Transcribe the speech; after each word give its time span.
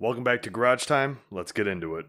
Welcome 0.00 0.22
back 0.22 0.42
to 0.42 0.50
Garage 0.50 0.84
Time. 0.84 1.18
Let's 1.28 1.50
get 1.50 1.66
into 1.66 1.96
it. 1.96 2.06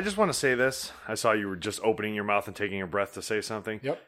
I 0.00 0.02
just 0.02 0.16
want 0.16 0.30
to 0.32 0.38
say 0.38 0.54
this. 0.54 0.92
I 1.06 1.14
saw 1.14 1.32
you 1.32 1.46
were 1.46 1.56
just 1.56 1.78
opening 1.84 2.14
your 2.14 2.24
mouth 2.24 2.46
and 2.46 2.56
taking 2.56 2.80
a 2.80 2.86
breath 2.86 3.12
to 3.14 3.22
say 3.22 3.42
something. 3.42 3.80
Yep. 3.82 4.00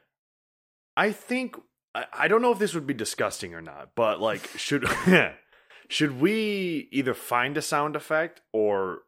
I 0.97 1.13
think 1.13 1.57
I, 1.95 2.07
I 2.15 2.29
don't 2.29 2.41
know 2.41 2.51
if 2.51 2.59
this 2.59 2.73
would 2.75 2.87
be 2.87 2.95
disgusting 2.95 3.53
or 3.55 3.61
not, 3.61 3.91
but 3.95 4.19
like 4.19 4.49
should 4.57 4.87
should 5.89 6.19
we 6.19 6.89
either 6.93 7.13
find 7.13 7.59
a 7.59 7.63
sound 7.63 7.95
effect 7.95 8.41
or 8.55 9.01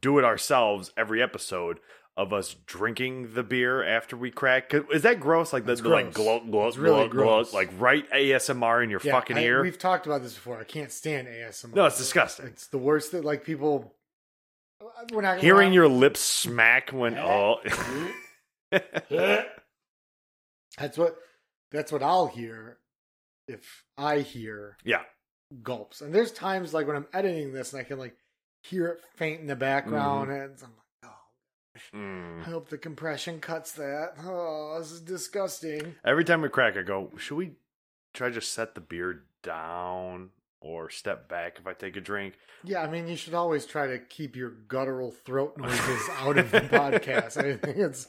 do 0.00 0.18
it 0.18 0.24
ourselves 0.24 0.92
every 0.96 1.22
episode 1.22 1.78
of 2.16 2.32
us 2.32 2.54
drinking 2.66 3.34
the 3.34 3.42
beer 3.42 3.82
after 3.84 4.16
we 4.16 4.30
crack. 4.30 4.72
Is 4.92 5.02
that 5.02 5.20
gross? 5.20 5.52
Like 5.52 5.66
the, 5.66 5.74
the 5.74 5.88
like 5.90 6.12
gross. 6.12 6.14
glow 6.14 6.40
glow 6.40 6.68
It's 6.68 6.76
really 6.78 7.08
glow, 7.08 7.24
gross. 7.24 7.52
like 7.52 7.68
right 7.78 8.10
ASMR 8.12 8.82
in 8.82 8.88
your 8.88 9.00
Yeah, 9.04 9.12
fucking 9.12 9.36
I- 9.36 9.42
ear. 9.42 9.62
We've 9.62 9.78
talked 9.78 10.06
about 10.06 10.22
this 10.22 10.34
before. 10.34 10.58
I 10.58 10.64
can't 10.64 10.90
stand 10.90 11.28
ASMR. 11.28 11.74
No, 11.74 11.84
it's 11.84 11.98
disgusting. 11.98 12.46
It's 12.46 12.66
the 12.68 12.78
worst 12.78 13.12
that 13.12 13.26
like 13.26 13.44
people. 13.44 13.94
We're 15.12 15.20
not 15.22 15.38
Hearing 15.40 15.68
lie. 15.68 15.74
your 15.74 15.88
lips 15.88 16.20
smack 16.20 16.90
when 16.90 17.18
all. 17.18 17.60
that's 20.78 20.96
what. 20.96 21.16
That's 21.72 21.92
what 21.92 22.02
I'll 22.02 22.26
hear 22.26 22.78
if 23.46 23.84
I 23.96 24.20
hear 24.20 24.76
yeah 24.84 25.02
gulps. 25.62 26.00
And 26.00 26.12
there's 26.14 26.32
times 26.32 26.74
like 26.74 26.86
when 26.88 26.96
I'm 26.96 27.06
editing 27.12 27.52
this 27.52 27.72
and 27.72 27.80
I 27.80 27.84
can 27.84 27.98
like 27.98 28.16
hear 28.64 28.86
it 28.88 29.00
faint 29.16 29.40
in 29.40 29.46
the 29.46 29.54
background, 29.56 30.30
and 30.32 30.52
I'm 30.62 30.70
like, 30.70 31.04
oh, 31.04 31.08
Mm. 31.96 32.40
I 32.40 32.42
hope 32.50 32.68
the 32.68 32.76
compression 32.78 33.40
cuts 33.40 33.72
that. 33.72 34.14
Oh, 34.24 34.76
this 34.80 34.90
is 34.90 35.00
disgusting. 35.00 35.94
Every 36.04 36.24
time 36.24 36.42
we 36.42 36.48
crack, 36.48 36.76
I 36.76 36.82
go, 36.82 37.10
should 37.16 37.36
we 37.36 37.52
try 38.12 38.28
to 38.28 38.34
just 38.34 38.52
set 38.52 38.74
the 38.74 38.80
beer 38.80 39.22
down 39.42 40.30
or 40.60 40.90
step 40.90 41.28
back 41.28 41.58
if 41.58 41.66
I 41.66 41.72
take 41.72 41.96
a 41.96 42.00
drink? 42.00 42.34
Yeah, 42.64 42.82
I 42.82 42.90
mean, 42.90 43.08
you 43.08 43.16
should 43.16 43.34
always 43.34 43.64
try 43.66 43.86
to 43.88 43.98
keep 43.98 44.36
your 44.36 44.50
guttural 44.50 45.10
throat 45.12 45.56
noises 45.56 46.08
out 46.20 46.36
of 46.38 46.50
the 46.50 46.60
podcast. 46.60 47.36
I 47.38 47.56
think 47.56 47.76
it's, 47.78 48.06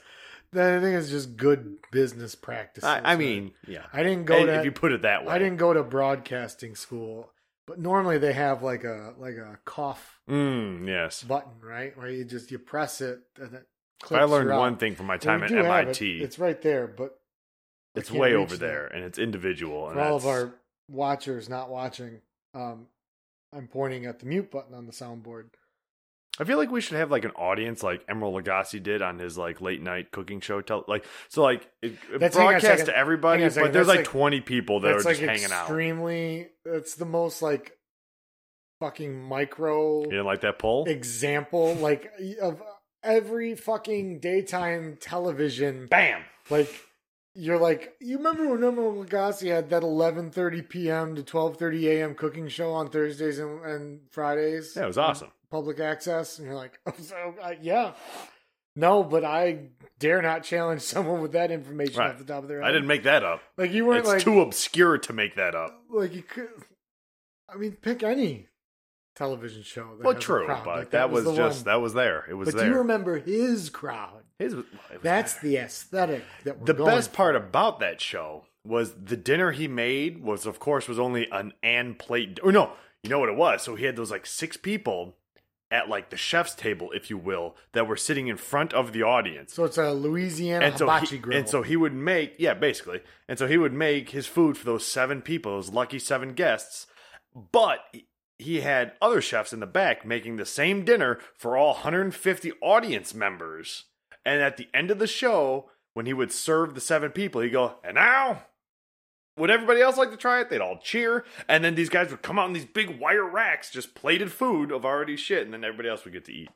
I 0.54 0.80
think 0.80 0.98
it's 0.98 1.10
just 1.10 1.38
good 1.38 1.78
business 1.92 2.36
practice. 2.36 2.84
I, 2.84 3.02
I 3.14 3.16
mean, 3.16 3.54
yeah. 3.68 3.84
I 3.94 4.04
didn't 4.04 4.26
go 4.26 4.38
Hey, 4.40 4.46
to 4.48 4.60
if 4.60 4.66
you 4.66 4.72
put 4.74 4.92
it 4.92 5.04
that 5.04 5.26
way. 5.26 5.34
I 5.34 5.40
didn't 5.40 5.58
go 5.58 5.74
to 5.74 5.84
broadcasting 5.84 6.76
school, 6.76 7.32
but 7.68 7.80
normally 7.80 8.18
they 8.18 8.34
have 8.34 8.62
like 8.64 8.84
a 8.84 9.14
like 9.18 9.36
a 9.36 9.58
cough 9.64 10.20
Mm, 10.30 10.88
yes. 10.88 11.24
button, 11.24 11.54
right? 11.64 11.98
Where 11.98 12.10
you 12.10 12.26
just 12.26 12.52
you 12.52 12.60
press 12.60 13.00
it 13.02 13.20
and 13.40 13.54
it 13.54 13.66
I 14.10 14.24
learned 14.24 14.50
one 14.50 14.76
thing 14.78 14.96
from 14.96 15.06
my 15.06 15.18
time 15.18 15.44
at 15.44 15.52
have 15.52 15.66
it. 15.66 15.68
MIT. 15.70 16.20
It's 16.22 16.40
right 16.40 16.60
there, 16.62 16.88
but 16.88 17.18
it's 17.96 18.10
way 18.12 18.34
over 18.34 18.58
there, 18.58 18.88
and 18.88 19.04
it's 19.06 19.20
individual. 19.20 19.88
And 19.88 19.96
For 19.96 20.02
all 20.02 20.16
of 20.16 20.26
our 20.26 20.56
watchers 20.90 21.48
not 21.50 21.70
watching, 21.70 22.20
um, 22.54 22.88
I'm 23.54 23.68
pointing 23.68 24.06
at 24.06 24.20
the 24.20 24.26
mute 24.26 24.52
button 24.52 24.74
on 24.74 24.86
the 24.86 24.92
soundboard. 24.92 25.46
I 26.40 26.46
feel 26.46 26.58
like 26.58 26.72
we 26.72 26.80
should 26.82 26.98
have 26.98 27.12
like 27.12 27.26
an 27.26 27.32
audience, 27.32 27.84
like 27.84 28.08
Emeril 28.08 28.42
Lagasse 28.42 28.82
did 28.82 29.02
on 29.02 29.20
his 29.20 29.38
like 29.38 29.60
late 29.62 29.82
night 29.82 30.12
cooking 30.12 30.40
show. 30.40 30.62
Tell 30.62 30.86
like 30.88 31.06
so, 31.28 31.44
like 31.44 31.70
it, 31.82 31.92
it 32.12 32.20
That's- 32.20 32.36
hang 32.36 32.48
on 32.48 32.54
a 32.56 32.60
broadcast 32.60 32.86
to 32.86 32.98
everybody, 32.98 33.42
Hang 33.42 33.46
on 33.46 33.48
a 33.48 33.52
second. 33.54 33.68
but 33.68 33.74
there's 33.74 33.88
like, 33.88 33.98
like- 34.00 34.06
20 34.08 34.42
people 34.42 34.80
that 34.80 34.92
are 34.94 35.02
like 35.02 35.18
just 35.18 35.22
hanging 35.22 35.52
out. 35.52 35.64
extremely. 35.64 36.48
That's 36.66 36.96
the 36.96 37.06
most 37.06 37.42
like 37.42 37.78
fucking 38.80 39.22
micro 39.22 40.04
You 40.04 40.10
didn't 40.10 40.26
like 40.26 40.42
that 40.42 40.58
poll? 40.58 40.86
example, 40.88 41.76
like 41.76 42.10
of 42.42 42.64
every 43.04 43.56
fucking 43.56 44.20
daytime 44.22 44.98
television. 45.02 45.88
Bam! 45.88 46.22
Like 46.50 46.74
you're 47.36 47.58
like 47.60 47.96
you 48.00 48.18
remember 48.18 48.48
when 48.48 48.60
Emeril 48.62 49.06
Lagasse 49.06 49.48
had 49.50 49.70
that 49.70 49.84
11:30 49.84 50.68
p.m. 50.70 51.16
to 51.16 51.24
12:30 51.24 51.84
a.m. 51.88 52.16
cooking 52.16 52.48
show 52.48 52.72
on 52.74 52.90
Thursdays 52.90 53.40
and, 53.40 53.64
and 53.66 54.00
Fridays. 54.10 54.74
Yeah, 54.76 54.84
it 54.84 54.88
was 54.88 54.98
awesome. 54.98 55.32
Public 55.50 55.80
access, 55.80 56.38
and 56.40 56.48
you're 56.48 56.56
like, 56.56 56.80
oh, 56.86 56.94
so, 57.02 57.36
uh, 57.42 57.54
yeah. 57.62 57.94
No, 58.76 59.04
but 59.04 59.26
I 59.26 59.68
dare 60.00 60.22
not 60.22 60.44
challenge 60.44 60.82
someone 60.94 61.22
with 61.22 61.34
that 61.34 61.52
information 61.52 62.00
Right. 62.00 62.12
off 62.12 62.18
the 62.20 62.24
top 62.24 62.44
of 62.44 62.48
their 62.50 62.62
head. 62.62 62.70
I 62.70 62.72
didn't 62.72 62.88
make 62.88 63.04
that 63.04 63.24
up. 63.24 63.42
like 63.58 63.72
you 63.72 63.86
weren't 63.86 64.00
It's 64.02 64.08
like 64.10 64.22
too 64.22 64.40
obscure 64.42 64.98
to 64.98 65.14
make 65.14 65.36
that 65.36 65.56
up. 65.56 65.78
like 65.90 66.14
you 66.14 66.24
could. 66.24 66.50
I 67.54 67.58
mean, 67.58 67.74
pick 67.82 68.02
any 68.02 68.48
television 69.16 69.64
show. 69.64 69.96
That 69.98 70.06
Well, 70.06 70.16
true, 70.16 70.46
crowd. 70.46 70.64
but 70.66 70.78
Like, 70.80 70.90
that, 70.92 71.10
was, 71.12 71.26
the 71.26 71.36
just 71.36 71.60
one. 71.60 71.66
that 71.66 71.82
was 71.82 71.94
there. 71.94 72.26
It 72.30 72.34
was 72.34 72.48
But 72.50 72.56
there. 72.58 72.66
do 72.66 72.72
you 72.72 72.78
remember 72.80 73.20
his 73.20 73.70
crowd? 73.70 74.24
His 74.40 74.56
was- 74.56 74.66
was 74.92 75.02
That's 75.02 75.34
there. 75.36 75.52
the 75.52 75.58
aesthetic 75.58 76.24
that 76.46 76.66
the 76.66 76.74
best 76.74 77.14
part 77.14 77.36
about 77.36 77.80
that 77.80 78.02
show 78.02 78.46
was 78.64 78.94
the 78.94 79.18
dinner 79.18 79.52
he 79.52 79.68
made 79.68 80.24
was 80.24 80.46
of 80.46 80.60
course 80.60 80.88
was 80.88 81.00
only 81.00 81.28
an 81.32 81.52
and 81.64 81.98
plate 81.98 82.40
or 82.44 82.52
no 82.52 82.72
you 83.04 83.10
know 83.10 83.18
what 83.20 83.28
it 83.30 83.36
was 83.36 83.64
so 83.64 83.74
he 83.76 83.86
had 83.86 83.96
those 83.96 84.12
like 84.12 84.24
six 84.26 84.56
people 84.56 85.16
at 85.72 85.90
like 85.90 86.12
the 86.12 86.18
chef's 86.18 86.54
table 86.54 86.92
if 86.92 87.10
you 87.10 87.18
will 87.18 87.56
that 87.72 87.88
were 87.88 87.96
sitting 87.98 88.28
in 88.28 88.38
front 88.38 88.72
of 88.74 88.94
the 88.94 89.02
audience 89.02 89.54
So 89.54 89.64
it's 89.64 89.80
a 89.80 89.92
Louisiana 89.94 90.66
and 90.68 90.78
so 90.78 90.86
hibachi 90.88 91.16
he, 91.16 91.18
grill. 91.18 91.38
and 91.40 91.50
so 91.50 91.64
he 91.64 91.76
would 91.76 91.94
make 91.94 92.36
yeah 92.38 92.54
basically 92.54 93.02
and 93.28 93.40
so 93.40 93.48
he 93.48 93.58
would 93.58 93.74
make 93.74 94.10
his 94.12 94.28
food 94.28 94.58
for 94.58 94.66
those 94.66 94.86
seven 94.86 95.24
people 95.24 95.54
those 95.54 95.70
lucky 95.72 95.98
seven 95.98 96.34
guests 96.34 96.86
but 97.52 97.80
he- 98.42 98.62
had 98.62 98.94
other 99.02 99.22
chefs 99.22 99.54
in 99.54 99.60
the 99.60 99.68
back 99.68 100.06
making 100.06 100.36
the 100.36 100.46
same 100.46 100.84
dinner 100.86 101.20
for 101.36 101.56
all 101.58 101.74
150 101.74 102.52
audience 102.62 103.14
members 103.14 103.86
and 104.26 104.42
at 104.42 104.58
the 104.58 104.68
end 104.74 104.92
of 104.92 105.00
the 105.00 105.08
show 105.08 105.70
when 105.94 106.06
he 106.06 106.14
would 106.14 106.32
serve 106.32 106.74
the 106.76 106.82
seven 106.82 107.12
people 107.12 107.42
he'd 107.42 107.50
go 107.52 107.76
and 107.84 107.96
now 107.96 108.44
would 109.38 109.50
everybody 109.50 109.82
else 109.82 109.98
like 109.98 110.12
to 110.12 110.18
try 110.18 110.42
it 110.42 110.50
they'd 110.50 110.62
all 110.62 110.78
cheer 110.78 111.24
and 111.48 111.64
then 111.64 111.76
these 111.76 111.90
guys 111.90 112.12
would 112.12 112.22
come 112.22 112.38
out 112.38 112.48
in 112.48 112.54
these 112.54 112.66
big 112.66 113.00
wire 113.00 113.26
racks 113.28 113.72
just 113.72 113.96
plated 113.96 114.32
food 114.32 114.72
of 114.72 114.86
already 114.86 115.16
shit 115.16 115.44
and 115.44 115.54
then 115.54 115.64
everybody 115.64 115.90
else 115.90 116.04
would 116.04 116.14
get 116.14 116.26
to 116.26 116.34
eat 116.34 116.50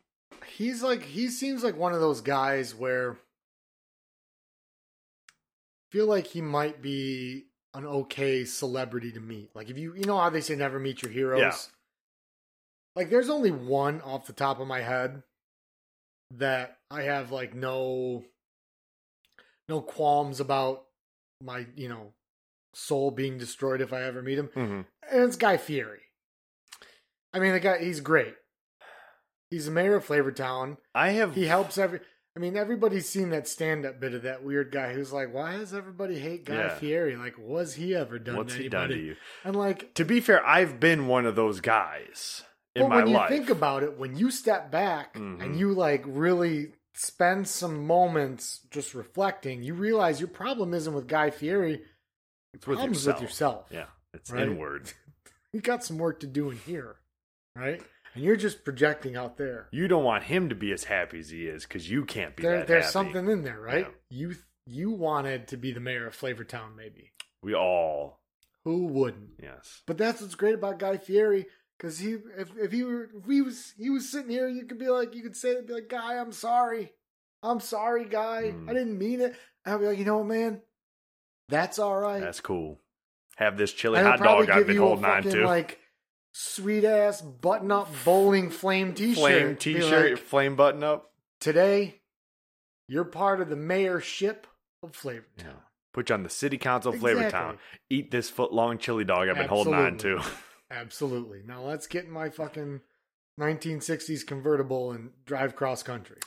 he's 0.57 0.83
like 0.83 1.03
he 1.03 1.27
seems 1.27 1.63
like 1.63 1.75
one 1.77 1.93
of 1.93 1.99
those 1.99 2.21
guys 2.21 2.75
where 2.75 3.17
I 5.87 5.97
feel 5.97 6.07
like 6.07 6.27
he 6.27 6.41
might 6.41 6.81
be 6.81 7.45
an 7.73 7.85
okay 7.85 8.45
celebrity 8.45 9.11
to 9.11 9.19
meet. 9.19 9.49
Like 9.55 9.69
if 9.69 9.77
you 9.77 9.93
you 9.95 10.05
know 10.05 10.17
how 10.17 10.29
they 10.29 10.41
say 10.41 10.55
never 10.55 10.79
meet 10.79 11.01
your 11.01 11.11
heroes. 11.11 11.41
Yeah. 11.41 11.53
Like 12.95 13.09
there's 13.09 13.29
only 13.29 13.51
one 13.51 14.01
off 14.01 14.27
the 14.27 14.33
top 14.33 14.59
of 14.59 14.67
my 14.67 14.81
head 14.81 15.23
that 16.31 16.77
I 16.89 17.03
have 17.03 17.31
like 17.31 17.53
no 17.53 18.23
no 19.67 19.81
qualms 19.81 20.39
about 20.39 20.83
my, 21.41 21.65
you 21.75 21.89
know, 21.89 22.13
soul 22.73 23.11
being 23.11 23.37
destroyed 23.37 23.81
if 23.81 23.93
I 23.93 24.03
ever 24.03 24.21
meet 24.21 24.37
him. 24.37 24.47
mm-hmm. 24.47 24.81
And 25.11 25.23
it's 25.23 25.35
Guy 25.35 25.57
Fieri. 25.57 26.01
I 27.33 27.39
mean, 27.39 27.51
the 27.51 27.59
guy 27.59 27.79
he's 27.83 27.99
great. 27.99 28.35
He's 29.49 29.65
the 29.65 29.71
mayor 29.71 29.95
of 29.95 30.05
Flavortown. 30.07 30.77
i 30.93 31.09
have 31.09 31.35
He 31.35 31.45
helps 31.45 31.77
every. 31.77 31.99
I 32.35 32.41
mean, 32.41 32.57
everybody's 32.57 33.07
seen 33.07 33.29
that 33.29 33.47
stand-up 33.47 34.01
bit 34.01 34.13
of 34.13 34.23
that 34.23 34.43
weird 34.43 34.69
guy 34.69 34.93
who's 34.93 35.13
like, 35.13 35.33
"Why 35.33 35.55
does 35.55 35.73
everybody 35.73 36.19
hate 36.19 36.45
Guy 36.45 36.55
Yeah. 36.55 36.75
Fieri? 36.75 37.15
Like, 37.15 37.35
was 37.37 37.75
he 37.75 37.95
ever 37.95 38.19
done 38.19 38.35
what's 38.35 38.53
he 38.55 38.61
anybody?" 38.65 38.69
done 38.69 38.89
to 38.89 39.05
you 39.05 39.15
And 39.45 39.55
like, 39.55 39.93
To 39.93 40.03
be 40.03 40.19
fair, 40.19 40.45
I've 40.45 40.79
been 40.79 41.07
one 41.07 41.25
of 41.25 41.35
those 41.35 41.61
guys 41.61 42.43
in 42.75 42.83
but 42.83 42.89
my 42.89 42.95
when 42.97 43.07
you 43.07 43.13
life. 43.13 43.29
think 43.29 43.49
about 43.49 43.83
it, 43.83 43.97
when 43.97 44.15
you 44.15 44.29
step 44.31 44.69
back 44.71 45.13
Mhm. 45.15 45.41
and 45.41 45.57
you 45.59 45.73
like 45.73 46.03
really 46.05 46.73
spend 46.93 47.47
some 47.47 47.85
moments 47.85 48.59
just 48.71 48.93
reflecting, 48.93 49.63
you 49.63 49.73
realize 49.73 50.19
your 50.19 50.29
problem 50.29 50.73
isn't 50.73 50.93
with 50.93 51.07
Guy 51.07 51.29
Fieri. 51.29 51.83
it's 52.53 52.65
with 52.67 52.79
yourself. 52.83 53.15
with 53.17 53.21
yourself. 53.21 53.67
Yeah, 53.69 53.87
it's 54.13 54.31
Right? 54.31 54.43
inward. 54.43 54.91
You 55.51 55.61
got 55.61 55.85
some 55.85 55.97
work 55.97 56.19
to 56.19 56.27
do 56.27 56.49
in 56.49 56.57
here, 56.57 56.97
right? 57.55 57.81
And 58.13 58.21
you're 58.23 58.35
just 58.35 58.65
projecting 58.65 59.15
out 59.15 59.37
there. 59.37 59.69
You 59.71 59.87
don't 59.87 60.03
want 60.03 60.23
him 60.25 60.49
to 60.49 60.55
be 60.55 60.73
as 60.73 60.83
happy 60.85 61.19
as 61.19 61.29
he 61.29 61.47
is 61.47 61.63
because 61.63 61.89
you 61.89 62.03
can't 62.03 62.35
be 62.35 62.43
There, 62.43 62.65
there's 62.65 62.83
happy. 62.85 62.91
something 62.91 63.29
in 63.29 63.43
there, 63.43 63.59
right? 63.61 63.87
Yeah. 64.09 64.17
You 64.29 64.35
you 64.65 64.89
wanted 64.91 65.47
to 65.49 65.57
be 65.57 65.71
the 65.71 65.79
mayor 65.79 66.07
of 66.07 66.15
Flavortown, 66.17 66.75
maybe. 66.75 67.13
We 67.41 67.53
all, 67.53 68.19
Who 68.65 68.87
wouldn't? 68.87 69.39
yes. 69.41 69.81
But 69.85 69.97
that's 69.97 70.21
what's 70.21 70.35
great 70.35 70.55
about 70.55 70.79
Guy 70.79 70.97
Fieri, 70.97 71.45
because 71.77 71.99
he 71.99 72.17
if 72.37 72.49
if 72.57 72.71
he 72.71 72.83
were 72.83 73.09
if 73.17 73.25
he 73.27 73.41
was 73.41 73.73
he 73.77 73.89
was 73.89 74.09
sitting 74.09 74.29
here, 74.29 74.47
you 74.47 74.65
could 74.65 74.79
be 74.79 74.87
like 74.89 75.15
you 75.15 75.21
could 75.23 75.35
say 75.35 75.49
it, 75.51 75.67
be 75.67 75.73
like, 75.73 75.89
Guy, 75.89 76.17
I'm 76.17 76.31
sorry, 76.31 76.93
I'm 77.43 77.59
sorry, 77.59 78.05
Guy, 78.05 78.53
Mm. 78.55 78.69
I 78.69 78.73
didn't 78.73 78.97
mean 78.97 79.21
it. 79.21 79.35
I'd 79.65 79.79
be 79.79 79.85
like, 79.87 79.97
you 79.97 80.05
know 80.05 80.17
what, 80.17 80.27
man, 80.27 80.61
that's 81.49 81.79
all 81.79 81.97
right. 81.97 82.21
That's 82.21 82.39
cool. 82.41 82.79
have 83.37 83.57
this 83.57 83.73
chili 83.73 84.01
hot 84.01 84.19
dog 84.19 84.49
I've 84.49 84.67
been 84.67 84.77
holding 84.77 85.05
on 85.05 85.23
to. 85.23 85.45
like 85.45 85.79
sweet 86.33 86.83
ass 86.83 87.21
button 87.21 87.71
up 87.71 87.89
bowling 88.03 88.49
flame 88.49 88.93
t-shirt. 88.95 89.17
flame 89.17 89.55
t-shirt, 89.55 90.11
like, 90.11 90.19
flame 90.23 90.55
button 90.55 90.83
up. 90.83 91.11
Today, 91.39 92.01
you're 92.87 93.03
part 93.05 93.41
of 93.41 93.49
the 93.49 93.55
mayorship 93.55 94.43
of 94.83 94.91
Flavortown. 94.93 95.23
Yeah. 95.39 95.51
Put 95.93 96.09
you 96.09 96.15
on 96.15 96.23
the 96.23 96.29
city 96.29 96.57
council 96.57 96.89
of 96.93 96.95
Exactly. 96.95 97.23
Flavortown. 97.23 97.57
Eat 97.89 98.11
this 98.11 98.29
foot 98.29 98.51
long 98.53 98.77
chili 98.77 99.03
dog 99.05 99.29
I've 99.29 99.37
been 99.37 99.47
holding 99.47 99.73
on 99.73 99.97
to. 99.99 100.21
Absolutely. 100.71 101.41
Now 101.45 101.61
let's 101.63 101.87
get 101.87 102.05
in 102.05 102.11
my 102.11 102.29
fucking 102.29 102.81
1960s 103.39 104.25
convertible 104.25 104.91
and 104.91 105.11
drive 105.25 105.55
cross 105.55 105.83
country. 105.83 106.17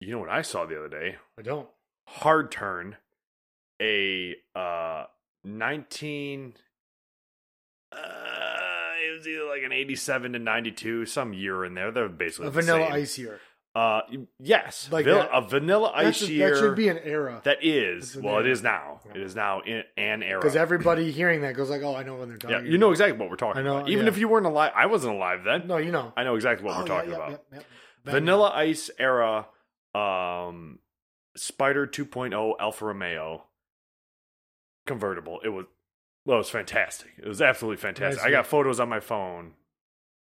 You 0.00 0.12
know 0.12 0.18
what 0.18 0.28
I 0.28 0.42
saw 0.42 0.66
the 0.66 0.76
other 0.78 0.88
day? 0.88 1.16
I 1.38 1.42
don't. 1.42 1.68
Hard 2.06 2.50
turn, 2.52 2.96
a 3.80 4.34
uh 4.54 5.04
19 5.44 6.54
uh 7.92 7.96
it 7.96 9.16
was 9.18 9.26
either 9.28 9.44
like 9.44 9.62
an 9.62 9.72
87 9.72 10.32
to 10.32 10.38
92 10.38 11.06
some 11.06 11.32
year 11.32 11.64
in 11.64 11.74
there 11.74 11.90
they're 11.90 12.08
basically 12.08 12.46
A 12.46 12.50
the 12.50 12.60
vanilla 12.62 12.86
same. 12.86 12.92
ice 12.92 13.18
year. 13.18 13.40
Uh 13.74 14.02
yes 14.38 14.88
Like 14.92 15.04
Vil- 15.04 15.16
that- 15.18 15.30
a 15.32 15.40
vanilla 15.40 15.90
ice 15.94 16.22
year 16.22 16.50
that 16.54 16.58
should 16.60 16.76
be 16.76 16.88
an 16.88 16.98
era. 16.98 17.40
that 17.44 17.58
is 17.62 18.16
well 18.16 18.36
it 18.38 18.42
era. 18.42 18.50
is 18.52 18.62
now 18.62 19.00
Yeah. 19.06 19.10
it 19.16 19.20
is 19.22 19.34
now 19.34 19.60
in 19.62 19.82
an 19.96 20.22
era 20.22 20.40
Because 20.40 20.54
everybody 20.56 21.10
hearing 21.10 21.40
that 21.40 21.54
goes 21.56 21.70
like, 21.70 21.82
"Oh, 21.82 21.96
I 21.96 22.04
know 22.04 22.14
when 22.16 22.28
they're 22.28 22.38
talking." 22.38 22.56
yeah 22.66 22.70
you 22.70 22.78
know 22.78 22.90
exactly 22.92 23.18
what 23.18 23.30
we're 23.30 23.36
talking 23.36 23.60
I 23.60 23.64
know, 23.64 23.78
about 23.78 23.88
even 23.88 24.04
yeah. 24.06 24.12
if 24.12 24.18
you 24.18 24.28
weren't 24.28 24.46
alive 24.46 24.70
i 24.76 24.86
wasn't 24.86 25.14
alive 25.16 25.40
then 25.44 25.66
No, 25.66 25.78
you 25.78 25.90
know. 25.90 26.12
i 26.16 26.22
know 26.22 26.36
exactly 26.36 26.64
what 26.64 26.76
Oh, 26.76 26.80
we're 26.82 26.86
talking 26.86 27.10
yeah, 27.10 27.16
about 27.16 27.30
yep, 27.32 27.44
yep. 27.52 27.64
Bang 28.04 28.12
Vanilla 28.14 28.52
Ice 28.54 28.90
era 28.98 29.46
um 29.94 30.78
Spider 31.36 31.86
2.0 31.86 32.54
Alfa 32.60 32.84
Romeo 32.84 33.44
convertible. 34.86 35.40
It 35.44 35.48
was 35.48 35.66
well, 36.26 36.36
it 36.36 36.38
was 36.38 36.50
fantastic. 36.50 37.10
It 37.18 37.26
was 37.28 37.42
absolutely 37.42 37.76
fantastic. 37.78 38.22
Nice, 38.22 38.26
I 38.26 38.30
got 38.30 38.46
photos 38.46 38.80
on 38.80 38.88
my 38.88 39.00
phone. 39.00 39.52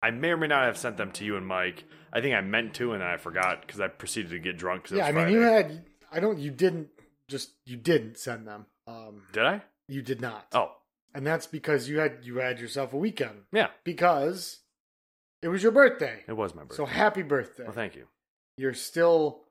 I 0.03 0.11
may 0.11 0.29
or 0.29 0.37
may 0.37 0.47
not 0.47 0.65
have 0.65 0.77
sent 0.77 0.97
them 0.97 1.11
to 1.13 1.25
you 1.25 1.37
and 1.37 1.47
Mike. 1.47 1.85
I 2.11 2.21
think 2.21 2.35
I 2.35 2.41
meant 2.41 2.73
to, 2.75 2.91
and 2.91 3.01
then 3.01 3.07
I 3.07 3.17
forgot 3.17 3.61
because 3.61 3.79
I 3.79 3.87
proceeded 3.87 4.31
to 4.31 4.39
get 4.39 4.57
drunk. 4.57 4.91
Yeah, 4.91 5.07
I 5.07 5.11
mean, 5.13 5.29
you 5.29 5.39
had. 5.39 5.85
I 6.11 6.19
don't. 6.19 6.37
You 6.37 6.51
didn't. 6.51 6.89
Just 7.29 7.51
you 7.65 7.77
didn't 7.77 8.17
send 8.17 8.45
them. 8.45 8.65
Um, 8.85 9.23
Did 9.31 9.45
I? 9.45 9.61
you 9.87 10.01
did 10.01 10.19
not. 10.21 10.45
Oh, 10.51 10.71
and 11.15 11.25
that's 11.25 11.47
because 11.47 11.87
you 11.87 11.99
had 11.99 12.19
you 12.23 12.37
had 12.37 12.59
yourself 12.59 12.93
a 12.93 12.97
weekend 12.97 13.43
yeah. 13.51 13.67
because 13.83 14.59
it 15.41 15.47
was 15.47 15.63
your 15.63 15.71
birthday. 15.71 16.19
It 16.27 16.33
was 16.33 16.53
my 16.53 16.63
birthday. 16.63 16.75
So 16.75 16.85
happy 16.85 17.21
birthday! 17.21 17.63
well, 17.63 17.71
thank 17.71 17.95
you. 17.95 18.07
You're 18.57 18.73
still 18.73 19.41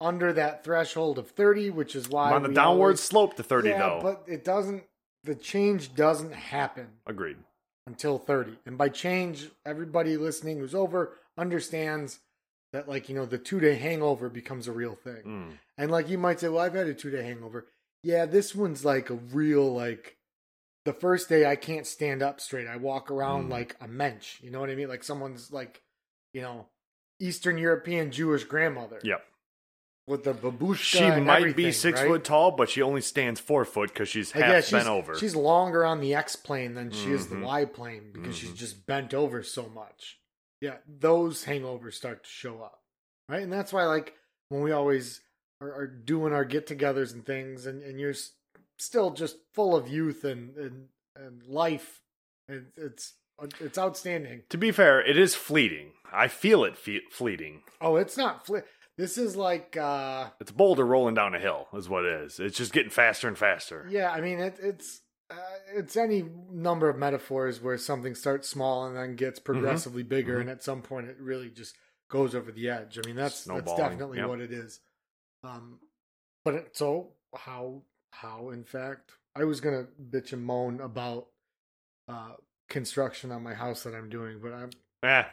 under 0.00 0.32
that 0.34 0.64
threshold 0.64 1.18
of 1.18 1.30
thirty, 1.30 1.70
which 1.70 1.96
is 1.96 2.08
why 2.08 2.28
I'm 2.28 2.34
on 2.34 2.42
the 2.42 2.48
downward 2.50 2.84
always- 2.84 3.00
slope 3.00 3.36
to 3.36 3.42
30, 3.42 3.70
yeah, 3.70 3.78
though. 3.78 4.00
but 4.02 4.24
it 4.26 4.44
doesn't. 4.44 4.84
The 5.24 5.34
change 5.34 5.94
doesn't 5.94 6.34
happen 6.34 6.88
Agreed. 7.06 7.38
Until 7.86 8.18
30. 8.18 8.58
And 8.66 8.78
by 8.78 8.88
change, 8.88 9.50
everybody 9.64 10.16
listening 10.16 10.58
who's 10.58 10.74
over 10.74 11.12
understands 11.36 12.20
that, 12.72 12.88
like, 12.88 13.08
you 13.08 13.14
know, 13.14 13.26
the 13.26 13.38
two 13.38 13.60
day 13.60 13.74
hangover 13.74 14.28
becomes 14.28 14.66
a 14.66 14.72
real 14.72 14.94
thing. 14.94 15.22
Mm. 15.24 15.58
And, 15.78 15.90
like, 15.90 16.08
you 16.08 16.18
might 16.18 16.40
say, 16.40 16.48
well, 16.48 16.64
I've 16.64 16.74
had 16.74 16.86
a 16.86 16.94
two 16.94 17.10
day 17.10 17.22
hangover. 17.22 17.66
Yeah, 18.02 18.26
this 18.26 18.54
one's 18.54 18.84
like 18.84 19.10
a 19.10 19.14
real, 19.14 19.72
like, 19.74 20.16
the 20.84 20.92
first 20.92 21.28
day 21.28 21.46
I 21.46 21.56
can't 21.56 21.86
stand 21.86 22.22
up 22.22 22.40
straight. 22.40 22.66
I 22.66 22.76
walk 22.76 23.10
around 23.10 23.46
Mm. 23.48 23.50
like 23.50 23.76
a 23.80 23.88
mensch. 23.88 24.40
You 24.42 24.50
know 24.50 24.60
what 24.60 24.70
I 24.70 24.74
mean? 24.74 24.88
Like 24.88 25.04
someone's, 25.04 25.52
like, 25.52 25.82
you 26.32 26.42
know, 26.42 26.66
Eastern 27.20 27.58
European 27.58 28.10
Jewish 28.10 28.44
grandmother 28.44 28.98
Yep. 29.02 29.24
With 30.06 30.24
the 30.24 30.34
babushka. 30.34 30.76
She 31.16 31.20
might 31.20 31.56
be 31.56 31.72
six 31.72 32.00
right? 32.00 32.08
foot 32.08 32.24
tall, 32.24 32.50
but 32.52 32.68
she 32.70 32.82
only 32.82 33.00
stands 33.00 33.40
four 33.40 33.64
foot 33.64 33.88
because 33.92 34.08
she's 34.08 34.32
half 34.32 34.42
yeah, 34.42 34.60
she's, 34.60 34.70
bent 34.72 34.88
over. 34.88 35.14
she's 35.18 35.34
longer 35.34 35.84
on 35.84 36.00
the 36.00 36.14
X 36.14 36.36
plane 36.36 36.74
than 36.74 36.90
she 36.90 37.10
is 37.10 37.28
the 37.28 37.36
Mhm. 37.36 37.44
Y 37.44 37.64
plane 37.64 38.10
because 38.12 38.36
she's 38.36 38.50
Mhm. 38.50 38.56
just 38.56 38.86
bent 38.86 39.14
over 39.14 39.42
so 39.42 39.68
much. 39.68 40.18
Yeah, 40.60 40.76
those 40.86 41.44
hangovers 41.44 41.94
start 41.94 42.24
to 42.24 42.30
show 42.30 42.62
up, 42.62 42.82
right? 43.28 43.42
And 43.42 43.52
that's 43.52 43.72
why, 43.72 43.84
like, 43.86 44.14
when 44.48 44.62
we 44.62 44.72
always 44.72 45.20
are, 45.60 45.72
are 45.72 45.86
doing 45.86 46.32
our 46.32 46.44
get-togethers 46.44 47.12
and 47.12 47.24
things, 47.24 47.66
and, 47.66 47.82
and 47.82 47.98
you're 47.98 48.14
still 48.78 49.10
just 49.10 49.36
full 49.52 49.74
of 49.76 49.88
youth 49.88 50.24
and 50.24 50.56
and, 50.56 50.88
and 51.16 51.42
life, 51.46 52.02
and 52.48 52.66
it's 52.76 53.14
it's 53.60 53.78
outstanding. 53.78 54.42
to 54.48 54.56
be 54.58 54.70
fair, 54.70 55.00
it 55.04 55.16
is 55.16 55.34
fleeting. 55.34 55.92
I 56.12 56.28
feel 56.28 56.62
it 56.64 56.76
fe- 56.76 57.02
fleeting. 57.10 57.62
Oh, 57.80 57.96
it's 57.96 58.16
not 58.16 58.46
fli 58.46 58.62
This 58.96 59.18
is 59.18 59.34
like, 59.36 59.76
uh 59.76 60.30
It's 60.40 60.50
a 60.50 60.54
boulder 60.54 60.84
rolling 60.86 61.14
down 61.14 61.34
a 61.34 61.38
hill, 61.40 61.66
is 61.74 61.88
what 61.88 62.04
it 62.04 62.22
is. 62.22 62.38
It's 62.40 62.56
just 62.56 62.72
getting 62.72 62.90
faster 62.90 63.26
and 63.28 63.36
faster. 63.36 63.86
Yeah, 63.90 64.10
I 64.10 64.20
mean 64.20 64.38
it, 64.40 64.56
it's 64.62 65.00
uh, 65.30 65.36
it's 65.74 65.96
any 65.96 66.22
number 66.50 66.88
of 66.88 66.96
metaphors 66.98 67.60
where 67.60 67.78
something 67.78 68.14
starts 68.14 68.48
small 68.48 68.86
and 68.86 68.94
then 68.96 69.16
gets 69.16 69.40
progressively 69.40 70.02
bigger, 70.02 70.36
Mhm. 70.36 70.40
and 70.42 70.50
at 70.50 70.62
some 70.62 70.82
point 70.82 71.08
it 71.08 71.16
really 71.18 71.48
just 71.50 71.76
goes 72.10 72.34
over 72.34 72.52
the 72.52 72.68
edge. 72.68 72.98
I 73.02 73.06
mean 73.06 73.16
that's 73.16 73.42
that's 73.44 73.74
definitely 73.74 74.18
yep. 74.18 74.28
what 74.28 74.40
it 74.40 74.52
is. 74.52 74.80
Um, 75.42 75.80
but 76.44 76.54
it, 76.54 76.76
so 76.76 77.14
how 77.34 77.82
how 78.12 78.50
in 78.50 78.62
fact 78.64 79.12
I 79.34 79.42
was 79.44 79.60
gonna 79.60 79.86
bitch 80.10 80.32
and 80.32 80.44
moan 80.44 80.80
about 80.80 81.26
uh 82.06 82.34
construction 82.68 83.32
on 83.32 83.42
my 83.42 83.54
house 83.54 83.82
that 83.82 83.94
I'm 83.94 84.08
doing, 84.08 84.38
but 84.40 84.52
I'm 84.52 84.70
Eh, 85.02 85.24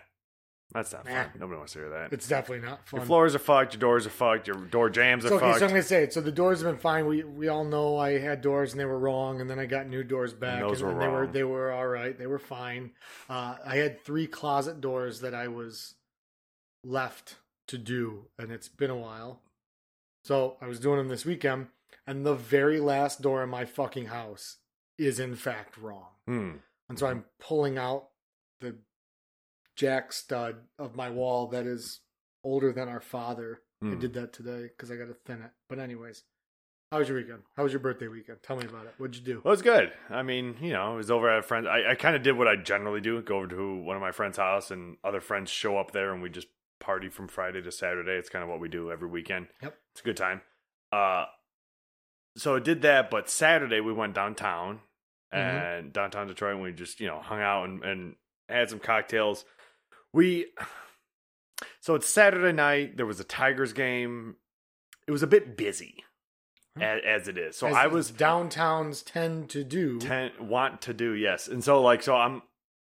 that's 0.73 0.93
not 0.93 1.05
Nah. 1.05 1.23
fun. 1.23 1.31
Nobody 1.39 1.57
wants 1.57 1.73
to 1.73 1.79
hear 1.79 1.89
that. 1.89 2.13
it's 2.13 2.27
definitely 2.27 2.65
not 2.67 2.87
fun. 2.87 2.99
Your 2.99 3.05
floors 3.05 3.35
are 3.35 3.39
fucked. 3.39 3.73
Your 3.73 3.79
doors 3.79 4.05
are 4.05 4.09
fucked. 4.11 4.47
Your 4.47 4.57
door 4.57 4.89
jams 4.89 5.25
are 5.25 5.29
So, 5.29 5.35
okay, 5.35 5.45
fucked. 5.47 5.59
so 5.59 5.65
I'm 5.65 5.71
gonna 5.71 5.83
say 5.83 6.03
it. 6.03 6.13
So 6.13 6.21
the 6.21 6.31
doors 6.31 6.61
have 6.61 6.71
been 6.71 6.79
fine. 6.79 7.05
We 7.07 7.23
we 7.23 7.47
all 7.47 7.63
know 7.65 7.97
I 7.97 8.19
had 8.19 8.41
doors 8.41 8.71
and 8.71 8.79
they 8.79 8.85
were 8.85 8.99
wrong, 8.99 9.41
and 9.41 9.49
then 9.49 9.59
I 9.59 9.65
got 9.65 9.87
new 9.87 10.03
doors 10.03 10.33
back, 10.33 10.61
and, 10.61 10.69
those 10.69 10.81
were 10.81 10.91
and 10.91 11.01
they 11.01 11.07
were 11.07 11.21
wrong. 11.23 11.31
they 11.31 11.43
were 11.43 11.71
all 11.71 11.87
right. 11.87 12.17
They 12.17 12.27
were 12.27 12.39
fine. 12.39 12.91
Uh, 13.29 13.57
I 13.65 13.75
had 13.77 14.01
three 14.03 14.27
closet 14.27 14.81
doors 14.81 15.21
that 15.21 15.33
I 15.33 15.47
was 15.47 15.95
left 16.83 17.37
to 17.67 17.77
do, 17.77 18.25
and 18.37 18.51
it's 18.51 18.67
been 18.69 18.89
a 18.89 18.97
while. 18.97 19.41
So 20.23 20.57
I 20.61 20.67
was 20.67 20.79
doing 20.79 20.97
them 20.97 21.07
this 21.07 21.25
weekend, 21.25 21.67
and 22.05 22.25
the 22.25 22.35
very 22.35 22.79
last 22.79 23.21
door 23.21 23.43
in 23.43 23.49
my 23.49 23.65
fucking 23.65 24.05
house 24.07 24.57
is 24.97 25.19
in 25.19 25.35
fact 25.35 25.77
wrong. 25.77 26.09
Hmm. 26.27 26.51
And 26.89 26.99
so 26.99 27.07
I'm 27.07 27.25
pulling 27.39 27.77
out 27.77 28.09
the 28.59 28.75
jack 29.75 30.11
stud 30.13 30.57
of 30.77 30.95
my 30.95 31.09
wall 31.09 31.47
that 31.47 31.65
is 31.65 32.01
older 32.43 32.71
than 32.71 32.87
our 32.89 33.01
father. 33.01 33.61
I 33.83 33.87
Hmm. 33.87 33.99
did 33.99 34.13
that 34.13 34.31
today 34.33 34.63
because 34.67 34.91
I 34.91 34.95
got 34.95 35.07
to 35.07 35.13
thin 35.13 35.41
it. 35.41 35.51
But 35.67 35.79
anyways, 35.79 36.23
how 36.91 36.99
was 36.99 37.09
your 37.09 37.17
weekend? 37.17 37.43
How 37.57 37.63
was 37.63 37.73
your 37.73 37.79
birthday 37.79 38.07
weekend? 38.07 38.43
Tell 38.43 38.55
me 38.57 38.65
about 38.65 38.85
it. 38.85 38.93
What'd 38.97 39.15
you 39.15 39.23
do? 39.23 39.41
Well, 39.43 39.51
it 39.53 39.57
was 39.57 39.61
good. 39.63 39.91
I 40.09 40.21
mean, 40.21 40.57
you 40.61 40.71
know, 40.73 40.93
it 40.93 40.97
was 40.97 41.09
over 41.09 41.29
at 41.29 41.39
a 41.39 41.41
friend. 41.43 41.67
I, 41.67 41.91
I 41.91 41.95
kind 41.95 42.15
of 42.15 42.21
did 42.21 42.37
what 42.37 42.47
I 42.47 42.55
generally 42.57 43.01
do: 43.01 43.19
go 43.23 43.37
over 43.37 43.47
to 43.47 43.75
one 43.81 43.95
of 43.95 44.01
my 44.01 44.11
friends' 44.11 44.37
house, 44.37 44.69
and 44.69 44.97
other 45.03 45.21
friends 45.21 45.49
show 45.49 45.77
up 45.77 45.91
there, 45.91 46.13
and 46.13 46.21
we 46.21 46.29
just 46.29 46.47
party 46.79 47.09
from 47.09 47.27
Friday 47.27 47.61
to 47.61 47.71
Saturday. 47.71 48.11
It's 48.13 48.29
kind 48.29 48.43
of 48.43 48.49
what 48.49 48.59
we 48.59 48.67
do 48.69 48.91
every 48.91 49.07
weekend. 49.07 49.47
Yep. 49.63 49.77
It's 49.93 50.01
a 50.01 50.03
good 50.03 50.17
time. 50.17 50.41
Uh, 50.91 51.25
so 52.37 52.55
I 52.55 52.59
did 52.59 52.81
that, 52.83 53.09
but 53.09 53.29
Saturday 53.29 53.79
we 53.81 53.93
went 53.93 54.13
downtown 54.13 54.81
Mhm. 55.33 55.37
and 55.37 55.93
downtown 55.93 56.27
Detroit, 56.27 56.55
and 56.55 56.61
we 56.63 56.71
just 56.71 56.99
you 56.99 57.07
know 57.07 57.19
hung 57.19 57.41
out 57.41 57.65
and, 57.67 57.83
and 57.83 58.15
had 58.49 58.69
some 58.69 58.79
cocktails. 58.79 59.43
We 60.13 60.47
so 61.79 61.95
it's 61.95 62.09
Saturday 62.09 62.53
night. 62.55 62.97
There 62.97 63.05
was 63.05 63.19
a 63.19 63.25
Tigers 63.25 63.73
game. 63.73 64.35
It 65.07 65.11
was 65.11 65.23
a 65.23 65.27
bit 65.27 65.57
busy, 65.57 66.03
as, 66.79 67.01
as 67.05 67.27
it 67.27 67.37
is. 67.37 67.57
So 67.57 67.67
As 67.67 67.75
I 67.75 67.87
was 67.87 68.11
downtowns 68.11 69.03
tend 69.03 69.49
to 69.49 69.63
do. 69.63 69.99
ten, 69.99 70.31
want 70.39 70.81
to 70.83 70.93
do 70.93 71.13
yes. 71.13 71.47
And 71.47 71.63
so 71.63 71.81
like 71.81 72.03
so 72.03 72.15
i'm 72.15 72.43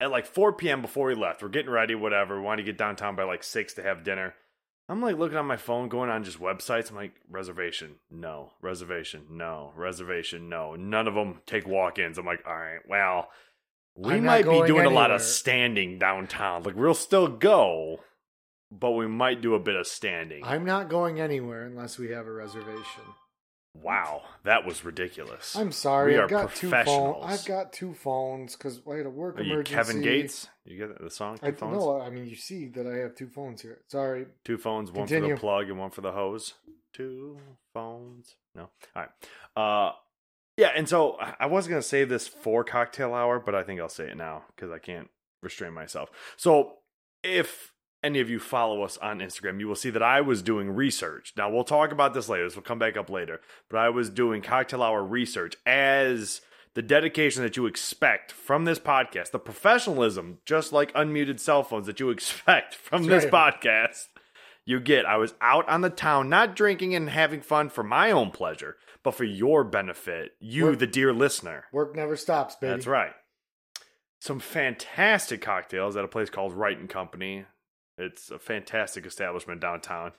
at 0.00 0.10
like 0.10 0.26
4 0.26 0.52
p.m 0.54 0.82
before 0.82 1.08
we 1.08 1.14
left. 1.14 1.42
We're 1.42 1.48
getting 1.48 1.70
ready 1.70 1.94
whatever. 1.94 2.36
We 2.36 2.44
want 2.44 2.58
to 2.58 2.64
get 2.64 2.78
downtown 2.78 3.16
by 3.16 3.24
like 3.24 3.42
6 3.42 3.74
to 3.74 3.82
have 3.82 4.04
dinner. 4.04 4.34
I'm 4.88 5.02
like 5.02 5.18
looking 5.18 5.36
on 5.36 5.46
my 5.46 5.58
phone 5.58 5.88
going 5.90 6.08
on 6.08 6.24
just 6.24 6.40
websites. 6.40 6.88
I'm 6.90 6.96
like 6.96 7.12
reservation 7.30 7.96
no. 8.10 8.52
Reservation 8.62 9.24
no. 9.30 9.72
Reservation 9.76 10.48
no. 10.48 10.76
None 10.76 11.06
of 11.06 11.14
them 11.14 11.40
take 11.46 11.66
walk-ins. 11.66 12.16
I'm 12.16 12.26
like 12.26 12.44
all 12.46 12.56
right 12.56 12.80
well 12.88 13.28
we 14.00 14.14
I'm 14.14 14.24
might 14.24 14.44
be 14.44 14.66
doing 14.66 14.86
a 14.86 14.90
lot 14.90 15.10
of 15.10 15.20
standing 15.20 15.98
downtown 15.98 16.62
like 16.62 16.76
we'll 16.76 16.94
still 16.94 17.26
go 17.28 17.98
but 18.70 18.92
we 18.92 19.06
might 19.08 19.40
do 19.42 19.54
a 19.54 19.58
bit 19.60 19.74
of 19.76 19.86
standing 19.86 20.44
I'm 20.44 20.64
not 20.64 20.88
going 20.88 21.20
anywhere 21.20 21.64
unless 21.66 21.98
we 21.98 22.10
have 22.10 22.26
a 22.26 22.32
reservation. 22.32 23.02
wow 23.74 24.22
that 24.44 24.64
was 24.64 24.84
ridiculous 24.84 25.56
I'm 25.56 25.72
sorry. 25.72 26.12
We 26.12 26.18
I've 26.18 26.24
are 26.24 26.28
got 26.28 26.54
two 26.54 26.68
professionals. 26.68 27.16
phones. 27.24 27.40
I've 27.40 27.46
got 27.46 27.72
two 27.72 27.94
phones 27.94 28.56
because 28.56 28.80
I 28.90 28.96
had 28.96 29.06
a 29.06 29.10
work 29.10 29.38
are 29.38 29.42
you 29.42 29.52
emergency. 29.54 29.74
kevin 29.74 30.02
gates 30.02 30.48
you 30.64 30.76
get 30.78 31.00
the 31.00 31.10
song 31.10 31.38
I 31.42 31.50
Two 31.50 31.56
phones? 31.56 31.78
no. 31.78 32.00
I 32.00 32.10
mean, 32.10 32.26
you 32.26 32.36
see 32.36 32.66
that 32.68 32.86
I 32.86 32.98
have 32.98 33.14
two 33.14 33.28
phones 33.28 33.62
here. 33.62 33.78
Sorry. 33.88 34.26
Two 34.44 34.58
phones, 34.58 34.92
one 34.92 35.06
for 35.08 35.18
the 35.20 35.34
plug 35.36 35.70
and 35.70 35.78
one 35.78 35.90
for 35.90 36.02
the 36.02 36.12
hose. 36.12 36.52
Two 36.92 37.38
phones. 37.72 38.34
No. 38.54 38.68
All 38.94 39.02
right. 39.02 39.08
Uh 39.56 39.92
yeah, 40.58 40.72
and 40.74 40.88
so 40.88 41.16
I 41.38 41.46
was 41.46 41.68
gonna 41.68 41.80
save 41.80 42.08
this 42.08 42.26
for 42.28 42.64
cocktail 42.64 43.14
hour, 43.14 43.38
but 43.38 43.54
I 43.54 43.62
think 43.62 43.80
I'll 43.80 43.88
say 43.88 44.08
it 44.08 44.16
now 44.16 44.42
because 44.54 44.70
I 44.70 44.78
can't 44.78 45.08
restrain 45.40 45.72
myself. 45.72 46.10
So 46.36 46.78
if 47.22 47.72
any 48.02 48.20
of 48.20 48.28
you 48.28 48.38
follow 48.38 48.82
us 48.82 48.96
on 48.98 49.20
Instagram, 49.20 49.60
you 49.60 49.68
will 49.68 49.76
see 49.76 49.90
that 49.90 50.02
I 50.02 50.20
was 50.20 50.42
doing 50.42 50.70
research. 50.70 51.32
Now 51.36 51.48
we'll 51.48 51.64
talk 51.64 51.92
about 51.92 52.12
this 52.12 52.28
later. 52.28 52.44
This 52.44 52.56
will 52.56 52.62
come 52.62 52.78
back 52.78 52.96
up 52.96 53.08
later. 53.08 53.40
But 53.70 53.78
I 53.78 53.88
was 53.88 54.10
doing 54.10 54.42
cocktail 54.42 54.82
hour 54.82 55.02
research 55.02 55.56
as 55.64 56.40
the 56.74 56.82
dedication 56.82 57.42
that 57.42 57.56
you 57.56 57.66
expect 57.66 58.30
from 58.32 58.64
this 58.64 58.78
podcast, 58.78 59.30
the 59.30 59.38
professionalism, 59.38 60.38
just 60.44 60.72
like 60.72 60.92
unmuted 60.94 61.40
cell 61.40 61.62
phones 61.62 61.86
that 61.86 62.00
you 62.00 62.10
expect 62.10 62.74
from 62.74 63.04
That's 63.04 63.24
this 63.24 63.32
right. 63.32 63.54
podcast, 63.54 64.06
you 64.64 64.80
get. 64.80 65.06
I 65.06 65.16
was 65.16 65.34
out 65.40 65.68
on 65.68 65.80
the 65.80 65.90
town, 65.90 66.28
not 66.28 66.54
drinking 66.54 66.94
and 66.94 67.10
having 67.10 67.40
fun 67.40 67.68
for 67.68 67.82
my 67.82 68.10
own 68.10 68.30
pleasure, 68.30 68.76
but 69.08 69.14
for 69.14 69.24
your 69.24 69.64
benefit, 69.64 70.32
you, 70.38 70.66
Work- 70.66 70.80
the 70.80 70.86
dear 70.86 71.14
listener. 71.14 71.64
Work 71.72 71.96
never 71.96 72.14
stops, 72.14 72.56
baby. 72.56 72.74
That's 72.74 72.86
right. 72.86 73.12
Some 74.20 74.38
fantastic 74.38 75.40
cocktails 75.40 75.96
at 75.96 76.04
a 76.04 76.08
place 76.08 76.28
called 76.28 76.52
Wright 76.52 76.78
and 76.78 76.90
Company. 76.90 77.46
It's 77.96 78.30
a 78.30 78.38
fantastic 78.38 79.06
establishment 79.06 79.62
downtown. 79.62 80.12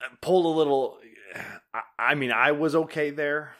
I 0.00 0.06
Pulled 0.22 0.46
a 0.46 0.58
little. 0.58 1.00
I, 1.74 1.82
I 1.98 2.14
mean, 2.14 2.32
I 2.32 2.52
was 2.52 2.74
okay 2.74 3.10
there. 3.10 3.56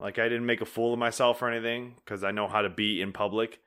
Like, 0.00 0.18
I 0.18 0.24
didn't 0.24 0.46
make 0.46 0.60
a 0.60 0.66
fool 0.66 0.92
of 0.92 0.98
myself 0.98 1.40
or 1.40 1.48
anything 1.48 1.94
because 2.04 2.24
I 2.24 2.32
know 2.32 2.48
how 2.48 2.62
to 2.62 2.68
be 2.68 3.00
in 3.00 3.12
public. 3.12 3.60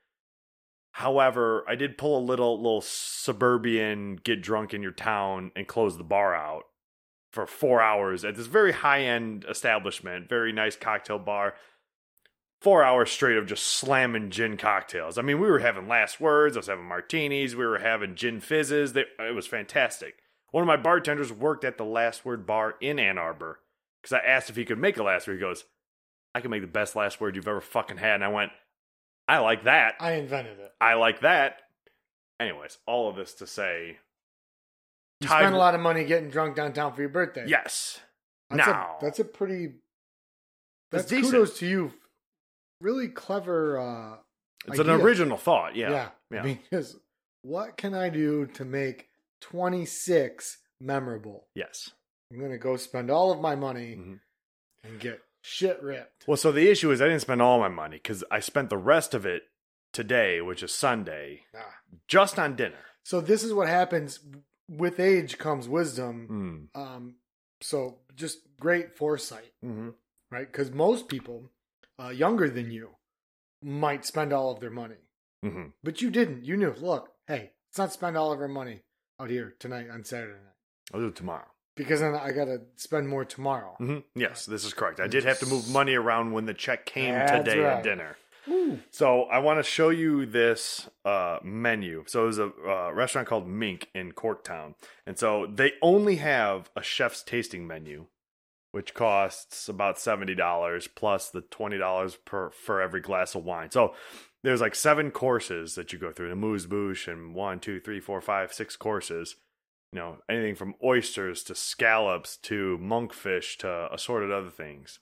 However, 0.92 1.64
I 1.70 1.76
did 1.76 1.98
pull 1.98 2.20
a 2.20 2.26
little, 2.26 2.58
little 2.58 2.82
suburban 2.82 4.18
get 4.18 4.42
drunk 4.42 4.74
in 4.74 4.84
your 4.84 4.92
town 4.92 5.52
and 5.56 5.66
close 5.66 5.98
the 5.98 6.04
bar 6.04 6.36
out 6.36 6.66
for 7.31 7.45
four 7.45 7.81
hours 7.81 8.25
at 8.25 8.36
this 8.36 8.48
very 8.48 8.71
high 8.71 9.01
end 9.01 9.45
establishment, 9.48 10.29
very 10.29 10.51
nice 10.51 10.75
cocktail 10.75 11.19
bar. 11.19 11.55
Four 12.62 12.83
hours 12.83 13.09
straight 13.09 13.38
of 13.38 13.45
just 13.45 13.65
slamming 13.65 14.31
gin 14.31 14.57
cocktails. 14.57 15.17
I 15.17 15.21
mean, 15.21 15.39
we 15.39 15.50
were 15.50 15.59
having 15.59 15.88
last 15.88 16.19
words. 16.19 16.57
I 16.57 16.59
was 16.59 16.67
having 16.67 16.83
martinis. 16.83 17.55
We 17.55 17.65
were 17.65 17.79
having 17.79 18.15
gin 18.15 18.41
fizzes. 18.41 18.91
They, 18.91 19.05
it 19.17 19.33
was 19.33 19.48
fantastic. 19.48 20.15
One 20.51 20.62
of 20.62 20.67
my 20.67 20.75
bartenders 20.75 21.31
worked 21.31 21.63
at 21.63 21.77
the 21.77 21.86
Last 21.86 22.25
Word 22.25 22.45
bar 22.45 22.75
in 22.81 23.00
Ann 23.00 23.17
Arbor 23.17 23.59
because 24.01 24.13
I 24.13 24.27
asked 24.27 24.50
if 24.50 24.55
he 24.55 24.65
could 24.65 24.79
make 24.79 24.98
a 24.98 25.03
last 25.03 25.27
word. 25.27 25.36
He 25.36 25.39
goes, 25.39 25.63
"I 26.33 26.41
can 26.41 26.51
make 26.51 26.62
the 26.62 26.67
best 26.67 26.95
last 26.95 27.21
word 27.21 27.36
you've 27.36 27.48
ever 27.48 27.62
fucking 27.62 27.98
had." 27.98 28.15
And 28.15 28.24
I 28.24 28.29
went, 28.29 28.51
"I 29.27 29.38
like 29.38 29.63
that. 29.63 29.95
I 30.00 30.13
invented 30.13 30.59
it. 30.59 30.74
I 30.81 30.95
like 30.95 31.21
that." 31.21 31.62
Anyways, 32.39 32.77
all 32.86 33.09
of 33.09 33.15
this 33.15 33.33
to 33.36 33.48
say, 33.48 34.00
You 35.22 35.28
Tiger- 35.28 35.44
spent 35.46 35.56
a 35.56 35.58
lot 35.58 35.76
of 35.76 35.82
money 35.82 36.06
getting 36.06 36.30
drunk 36.30 36.56
downtown 36.56 36.94
for 36.94 37.02
your 37.02 37.10
birthday. 37.10 37.46
yes. 37.48 38.00
That's 38.50 38.68
now 38.68 38.98
a, 39.00 39.04
that's 39.06 39.20
a 39.20 39.26
pretty. 39.26 39.74
That's 40.92 41.06
That's 41.06 41.22
kudos 41.30 41.60
to 41.60 41.68
you. 41.68 41.94
Really 42.82 43.08
clever. 43.10 43.78
uh 43.80 44.18
it's 44.68 44.80
an 44.80 44.90
original 44.90 45.38
thought. 45.38 45.76
Yeah. 45.76 45.92
yeah. 45.92 46.10
yeah. 46.32 46.42
Because 46.70 46.98
what 47.44 47.78
can 47.78 47.94
I 47.94 48.10
do 48.10 48.46
to 48.48 48.66
make 48.66 49.10
26 49.42 50.58
memorable? 50.82 51.48
yes. 51.56 51.92
I'm 52.32 52.40
gonna 52.40 52.58
go 52.58 52.76
spend 52.78 53.10
all 53.12 53.32
of 53.32 53.40
my 53.40 53.56
money 53.56 53.96
Mhm. 53.96 54.20
and 54.84 55.00
get 55.00 55.22
shit 55.44 55.82
ripped. 55.82 56.26
Well, 56.28 56.38
so 56.38 56.52
the 56.52 56.70
issue 56.70 56.92
is 56.92 57.02
I 57.02 57.06
didn't 57.08 57.22
spend 57.22 57.42
all 57.42 57.60
my 57.60 57.68
money 57.70 57.98
because 57.98 58.24
I 58.32 58.40
spent 58.40 58.70
the 58.70 58.78
rest 58.78 59.14
of 59.16 59.26
it 59.26 59.44
today, 59.94 60.40
which 60.42 60.62
is 60.64 60.74
Sunday, 60.74 61.46
Ah. 61.56 61.78
just 62.08 62.38
on 62.38 62.56
dinner. 62.56 62.78
So 63.04 63.20
this 63.22 63.44
is 63.44 63.52
what 63.54 63.68
happens. 63.68 64.20
With 64.70 65.00
age 65.00 65.38
comes 65.38 65.68
wisdom. 65.68 66.70
Mm. 66.76 66.80
Um, 66.82 67.16
so 67.62 67.98
just 68.16 68.40
great 68.60 68.96
foresight, 68.96 69.52
hmm 69.64 69.90
right? 70.32 70.46
Because 70.52 70.72
most 70.72 71.08
people 71.08 71.50
uh, 72.02 72.10
younger 72.10 72.50
than 72.50 72.70
you 72.72 72.92
might 73.64 74.06
spend 74.06 74.32
all 74.32 74.52
of 74.52 74.60
their 74.60 74.70
money, 74.70 74.96
hmm 75.44 75.68
but 75.84 76.02
you 76.02 76.10
didn't. 76.12 76.46
You 76.46 76.56
knew. 76.56 76.74
Look, 76.80 77.10
hey, 77.28 77.52
let's 77.70 77.78
not 77.78 77.92
spend 77.94 78.16
all 78.16 78.32
of 78.32 78.40
our 78.40 78.48
money 78.48 78.84
out 79.20 79.30
here 79.30 79.56
tonight 79.60 79.90
on 79.92 80.04
Saturday 80.06 80.34
night 80.34 80.54
I'll 80.94 81.02
do 81.02 81.08
it 81.08 81.16
tomorrow. 81.16 81.48
because 81.76 82.00
then 82.00 82.16
I 82.16 82.32
gotta 82.32 82.62
spend 82.78 83.10
more 83.10 83.26
tomorrow. 83.26 83.76
hmm 83.80 83.98
Yes, 84.16 84.46
this 84.46 84.64
is 84.64 84.74
correct. 84.74 85.00
I 85.00 85.08
did 85.08 85.24
have 85.26 85.40
to 85.40 85.46
move 85.48 85.68
money 85.70 85.96
around 85.96 86.32
when 86.32 86.46
the 86.46 86.54
check 86.54 86.86
came 86.86 87.14
That's 87.16 87.44
today 87.44 87.66
at 87.66 87.84
dinner. 87.84 88.16
So 88.91 89.24
I 89.24 89.39
want 89.39 89.60
to 89.60 89.63
show 89.63 89.89
you 89.89 90.25
this 90.25 90.89
uh, 91.06 91.39
menu. 91.44 92.03
So 92.08 92.24
it 92.24 92.27
was 92.27 92.39
a 92.39 92.51
uh, 92.68 92.91
restaurant 92.94 93.27
called 93.27 93.48
Mink 93.48 93.89
in 93.94 94.12
Corktown, 94.12 94.75
and 95.06 95.18
so 95.18 95.46
they 95.46 95.74
only 95.82 96.18
have 96.18 96.70
a 96.75 96.82
chef's 96.82 97.24
tasting 97.24 97.68
menu, 97.68 98.08
which 98.72 98.94
costs 98.94 99.70
about 99.70 100.00
seventy 100.00 100.36
dollars 100.36 100.88
plus 100.88 101.29
the 101.29 101.41
twenty 101.41 101.77
dollars 101.77 102.15
per 102.15 102.50
for 102.50 102.82
every 102.82 103.01
glass 103.01 103.36
of 103.36 103.44
wine. 103.44 103.72
So 103.72 103.94
there's 104.44 104.62
like 104.62 104.75
seven 104.75 105.12
courses 105.12 105.75
that 105.75 105.91
you 105.91 106.00
go 106.00 106.12
through, 106.12 106.27
the 106.27 106.34
amuse 106.34 106.65
bouche, 106.65 107.08
and 107.08 107.36
one, 107.36 107.60
two, 107.60 107.79
three, 107.79 108.00
four, 108.00 108.22
five, 108.22 108.53
six 108.53 108.75
courses. 108.75 109.36
You 109.91 110.00
know, 110.00 110.18
anything 110.29 110.56
from 110.56 110.75
oysters 110.84 111.44
to 111.46 111.56
scallops 111.56 112.38
to 112.44 112.77
monkfish 112.79 113.58
to 113.58 113.89
assorted 113.91 114.32
other 114.32 114.51
things. 114.51 115.00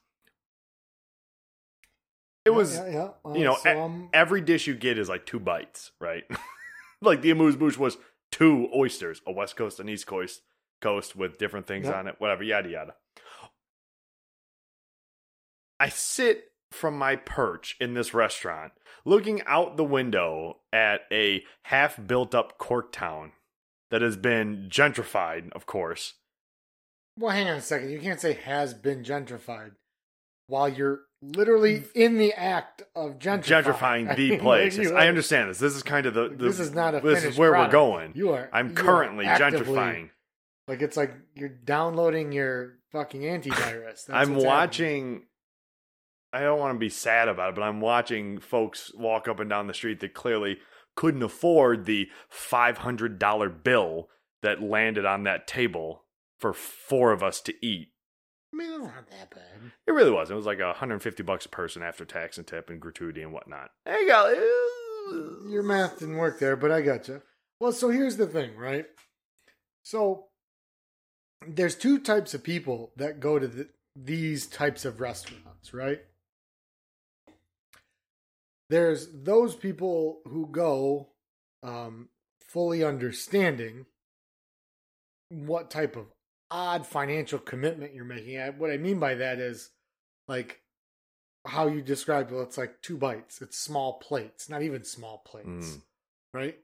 It 2.47 2.53
was 2.53 2.75
yeah, 2.75 2.87
yeah. 2.89 3.09
Uh, 3.25 3.33
you 3.33 3.43
know, 3.43 3.55
so, 3.55 3.69
e- 3.69 3.75
um, 3.75 4.09
every 4.13 4.41
dish 4.41 4.67
you 4.67 4.75
get 4.75 4.97
is 4.97 5.09
like 5.09 5.25
two 5.25 5.39
bites, 5.39 5.91
right? 5.99 6.23
like 7.01 7.21
the 7.21 7.31
amuse 7.31 7.55
bouche 7.55 7.77
was 7.77 7.97
two 8.31 8.69
oysters, 8.75 9.21
a 9.27 9.31
West 9.31 9.55
Coast 9.55 9.79
and 9.79 9.89
East 9.89 10.07
Coast 10.07 10.41
coast 10.81 11.15
with 11.15 11.37
different 11.37 11.65
things 11.67 11.87
on 11.89 12.07
it, 12.07 12.15
whatever, 12.19 12.43
yada 12.43 12.69
yada. 12.69 12.93
I 15.79 15.89
sit 15.89 16.51
from 16.71 16.97
my 16.97 17.15
perch 17.15 17.75
in 17.79 17.93
this 17.93 18.13
restaurant, 18.13 18.73
looking 19.05 19.41
out 19.45 19.77
the 19.77 19.83
window 19.83 20.57
at 20.73 21.01
a 21.11 21.43
half 21.63 21.99
built 22.07 22.33
up 22.35 22.57
Corktown 22.57 23.31
that 23.89 24.01
has 24.01 24.17
been 24.17 24.67
gentrified, 24.69 25.51
of 25.53 25.65
course. 25.65 26.15
well, 27.17 27.31
hang 27.31 27.47
on 27.49 27.57
a 27.57 27.61
second. 27.61 27.89
You 27.89 27.99
can't 27.99 28.19
say 28.19 28.33
has 28.33 28.73
been 28.73 29.03
gentrified 29.03 29.71
while 30.47 30.67
you're 30.69 31.01
literally 31.21 31.79
mm. 31.79 31.91
in 31.95 32.17
the 32.17 32.33
act 32.33 32.83
of 32.95 33.19
gentrifying. 33.19 33.63
Gentrifying 33.63 34.09
I 34.11 34.15
the 34.15 34.29
mean, 34.31 34.39
place. 34.39 34.77
Yes, 34.77 34.91
I 34.91 35.07
understand 35.07 35.49
this. 35.49 35.59
This 35.59 35.75
is 35.75 35.83
kind 35.83 36.05
of 36.05 36.13
the, 36.13 36.29
the 36.29 36.35
This 36.35 36.59
is 36.59 36.71
not 36.71 36.95
a 36.95 36.99
this 36.99 37.23
is 37.23 37.37
where 37.37 37.51
product. 37.51 37.73
we're 37.73 37.79
going. 37.79 38.11
You 38.15 38.33
are. 38.33 38.49
I'm 38.53 38.69
you 38.69 38.75
currently 38.75 39.25
are 39.25 39.29
actively- 39.29 39.75
gentrifying. 39.75 40.09
Like 40.67 40.81
it's 40.81 40.97
like 40.97 41.13
you're 41.33 41.47
downloading 41.47 42.33
your 42.33 42.79
fucking 42.91 43.21
antivirus. 43.21 44.05
That's 44.05 44.09
I'm 44.09 44.35
watching. 44.35 45.23
I 46.33 46.41
don't 46.41 46.59
want 46.59 46.75
to 46.75 46.79
be 46.79 46.89
sad 46.89 47.29
about 47.29 47.49
it, 47.49 47.55
but 47.55 47.61
I'm 47.61 47.79
watching 47.79 48.39
folks 48.39 48.91
walk 48.93 49.29
up 49.29 49.39
and 49.39 49.49
down 49.49 49.67
the 49.67 49.73
street 49.73 50.01
that 50.01 50.13
clearly 50.13 50.57
couldn't 50.97 51.23
afford 51.23 51.85
the 51.85 52.09
$500 52.29 53.63
bill 53.63 54.09
that 54.41 54.61
landed 54.61 55.05
on 55.05 55.23
that 55.23 55.47
table 55.47 56.03
for 56.37 56.53
four 56.53 57.13
of 57.13 57.23
us 57.23 57.39
to 57.41 57.53
eat. 57.65 57.93
Happening. 58.59 58.75
I 58.75 58.77
mean, 58.77 58.87
it's 58.87 58.95
not 58.95 59.09
that 59.09 59.29
bad. 59.31 59.71
It 59.87 59.91
really 59.91 60.11
was. 60.11 60.29
It 60.29 60.35
was 60.35 60.45
like 60.45 60.59
150 60.59 61.23
bucks 61.23 61.45
a 61.45 61.49
person 61.49 61.83
after 61.83 62.05
tax 62.05 62.37
and 62.37 62.45
tip 62.45 62.69
and 62.69 62.79
gratuity 62.79 63.21
and 63.21 63.33
whatnot. 63.33 63.71
There 63.85 64.01
you 64.01 64.07
go. 64.07 65.49
Your 65.49 65.63
math 65.63 65.99
didn't 65.99 66.17
work 66.17 66.39
there, 66.39 66.55
but 66.55 66.71
I 66.71 66.81
got 66.81 67.07
you. 67.07 67.21
Well, 67.59 67.71
so 67.71 67.89
here's 67.89 68.17
the 68.17 68.27
thing, 68.27 68.55
right? 68.55 68.85
So 69.83 70.25
there's 71.47 71.75
two 71.75 71.99
types 71.99 72.33
of 72.33 72.43
people 72.43 72.91
that 72.97 73.19
go 73.19 73.39
to 73.39 73.47
the, 73.47 73.69
these 73.95 74.47
types 74.47 74.85
of 74.85 74.99
restaurants, 74.99 75.73
right? 75.73 76.01
There's 78.69 79.07
those 79.13 79.55
people 79.55 80.19
who 80.25 80.47
go 80.47 81.09
um, 81.63 82.09
fully 82.41 82.83
understanding 82.83 83.85
what 85.29 85.71
type 85.71 85.95
of 85.95 86.05
odd 86.49 86.85
financial 86.87 87.39
commitment 87.39 87.93
you're 87.93 88.05
making. 88.05 88.37
What 88.57 88.71
I 88.71 88.77
mean 88.77 88.99
by 88.99 89.15
that 89.15 89.39
is 89.39 89.69
like 90.27 90.61
how 91.45 91.67
you 91.67 91.81
described 91.81 92.31
it. 92.31 92.35
It's 92.35 92.57
like 92.57 92.81
two 92.81 92.97
bites. 92.97 93.41
It's 93.41 93.57
small 93.57 93.93
plates, 93.99 94.49
not 94.49 94.61
even 94.63 94.83
small 94.83 95.19
plates, 95.19 95.47
Mm. 95.47 95.81
right? 96.33 96.59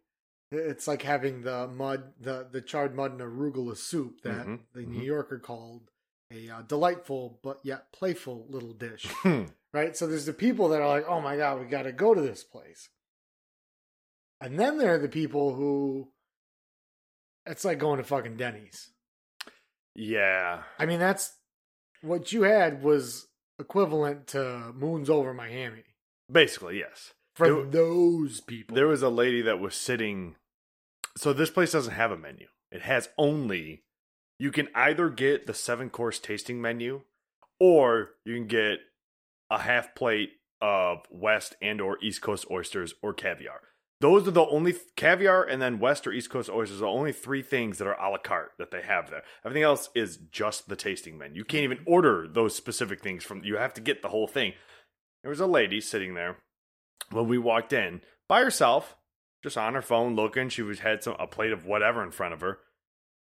It's 0.51 0.87
like 0.87 1.01
having 1.01 1.41
the 1.41 1.67
mud, 1.67 2.13
the 2.19 2.47
the 2.51 2.61
charred 2.61 2.95
mud 2.95 3.11
and 3.11 3.21
arugula 3.21 3.75
soup 3.75 4.21
that 4.21 4.45
Mhm, 4.45 4.59
the 4.73 4.81
mhm. 4.81 4.87
New 4.87 5.03
Yorker 5.03 5.39
called 5.39 5.89
a 6.31 6.49
uh, 6.49 6.61
delightful 6.63 7.39
but 7.43 7.59
yet 7.63 7.91
playful 7.91 8.45
little 8.49 8.73
dish, 8.73 9.07
right? 9.73 9.95
So 9.97 10.05
there's 10.07 10.25
the 10.25 10.33
people 10.33 10.69
that 10.69 10.81
are 10.81 10.87
like, 10.87 11.05
"Oh 11.07 11.21
my 11.21 11.37
god, 11.37 11.59
we 11.59 11.65
got 11.65 11.83
to 11.83 11.91
go 11.91 12.13
to 12.13 12.21
this 12.21 12.43
place," 12.43 12.89
and 14.41 14.59
then 14.59 14.77
there 14.77 14.93
are 14.93 14.99
the 14.99 15.09
people 15.09 15.55
who 15.55 16.11
it's 17.45 17.65
like 17.65 17.79
going 17.79 17.97
to 17.97 18.03
fucking 18.03 18.37
Denny's. 18.37 18.89
Yeah. 19.95 20.63
I 20.79 20.85
mean, 20.85 20.99
that's 20.99 21.33
what 22.01 22.31
you 22.31 22.43
had 22.43 22.83
was 22.83 23.27
equivalent 23.59 24.27
to 24.27 24.73
Moons 24.75 25.09
Over 25.09 25.33
My 25.33 25.49
Hammy 25.49 25.83
Basically, 26.31 26.79
yes. 26.79 27.13
for 27.35 27.47
There- 27.47 27.65
those 27.65 28.41
people. 28.41 28.75
There 28.75 28.87
was 28.87 29.01
a 29.03 29.09
lady 29.09 29.41
that 29.43 29.59
was 29.59 29.75
sitting. 29.75 30.35
So 31.17 31.31
this 31.33 31.49
place 31.51 31.71
doesn't 31.71 31.93
have 31.93 32.11
a 32.11 32.17
menu. 32.17 32.47
It 32.71 32.81
has 32.81 33.09
only. 33.17 33.83
You 34.39 34.51
can 34.51 34.69
either 34.73 35.09
get 35.09 35.45
the 35.45 35.53
seven 35.53 35.89
course 35.91 36.19
tasting 36.19 36.59
menu, 36.61 37.03
or 37.59 38.15
you 38.25 38.33
can 38.35 38.47
get 38.47 38.79
a 39.51 39.59
half 39.59 39.93
plate 39.93 40.31
of 40.59 41.05
West 41.11 41.55
and 41.61 41.79
or 41.79 41.99
East 42.01 42.21
Coast 42.21 42.45
oysters 42.49 42.95
or 43.03 43.13
caviar. 43.13 43.61
Those 44.03 44.27
are 44.27 44.31
the 44.31 44.45
only 44.47 44.75
caviar 44.97 45.45
and 45.45 45.61
then 45.61 45.79
West 45.79 46.05
or 46.05 46.11
East 46.11 46.29
Coast 46.29 46.49
oysters 46.49 46.79
are 46.79 46.81
the 46.81 46.87
only 46.87 47.13
three 47.13 47.41
things 47.41 47.77
that 47.77 47.87
are 47.87 47.97
a 47.97 48.09
la 48.09 48.17
carte 48.17 48.51
that 48.57 48.69
they 48.69 48.81
have 48.81 49.09
there. 49.09 49.23
Everything 49.45 49.63
else 49.63 49.89
is 49.95 50.17
just 50.17 50.67
the 50.67 50.75
tasting 50.75 51.17
menu. 51.17 51.37
You 51.37 51.45
can't 51.45 51.63
even 51.63 51.77
mm-hmm. 51.77 51.93
order 51.93 52.27
those 52.27 52.53
specific 52.53 52.99
things 52.99 53.23
from. 53.23 53.45
You 53.45 53.55
have 53.55 53.73
to 53.75 53.81
get 53.81 54.01
the 54.01 54.09
whole 54.09 54.27
thing. 54.27 54.55
There 55.21 55.29
was 55.29 55.39
a 55.39 55.47
lady 55.47 55.79
sitting 55.79 56.15
there 56.15 56.35
when 57.11 57.29
we 57.29 57.37
walked 57.37 57.71
in 57.71 58.01
by 58.27 58.41
herself, 58.41 58.97
just 59.41 59.57
on 59.57 59.73
her 59.73 59.81
phone 59.81 60.17
looking. 60.17 60.49
She 60.49 60.63
was 60.63 60.79
had 60.79 61.01
some 61.01 61.15
a 61.17 61.25
plate 61.25 61.53
of 61.53 61.65
whatever 61.65 62.03
in 62.03 62.11
front 62.11 62.33
of 62.33 62.41
her. 62.41 62.59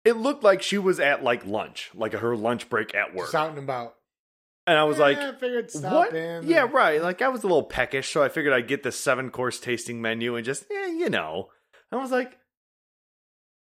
It 0.06 0.18
looked 0.18 0.44
like 0.44 0.62
she 0.62 0.78
was 0.78 1.00
at 1.00 1.24
like 1.24 1.48
lunch, 1.48 1.90
like 1.96 2.14
her 2.14 2.38
lunch 2.38 2.70
break 2.70 2.94
at 2.94 3.16
work. 3.16 3.26
Just 3.26 3.36
out 3.36 3.50
and 3.50 3.58
about. 3.58 3.96
And 4.70 4.78
I 4.78 4.84
was 4.84 5.00
like, 5.00 5.18
I 5.18 5.34
figured 5.34 5.72
stop 5.72 5.92
what? 5.94 6.16
in. 6.16 6.48
Yeah, 6.48 6.66
and- 6.66 6.74
right. 6.74 7.02
Like 7.02 7.22
I 7.24 7.30
was 7.30 7.44
a 7.44 7.48
little 7.48 7.64
peckish, 7.64 8.12
so 8.12 8.22
I 8.22 8.30
figured 8.30 8.54
I'd 8.54 8.68
get 8.68 8.84
the 8.84 8.92
seven 8.92 9.32
course 9.32 9.60
tasting 9.60 10.00
menu 10.02 10.36
and 10.36 10.46
just, 10.46 10.66
yeah, 10.70 10.86
you 10.88 11.10
know. 11.10 11.50
I 11.92 11.96
was 11.96 12.12
like, 12.12 12.38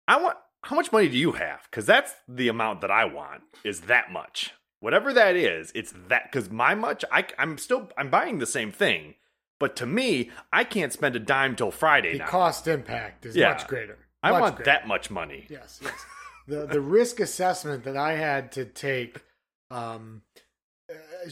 I 0.08 0.20
want. 0.20 0.36
How 0.64 0.74
much 0.74 0.90
money 0.90 1.08
do 1.08 1.16
you 1.16 1.32
have? 1.32 1.60
Because 1.70 1.86
that's 1.86 2.12
the 2.26 2.48
amount 2.48 2.80
that 2.80 2.90
I 2.90 3.04
want. 3.04 3.42
Is 3.62 3.82
that 3.82 4.10
much? 4.10 4.52
Whatever 4.80 5.12
that 5.12 5.36
is, 5.36 5.70
it's 5.76 5.94
that. 6.08 6.24
Because 6.24 6.50
my 6.50 6.74
much, 6.74 7.04
I, 7.12 7.24
I'm 7.38 7.56
still, 7.56 7.88
I'm 7.96 8.10
buying 8.10 8.38
the 8.40 8.46
same 8.46 8.72
thing. 8.72 9.14
But 9.60 9.76
to 9.76 9.86
me, 9.86 10.30
I 10.52 10.64
can't 10.64 10.92
spend 10.92 11.14
a 11.14 11.20
dime 11.20 11.54
till 11.54 11.70
Friday 11.70 12.14
The 12.14 12.18
now. 12.18 12.26
cost 12.26 12.66
impact 12.66 13.26
is 13.26 13.36
Yeah. 13.36 13.50
much 13.50 13.68
greater. 13.68 13.96
I 14.24 14.32
Much 14.32 14.40
want 14.40 14.56
greater. 14.56 14.70
that 14.72 14.88
much 14.88 15.08
money. 15.08 15.46
Yes, 15.48 15.78
yes. 15.82 15.94
the 16.48 16.66
the 16.66 16.80
risk 16.80 17.20
assessment 17.20 17.84
that 17.84 17.96
I 17.96 18.14
had 18.14 18.50
to 18.52 18.64
take 18.64 19.22
um 19.70 20.22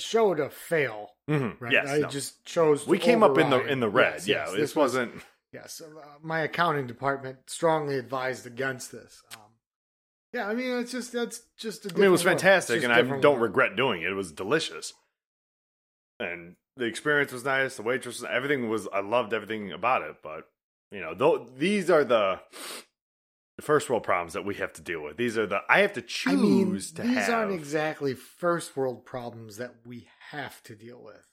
showed 0.01 0.41
a 0.41 0.51
fail. 0.51 1.11
Mhm. 1.29 1.61
Right, 1.61 1.73
Yes, 1.73 1.89
I 1.89 1.99
no. 1.99 2.09
just 2.09 2.45
chose. 2.45 2.85
To 2.85 2.91
we 2.91 2.99
came 2.99 3.23
up 3.23 3.39
in 3.39 3.51
the 3.51 3.61
in 3.67 3.81
the 3.81 3.89
red. 3.89 4.15
Yes, 4.15 4.29
yeah, 4.29 4.35
yes, 4.47 4.53
this 4.53 4.77
was- 4.77 4.95
wasn't. 4.95 5.23
Yes, 5.53 5.81
uh, 5.81 5.89
my 6.21 6.41
accounting 6.41 6.87
department 6.87 7.39
strongly 7.49 7.97
advised 7.97 8.45
against 8.47 8.91
this. 8.91 9.23
Um, 9.37 9.41
yeah, 10.33 10.49
I 10.49 10.55
mean 10.55 10.79
it's 10.79 10.91
just 10.93 11.13
that's 11.13 11.43
just. 11.57 11.87
I 11.87 11.91
I 11.91 11.97
mean, 11.97 12.05
it 12.07 12.09
was 12.09 12.23
fantastic, 12.23 12.83
and 12.83 12.93
I 12.93 13.03
don't 13.21 13.39
regret 13.41 13.77
doing 13.77 14.03
it. 14.03 14.11
It 14.11 14.15
was 14.15 14.33
delicious, 14.33 14.93
and 16.19 16.57
the 16.77 16.85
experience 16.87 17.33
was 17.33 17.45
nice. 17.45 17.77
The 17.77 17.83
waitress, 17.83 18.23
everything 18.29 18.69
was. 18.69 18.89
I 18.93 19.01
loved 19.01 19.33
everything 19.33 19.73
about 19.73 20.03
it. 20.03 20.17
But 20.23 20.49
you 20.91 21.01
know, 21.01 21.15
though 21.15 21.39
these 21.57 21.89
are 21.89 22.05
the 22.05 22.41
first 23.65 23.89
world 23.91 24.03
problems 24.03 24.33
that 24.35 24.45
we 24.45 24.55
have 24.57 24.73
to 24.75 24.83
deal 24.83 25.03
with. 25.03 25.17
These 25.17 25.37
are 25.39 25.47
the 25.47 25.61
I 25.69 25.81
have 25.81 25.93
to 25.95 26.03
choose 26.03 26.33
I 26.33 26.37
mean, 26.37 26.73
to 26.79 27.03
these 27.03 27.17
have. 27.27 27.31
aren't 27.31 27.53
exactly 27.53 28.15
first 28.15 28.77
world 28.77 29.05
problems 29.05 29.57
that 29.57 29.75
we 29.85 30.09
have 30.31 30.63
to 30.65 30.75
deal 30.75 31.01
with. 31.03 31.27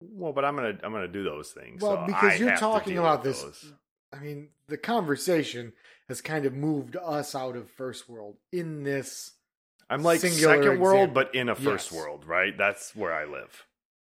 well, 0.00 0.32
but 0.32 0.44
I'm 0.44 0.56
gonna 0.56 0.78
I'm 0.82 0.92
gonna 0.92 1.08
do 1.08 1.22
those 1.24 1.50
things. 1.50 1.82
Well, 1.82 1.96
so 1.96 2.06
because 2.06 2.32
I 2.32 2.36
you're 2.36 2.56
talking 2.56 2.98
about 2.98 3.22
this. 3.24 3.42
those. 3.42 3.72
I 4.12 4.18
mean, 4.18 4.48
the 4.66 4.76
conversation 4.76 5.72
has 6.08 6.20
kind 6.20 6.44
of 6.44 6.52
moved 6.54 6.96
us 6.96 7.34
out 7.34 7.54
of 7.56 7.70
first 7.70 8.08
world 8.08 8.36
in 8.52 8.82
this. 8.82 9.32
I'm 9.88 10.02
like 10.02 10.20
singular 10.20 10.62
second 10.62 10.80
world, 10.80 11.14
but 11.14 11.34
in 11.34 11.48
a 11.48 11.54
first 11.54 11.90
Yes. 11.92 12.00
world, 12.00 12.24
right? 12.26 12.56
That's 12.56 12.94
where 12.96 13.12
I 13.12 13.24
live. 13.24 13.66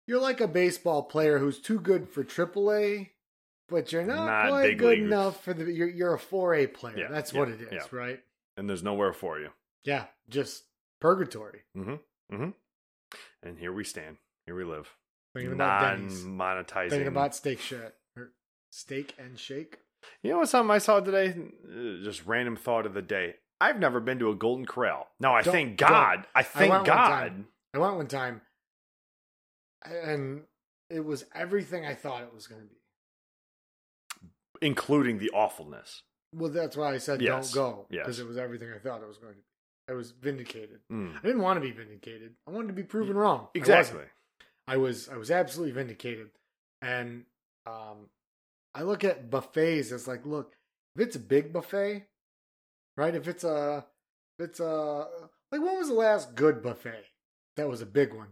You're 0.07 0.21
like 0.21 0.41
a 0.41 0.49
baseball 0.49 1.03
player 1.03 1.39
who's 1.39 1.61
too 1.61 1.79
good 1.81 2.09
for 2.09 2.25
AAA, 2.25 3.11
but 3.69 3.93
you're 3.93 4.05
not, 4.05 4.27
Not 4.27 4.49
quite 4.49 4.79
good 4.79 4.99
leaguers. 4.99 5.07
enough 5.07 5.45
for 5.45 5.55
the. 5.55 5.71
You're, 5.73 5.89
you're 5.89 6.15
a 6.15 6.19
4A 6.19 6.73
player. 6.75 6.97
Yeah, 6.99 7.09
That's 7.11 7.33
yeah, 7.33 7.39
what 7.41 7.49
it 7.49 7.61
is, 7.61 7.69
yeah. 7.73 7.83
right? 7.93 8.21
And 8.57 8.69
there's 8.69 8.83
nowhere 8.83 9.13
for 9.13 9.39
you. 9.39 9.51
Yeah, 9.85 10.05
just 10.29 10.65
purgatory. 11.01 11.61
Mm-hmm. 11.77 12.35
Mm-hmm. 12.35 12.51
And 13.43 13.59
here 13.59 13.73
we 13.73 13.85
stand. 13.85 14.17
Here 14.47 14.55
we 14.57 14.65
live. 14.65 14.89
Thinking 15.35 15.53
about 15.53 15.97
Denny's. 15.97 16.25
non-monetizing. 16.25 16.91
Thinking 16.91 17.07
about 17.09 17.35
steak 17.35 17.61
shit 17.61 17.95
or 18.17 18.33
steak 18.71 19.15
and 19.19 19.39
shake. 19.39 19.79
You 20.23 20.33
know 20.33 20.39
what? 20.39 20.49
Something 20.49 20.71
I 20.71 20.79
saw 20.79 21.01
today. 21.01 21.29
Uh, 21.65 22.03
Just 22.05 22.27
random 22.27 22.57
thought 22.57 22.87
of 22.87 22.95
the 22.95 23.03
day. 23.03 23.35
I've 23.61 23.79
never 23.79 24.01
been 24.01 24.19
to 24.21 24.31
a 24.31 24.35
Golden 24.35 24.67
Corral. 24.67 25.07
No, 25.21 25.33
I 25.33 25.43
Don't- 25.43 25.53
thank 25.53 25.77
God. 25.79 26.27
I 26.35 26.43
thank 26.43 26.73
one 26.73 26.85
God. 26.85 27.45
I 27.75 27.79
went 27.79 27.97
one 27.97 28.07
time, 28.09 28.41
and 29.85 30.43
it 30.91 31.05
was 31.05 31.25
everything 31.35 31.85
I 31.87 31.95
thought 31.95 32.23
it 32.23 32.35
was 32.35 32.47
going 32.47 32.63
to 32.63 32.67
be. 32.67 32.77
Including 34.63 35.19
the 35.19 35.31
awfulness. 35.31 36.03
Well, 36.35 36.51
that's 36.51 36.77
why 36.77 36.93
I 36.95 36.99
said 36.99 37.23
Yes, 37.23 37.53
don't 37.53 37.63
go 37.65 37.87
yes. 37.91 38.03
because 38.05 38.21
it 38.21 38.27
was 38.27 38.37
everything 38.37 38.69
I 38.75 38.79
thought 38.79 39.03
it 39.03 39.09
was 39.09 39.19
going 39.19 39.33
to 39.35 39.39
be. 39.39 39.45
I 39.89 39.95
was 39.95 40.11
vindicated. 40.11 40.81
Mm. 40.93 41.17
I 41.17 41.23
didn't 41.23 41.41
want 41.41 41.57
to 41.57 41.61
be 41.63 41.71
vindicated. 41.71 42.35
I 42.47 42.51
wanted 42.51 42.69
to 42.69 42.75
be 42.75 42.83
proven 42.83 43.17
wrong. 43.17 43.49
I 43.55 43.59
Exactly. 43.59 43.95
wasn't. 44.01 44.11
I 44.67 44.77
was 44.77 45.09
I 45.09 45.17
was 45.17 45.31
absolutely 45.31 45.73
vindicated. 45.73 46.29
And 46.83 47.25
um 47.67 48.11
I 48.75 48.83
look 48.83 49.03
at 49.05 49.31
buffets 49.31 49.91
as 49.93 50.07
like, 50.07 50.27
look, 50.27 50.53
if 50.95 51.07
it's 51.07 51.17
a 51.17 51.21
big 51.21 51.53
buffet, 51.55 52.07
right? 52.99 53.15
If 53.15 53.27
it's 53.29 53.45
a 53.45 53.87
if 54.39 54.45
it's 54.51 54.61
a 54.61 55.07
like 55.51 55.63
when 55.63 55.79
was 55.79 55.89
the 55.89 55.95
last 55.95 56.35
good 56.35 56.63
buffet? 56.63 57.05
That 57.57 57.69
was 57.69 57.81
a 57.81 57.87
big 57.87 58.13
one. 58.13 58.29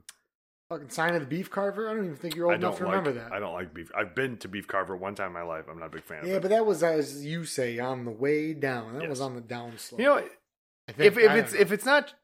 Fucking 0.69 0.91
sign 0.91 1.15
of 1.15 1.21
the 1.21 1.27
beef 1.27 1.49
carver? 1.51 1.89
I 1.89 1.95
don't 1.95 2.05
even 2.05 2.17
think 2.17 2.35
you're 2.35 2.47
old 2.47 2.57
enough 2.57 2.79
to 2.79 2.85
like. 2.85 2.91
remember 2.97 3.13
that. 3.21 3.33
I 3.33 3.39
don't 3.39 3.53
like 3.55 3.73
beef. 3.73 3.91
I've 3.97 4.15
been 4.17 4.37
to 4.39 4.49
Beef 4.49 4.67
Carver 4.67 4.97
one 4.97 5.15
time 5.15 5.29
in 5.29 5.33
my 5.35 5.43
life. 5.43 5.67
I'm 5.71 5.79
not 5.79 5.87
a 5.87 5.91
big 5.91 6.03
fan 6.05 6.23
of 6.25 6.29
yeah, 6.29 6.41
but 6.41 6.51
that 6.51 6.67
was 6.67 6.83
as 6.83 7.25
you 7.25 7.45
say, 7.45 7.79
on 7.79 8.05
the 8.05 8.11
way 8.11 8.53
down. 8.53 8.95
That 8.95 9.03
Yes. 9.03 9.11
was 9.11 9.21
on 9.21 9.35
the 9.37 9.41
down 9.41 9.79
slope. 9.79 10.01
you 10.01 10.07
know, 10.07 10.17
I 10.17 10.93
think- 10.93 11.01
if 11.01 11.19
if 11.19 11.31
it's 11.33 11.53
know. 11.55 11.61
if 11.61 11.71
it's 11.73 11.85
not 11.85 12.15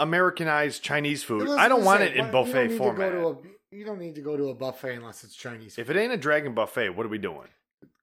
Americanized 0.00 0.82
Chinese 0.82 1.22
food, 1.22 1.48
I 1.48 1.68
don't 1.68 1.84
want 1.84 2.00
say, 2.00 2.06
it 2.08 2.16
in 2.16 2.20
why- 2.22 2.26
you 2.26 2.32
buffet 2.32 2.68
to 2.68 2.78
format. 2.78 3.12
go 3.12 3.34
to 3.34 3.38
a- 3.48 3.52
you 3.76 3.84
don't 3.84 3.98
need 4.00 4.16
to 4.16 4.20
go 4.20 4.36
to 4.36 4.48
a 4.48 4.54
buffet 4.54 4.96
unless 4.96 5.22
it's 5.22 5.36
Chinese. 5.36 5.78
if 5.78 5.88
it 5.88 5.96
ain't 5.96 6.12
a 6.12 6.16
Dragon 6.16 6.54
buffet, 6.54 6.90
what 6.90 7.06
are 7.06 7.10
we 7.10 7.18
doing? 7.18 7.48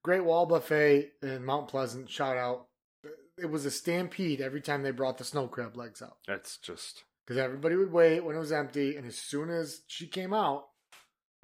Great 0.02 0.24
Wall 0.24 0.46
Buffet 0.46 1.12
in 1.22 1.44
Mount 1.44 1.68
Pleasant, 1.68 2.08
shout 2.08 2.38
out. 2.38 2.66
It 3.36 3.50
was 3.50 3.66
a 3.66 3.70
stampede 3.70 4.40
every 4.40 4.62
time 4.62 4.82
they 4.82 4.90
brought 4.92 5.18
the 5.18 5.24
snow 5.24 5.46
crab 5.46 5.76
legs 5.76 6.00
out 6.02 6.16
That's 6.26 6.56
just 6.56 7.04
because 7.30 7.44
everybody 7.44 7.76
would 7.76 7.92
wait 7.92 8.24
when 8.24 8.34
it 8.34 8.40
was 8.40 8.50
empty, 8.50 8.96
and 8.96 9.06
as 9.06 9.16
soon 9.16 9.50
as 9.50 9.82
she 9.86 10.08
came 10.08 10.34
out, 10.34 10.64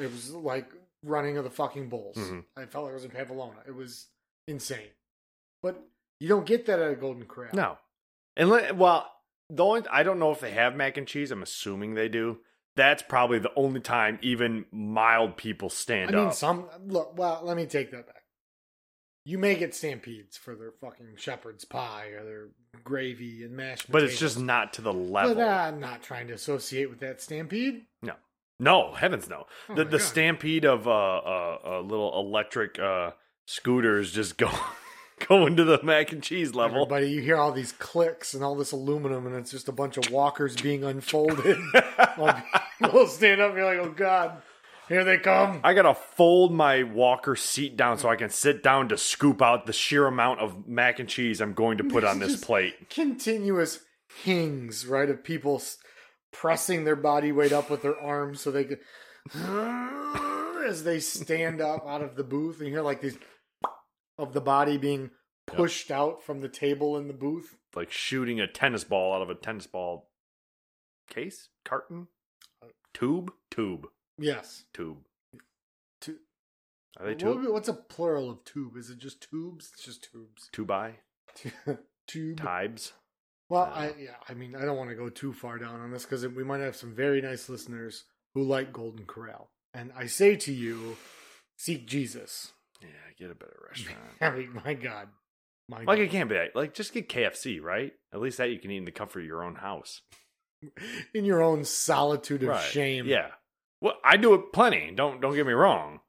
it 0.01 0.11
was 0.11 0.33
like 0.33 0.69
running 1.05 1.37
of 1.39 1.45
the 1.45 1.51
fucking 1.51 1.89
bulls. 1.89 2.17
Mhm. 2.17 2.45
I 2.57 2.67
felt 2.67 2.87
like 2.87 2.91
I 2.91 2.95
was 2.95 3.05
in 3.05 3.13
Pamplona. 3.13 3.63
It 3.69 3.71
was 3.71 4.09
insane, 4.49 4.91
but 5.63 5.81
you 6.19 6.27
don't 6.29 6.45
get 6.45 6.67
that 6.67 6.81
at 6.81 6.91
a 6.91 6.97
Golden 6.97 7.25
Corral. 7.27 7.55
no. 7.55 7.79
And 8.37 8.51
well, 8.77 9.11
the 9.49 9.65
only 9.65 9.83
I 9.89 10.03
don't 10.03 10.19
know 10.19 10.33
if 10.33 10.41
they 10.41 10.51
have 10.51 10.75
mac 10.75 10.97
and 10.97 11.07
cheese. 11.07 11.31
I'm 11.31 11.45
assuming 11.45 11.95
they 11.95 12.09
do. 12.09 12.41
That's 12.75 13.03
probably 13.03 13.39
the 13.39 13.53
only 13.55 13.81
time 13.81 14.19
even 14.23 14.67
mild 14.73 15.37
people 15.37 15.71
stand 15.71 16.11
I 16.11 16.19
mean 16.19 16.27
up. 16.27 16.35
some 16.35 16.69
look. 16.85 17.17
Well, 17.17 17.43
let 17.45 17.57
me 17.57 17.67
take 17.67 17.93
that 17.93 18.07
back. 18.09 18.25
You 19.27 19.39
may 19.39 19.57
get 19.57 19.75
stampedes 19.75 20.37
for 20.37 20.55
their 20.55 20.71
fucking 20.71 21.15
shepherd's 21.17 21.65
pie 21.65 22.11
or 22.17 22.25
their 22.25 22.49
gravy 22.85 23.43
and 23.43 23.57
mashed 23.57 23.91
but 23.91 23.95
potatoes. 23.99 24.13
it's 24.13 24.21
just 24.21 24.39
not 24.39 24.73
to 24.75 24.83
the 24.83 24.93
level. 24.93 25.35
But 25.35 25.43
uh, 25.43 25.49
I'm 25.49 25.81
not 25.81 26.01
trying 26.01 26.29
to 26.29 26.35
associate 26.35 26.89
with 26.89 27.01
that 27.01 27.21
stampede. 27.21 27.87
No, 28.03 28.13
No, 28.61 28.93
heavens 28.95 29.29
no. 29.29 29.47
Oh 29.69 29.75
the 29.75 29.85
the 29.85 29.99
God. 29.99 30.07
stampede 30.07 30.65
of 30.65 30.87
uh, 30.87 30.91
uh, 30.93 31.59
uh 31.67 31.81
little 31.81 32.17
electric 32.21 32.79
uh 32.79 33.11
scooters 33.47 34.13
just 34.13 34.37
go 34.37 34.49
going 35.29 35.57
to 35.57 35.65
the 35.65 35.83
mac 35.83 36.13
and 36.13 36.23
cheese 36.23 36.55
level. 36.55 36.83
Everybody, 36.83 37.11
you 37.11 37.21
hear 37.21 37.37
all 37.37 37.51
these 37.51 37.73
clicks 37.73 38.33
and 38.33 38.45
all 38.45 38.55
this 38.55 38.71
aluminum, 38.71 39.27
and 39.27 39.35
it's 39.35 39.51
just 39.51 39.67
a 39.67 39.73
bunch 39.73 39.97
of 39.97 40.09
walkers 40.13 40.55
being 40.55 40.85
unfolded. 40.85 41.59
we'll 42.93 43.09
stand 43.09 43.41
up 43.41 43.51
and 43.51 43.59
you're 43.59 43.65
like, 43.65 43.79
oh 43.85 43.91
God, 43.91 44.41
here 44.89 45.05
they 45.05 45.19
come. 45.19 45.61
I 45.65 45.75
gotta 45.75 45.95
fold 45.95 46.53
my 46.53 46.83
walker 46.83 47.37
seat 47.37 47.77
down 47.77 47.99
so 47.99 48.09
I 48.09 48.17
can 48.17 48.31
sit 48.31 48.63
down 48.63 48.89
to 48.89 48.99
scoop 48.99 49.43
out 49.43 49.67
the 49.67 49.73
sheer 49.73 50.07
amount 50.07 50.41
of 50.41 50.67
mac 50.67 50.99
and 50.99 51.09
cheese 51.09 51.41
I'm 51.41 51.55
going 51.55 51.79
to 51.79 51.85
put 51.85 52.05
on 52.05 52.19
this 52.19 52.43
plate. 52.43 52.91
Continuous 52.91 53.81
hings, 54.23 54.87
right, 54.87 55.11
of 55.11 55.25
people 55.25 55.57
s- 55.57 55.79
pressing 56.33 56.85
their 56.85 56.97
body 56.97 57.33
weight 57.33 57.53
up 57.53 57.71
with 57.71 57.83
their 57.83 58.01
arms 58.01 58.41
so 58.41 58.51
they 58.51 58.65
could. 58.65 58.79
As 60.67 60.83
they 60.83 60.99
stand 60.99 61.61
up 61.61 61.87
out 61.87 62.03
of 62.03 62.17
the 62.17 62.25
booth, 62.25 62.59
and 62.59 62.67
you 62.67 62.75
hear 62.75 62.83
like 62.83 63.01
these 63.01 63.19
of 64.19 64.33
the 64.33 64.41
body 64.41 64.79
being 64.79 65.11
pushed 65.47 65.91
out 65.91 66.25
from 66.25 66.41
the 66.41 66.49
table 66.49 66.97
in 66.97 67.07
the 67.07 67.15
booth. 67.15 67.57
Like 67.75 67.93
shooting 67.93 68.41
a 68.41 68.47
tennis 68.47 68.83
ball 68.85 69.15
out 69.15 69.23
of 69.23 69.31
a 69.31 69.35
tennis 69.35 69.67
ball 69.67 70.11
case, 71.09 71.49
carton, 71.65 72.09
uh, 72.63 72.69
tube, 72.93 73.33
tube, 73.51 73.87
Yes. 74.19 74.65
tube. 74.73 74.99
Tu- 76.01 76.19
Are 76.99 77.07
they 77.07 77.15
tube? 77.15 77.43
be- 77.43 77.49
what's 77.49 77.69
a 77.69 77.75
plural 77.75 78.31
of 78.31 78.45
tube? 78.45 78.77
Is 78.77 78.91
it 78.91 78.99
just 78.99 79.21
tubes? 79.29 79.71
It's 79.75 79.85
just 79.85 80.09
tubes. 80.11 80.49
Tubi, 80.53 80.95
Tube. 82.07 82.39
tibes. 82.39 82.93
Well, 83.49 83.63
Uh, 83.65 83.75
I 83.75 83.95
yeah, 83.99 84.17
I 84.29 84.35
mean, 84.35 84.55
I 84.57 84.65
don't 84.65 84.77
want 84.77 84.91
to 84.91 84.97
go 84.97 85.09
too 85.09 85.33
far 85.33 85.59
down 85.59 85.81
on 85.81 85.91
this 85.91 86.05
because 86.05 86.27
we 86.27 86.45
might 86.45 86.61
have 86.61 86.77
some 86.77 86.95
very 86.95 87.21
nice 87.21 87.49
listeners 87.49 88.05
who 88.35 88.43
like 88.43 88.73
Golden 88.73 89.07
Corral, 89.07 89.51
and 89.75 89.93
I 89.97 90.07
say 90.07 90.37
to 90.37 90.53
you, 90.53 90.97
seek 91.59 91.87
Jesus. 91.87 92.53
Yeah, 92.83 92.89
get 93.19 93.31
a 93.31 93.35
better 93.35 93.57
restaurant. 93.69 93.99
I 94.21 94.31
mean, 94.31 94.61
my 94.65 94.75
God, 94.75 95.09
my 95.69 95.79
Like 95.79 95.87
God. 95.87 95.99
it 96.01 96.11
can't 96.11 96.29
be 96.29 96.35
that. 96.35 96.55
Like 96.57 96.75
just 96.75 96.93
get 96.93 97.09
KFC, 97.09 97.61
right? 97.63 97.93
At 98.13 98.21
least 98.21 98.39
that 98.39 98.51
you 98.51 98.59
can 98.59 98.71
eat 98.71 98.79
in 98.79 98.85
the 98.85 98.91
comfort 98.93 99.21
of 99.21 99.27
your 99.27 99.43
own 99.45 99.55
house. 99.57 100.03
in 101.15 101.25
your 101.25 101.43
own 101.43 101.65
solitude 101.65 102.43
of 102.43 102.49
right. 102.51 102.63
shame. 102.71 103.07
Yeah. 103.07 103.29
Well, 103.81 103.95
I 104.05 104.17
do 104.17 104.35
it 104.35 104.53
plenty. 104.53 104.91
Don't 104.95 105.21
don't 105.21 105.35
get 105.35 105.47
me 105.47 105.53
wrong. 105.53 106.01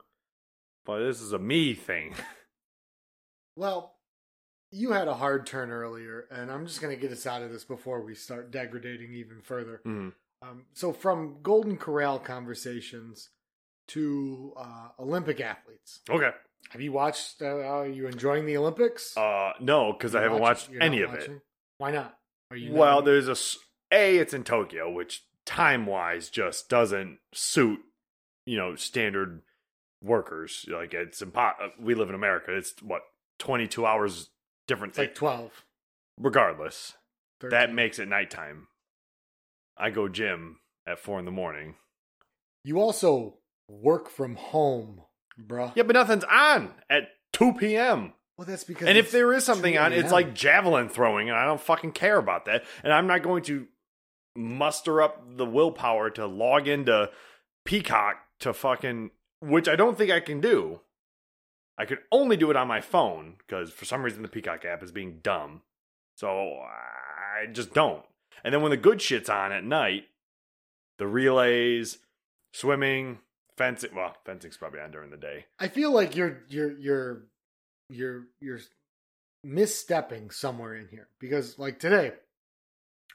But 0.85 0.99
this 0.99 1.21
is 1.21 1.33
a 1.33 1.39
me 1.39 1.73
thing. 1.73 2.13
Well, 3.55 3.95
you 4.71 4.91
had 4.91 5.07
a 5.07 5.15
hard 5.15 5.45
turn 5.47 5.71
earlier, 5.71 6.25
and 6.29 6.51
I'm 6.51 6.67
just 6.67 6.81
going 6.81 6.95
to 6.95 7.01
get 7.01 7.11
us 7.11 7.25
out 7.25 7.41
of 7.41 7.51
this 7.51 7.63
before 7.63 8.01
we 8.01 8.13
start 8.13 8.51
degrading 8.51 9.13
even 9.13 9.41
further. 9.41 9.81
Mhm. 9.85 10.13
Um, 10.43 10.65
so, 10.73 10.93
from 10.93 11.37
Golden 11.41 11.77
Corral 11.77 12.19
conversations 12.19 13.29
to 13.89 14.53
uh, 14.57 14.89
Olympic 14.99 15.41
athletes, 15.41 16.01
Okay. 16.09 16.29
have 16.69 16.81
you 16.81 16.91
watched? 16.91 17.41
Uh, 17.41 17.47
are 17.47 17.87
you 17.87 18.05
enjoying 18.07 18.45
the 18.45 18.57
Olympics? 18.57 19.17
Uh, 19.17 19.53
no, 19.59 19.93
because 19.93 20.13
I 20.13 20.21
haven't 20.21 20.39
watching- 20.41 20.75
watched 20.75 20.83
any 20.83 21.01
of 21.01 21.13
it. 21.15 21.31
Why 21.79 21.89
not? 21.91 22.19
Are 22.51 22.57
you? 22.57 22.73
Well, 22.73 22.97
not- 22.97 23.05
there's 23.05 23.27
a 23.27 23.35
It's 23.89 24.33
in 24.35 24.43
Tokyo, 24.43 24.91
which 24.91 25.23
time 25.47 25.87
wise 25.87 26.29
just 26.29 26.69
doesn't 26.69 27.17
suit 27.33 27.79
you 28.45 28.57
know 28.57 28.75
standard 28.75 29.41
workers. 30.03 30.65
Like 30.71 30.93
it's 30.93 31.21
impo- 31.23 31.59
uh, 31.59 31.69
We 31.79 31.95
live 31.95 32.09
in 32.09 32.15
America. 32.15 32.55
It's 32.55 32.75
what 32.83 33.01
22 33.39 33.85
hours 33.85 34.29
different. 34.67 34.95
like 34.97 35.15
12. 35.15 35.63
regardless, 36.19 36.93
13. 37.41 37.49
that 37.57 37.73
makes 37.73 37.97
it 37.97 38.07
nighttime. 38.07 38.67
I 39.77 39.89
go 39.89 40.07
gym 40.07 40.57
at 40.87 40.99
four 40.99 41.19
in 41.19 41.25
the 41.25 41.31
morning. 41.31 41.75
you 42.63 42.79
also 42.79 43.35
work 43.69 44.09
from 44.09 44.35
home, 44.35 45.01
bruh. 45.39 45.71
Yeah, 45.75 45.83
but 45.83 45.93
nothing's 45.95 46.23
on 46.23 46.71
at 46.89 47.09
2 47.33 47.53
p.m. 47.53 48.13
Well, 48.37 48.45
that's 48.47 48.63
because. 48.63 48.87
And 48.87 48.97
if 48.97 49.11
there 49.11 49.33
is 49.33 49.43
something 49.43 49.77
on, 49.77 49.93
it's 49.93 50.11
like 50.11 50.33
javelin 50.35 50.89
throwing, 50.89 51.29
and 51.29 51.37
I 51.37 51.45
don't 51.45 51.59
fucking 51.61 51.91
care 51.93 52.17
about 52.17 52.45
that. 52.45 52.63
And 52.83 52.93
I'm 52.93 53.07
not 53.07 53.23
going 53.23 53.43
to 53.43 53.67
muster 54.37 55.01
up 55.01 55.37
the 55.37 55.45
willpower 55.45 56.09
to 56.11 56.27
log 56.27 56.67
into 56.67 57.09
Peacock 57.65 58.17
to 58.39 58.53
fucking, 58.53 59.11
which 59.41 59.67
I 59.67 59.75
don't 59.75 59.97
think 59.97 60.11
I 60.11 60.19
can 60.19 60.39
do. 60.39 60.81
I 61.77 61.85
could 61.85 61.99
only 62.11 62.37
do 62.37 62.49
it 62.49 62.55
on 62.55 62.67
my 62.67 62.81
phone 62.81 63.35
because 63.37 63.71
for 63.71 63.85
some 63.85 64.03
reason 64.03 64.21
the 64.21 64.27
Peacock 64.27 64.65
app 64.65 64.81
is 64.81 64.91
being 64.91 65.19
dumb. 65.21 65.61
So 66.15 66.27
I 66.29 67.45
just 67.51 67.73
don't. 67.73 68.03
And 68.43 68.53
then 68.53 68.61
when 68.61 68.71
the 68.71 68.77
good 68.77 69.01
shit's 69.01 69.29
on 69.29 69.51
at 69.51 69.63
night, 69.63 70.05
the 70.97 71.07
relays, 71.07 71.99
swimming, 72.53 73.19
fencing. 73.57 73.91
Well, 73.95 74.15
fencing's 74.25 74.57
probably 74.57 74.79
on 74.79 74.91
during 74.91 75.11
the 75.11 75.17
day. 75.17 75.45
I 75.59 75.67
feel 75.67 75.91
like 75.91 76.15
you're 76.15 76.43
you're 76.49 76.77
you're 76.79 77.23
you're 77.89 78.23
you're 78.39 78.59
misstepping 79.45 80.33
somewhere 80.33 80.75
in 80.75 80.87
here 80.89 81.07
because 81.19 81.59
like 81.59 81.79
today 81.79 82.11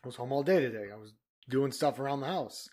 I 0.04 0.08
was 0.08 0.16
home 0.16 0.32
all 0.32 0.42
day 0.42 0.60
today. 0.60 0.90
I 0.92 0.96
was 0.96 1.12
doing 1.48 1.72
stuff 1.72 1.98
around 1.98 2.20
the 2.20 2.26
house, 2.26 2.68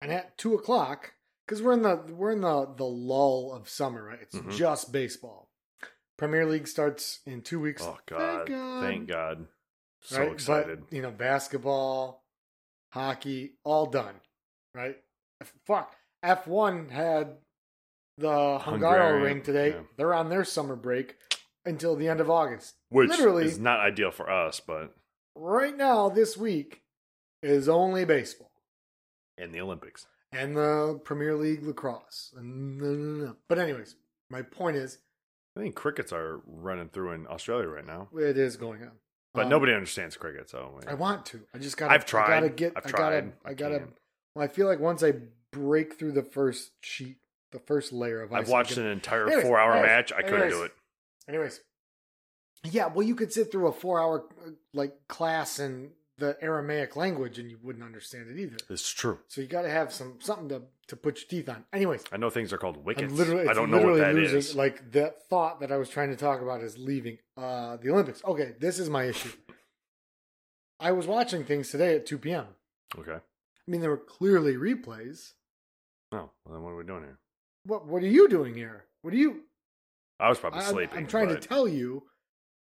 and 0.00 0.10
at 0.12 0.36
two 0.36 0.54
o'clock 0.54 1.12
because 1.46 1.62
we're 1.62 1.72
in 1.72 1.82
the 1.82 1.96
we're 2.12 2.32
in 2.32 2.40
the 2.40 2.66
the 2.76 2.84
lull 2.84 3.52
of 3.52 3.68
summer, 3.68 4.02
right? 4.04 4.18
It's 4.20 4.36
Mhm. 4.36 4.50
just 4.56 4.92
baseball. 4.92 5.48
Premier 6.16 6.44
League 6.46 6.68
starts 6.68 7.20
in 7.24 7.42
two 7.42 7.60
weeks. 7.60 7.82
Oh 7.82 7.98
God! 8.06 8.48
Thank 8.80 9.08
God! 9.08 9.46
So 10.02 10.18
right? 10.20 10.32
excited. 10.32 10.80
But, 10.88 10.92
you 10.92 11.02
know, 11.02 11.10
basketball, 11.10 12.24
hockey, 12.92 13.54
all 13.64 13.86
done. 13.86 14.20
Right? 14.74 14.96
Fuck. 15.66 15.94
F 16.22 16.46
one 16.46 16.88
had 16.90 17.38
the 18.18 18.28
Hungaro 18.28 18.60
Hungarian, 18.62 19.22
ring 19.22 19.42
today. 19.42 19.70
yeah. 19.70 19.82
They're 19.96 20.14
on 20.14 20.28
their 20.28 20.44
summer 20.44 20.76
break 20.76 21.16
until 21.64 21.96
the 21.96 22.08
end 22.08 22.20
of 22.20 22.28
August. 22.30 22.74
Which 22.90 23.08
Literally, 23.10 23.46
is 23.46 23.58
not 23.58 23.80
ideal 23.80 24.10
for 24.10 24.28
us, 24.30 24.60
but 24.60 24.94
right 25.34 25.76
now, 25.76 26.08
this 26.08 26.36
week 26.36 26.82
is 27.42 27.68
only 27.68 28.04
baseball 28.04 28.50
and 29.38 29.54
the 29.54 29.60
Olympics. 29.60 30.06
and 30.32 30.56
the 30.56 31.00
Premier 31.04 31.34
League 31.36 31.62
lacrosse. 31.64 32.32
And, 32.36 33.34
but 33.48 33.58
anyways, 33.58 33.96
my 34.30 34.42
point 34.42 34.76
is, 34.76 34.98
I 35.56 35.60
think 35.60 35.74
crickets 35.74 36.12
are 36.12 36.40
running 36.46 36.88
through 36.88 37.12
in 37.12 37.26
Australia 37.26 37.66
right 37.68 37.86
now, 37.86 38.08
it 38.16 38.38
is 38.38 38.56
going 38.56 38.82
on. 38.82 38.92
but 39.34 39.44
Um, 39.44 39.48
nobody 39.50 39.72
understands 39.72 40.16
cricket. 40.16 40.48
So 40.50 40.78
I 40.86 40.94
want 40.94 41.26
to. 41.26 41.40
I 41.54 41.58
just 41.58 41.76
gotta. 41.76 41.92
I've 41.92 42.06
tried. 42.06 42.26
I 42.26 42.40
gotta 42.40 42.48
get. 42.50 42.72
I've 42.76 42.86
I 42.86 42.90
gotta. 42.90 43.20
tried. 43.22 43.32
I 43.44 43.50
I 43.50 43.54
gotta. 43.54 43.88
Well, 44.34 44.44
I 44.44 44.48
feel 44.48 44.66
like 44.68 44.78
once 44.78 45.02
I 45.02 45.14
break 45.52 45.98
through 45.98 46.12
the 46.12 46.22
first 46.22 46.70
sheet, 46.82 47.16
the 47.50 47.58
first 47.58 47.92
layer 47.92 48.22
of 48.22 48.32
ice, 48.32 48.42
I've 48.42 48.48
watched 48.48 48.74
can- 48.74 48.84
an 48.86 48.92
entire 48.92 49.26
Anyways, 49.26 49.44
four-hour 49.44 49.82
match. 49.82 50.12
I 50.12 50.22
couldn't 50.22 50.42
anyways. 50.42 50.54
do 50.54 50.62
it. 50.64 50.72
Anyways, 51.28 51.60
yeah. 52.64 52.86
Well, 52.86 53.06
you 53.06 53.14
could 53.14 53.32
sit 53.32 53.50
through 53.50 53.68
a 53.68 53.72
four-hour 53.72 54.24
uh, 54.46 54.50
like 54.74 54.94
class 55.08 55.58
in 55.58 55.90
the 56.18 56.36
Aramaic 56.40 56.96
language, 56.96 57.38
and 57.38 57.50
you 57.50 57.58
wouldn't 57.62 57.84
understand 57.84 58.30
it 58.30 58.38
either. 58.38 58.56
It's 58.68 58.90
true. 58.92 59.18
So 59.28 59.40
you 59.40 59.46
got 59.46 59.62
to 59.62 59.70
have 59.70 59.92
some 59.92 60.18
something 60.20 60.48
to 60.50 60.62
to 60.88 60.96
put 60.96 61.18
your 61.18 61.28
teeth 61.28 61.48
on. 61.48 61.64
Anyways, 61.72 62.04
I 62.12 62.16
know 62.16 62.30
things 62.30 62.52
are 62.52 62.58
called 62.58 62.84
wickets. 62.84 63.10
I'm 63.10 63.18
literally. 63.18 63.48
I 63.48 63.54
don't 63.54 63.70
know 63.70 63.82
what 63.82 63.98
that 63.98 64.14
losing, 64.14 64.38
is. 64.38 64.54
Like 64.54 64.92
that 64.92 65.28
thought 65.28 65.60
that 65.60 65.72
I 65.72 65.76
was 65.76 65.88
trying 65.88 66.10
to 66.10 66.16
talk 66.16 66.40
about 66.42 66.62
is 66.62 66.78
leaving. 66.78 67.18
Uh, 67.36 67.76
the 67.78 67.90
Olympics. 67.90 68.22
Okay, 68.24 68.54
this 68.60 68.78
is 68.78 68.88
my 68.88 69.04
issue. 69.04 69.30
I 70.78 70.92
was 70.92 71.06
watching 71.06 71.44
things 71.44 71.70
today 71.70 71.94
at 71.96 72.06
2 72.06 72.16
p.m. 72.18 72.46
okay. 72.98 73.12
I 73.16 73.70
mean, 73.70 73.82
there 73.82 73.90
were 73.90 73.98
clearly 73.98 74.54
replays. 74.54 75.32
Oh, 76.10 76.30
well, 76.44 76.54
then 76.54 76.62
what 76.62 76.70
are 76.70 76.76
we 76.76 76.84
doing 76.84 77.02
here? 77.02 77.18
What 77.64 77.86
What 77.86 78.02
are 78.02 78.08
you 78.08 78.28
doing 78.28 78.54
here? 78.54 78.86
What 79.02 79.12
are 79.12 79.18
you? 79.18 79.42
I 80.18 80.28
was 80.28 80.38
probably 80.38 80.60
I, 80.60 80.64
sleeping. 80.64 80.98
I'm 80.98 81.06
trying 81.06 81.28
but- 81.28 81.40
to 81.40 81.48
tell 81.48 81.68
you 81.68 82.04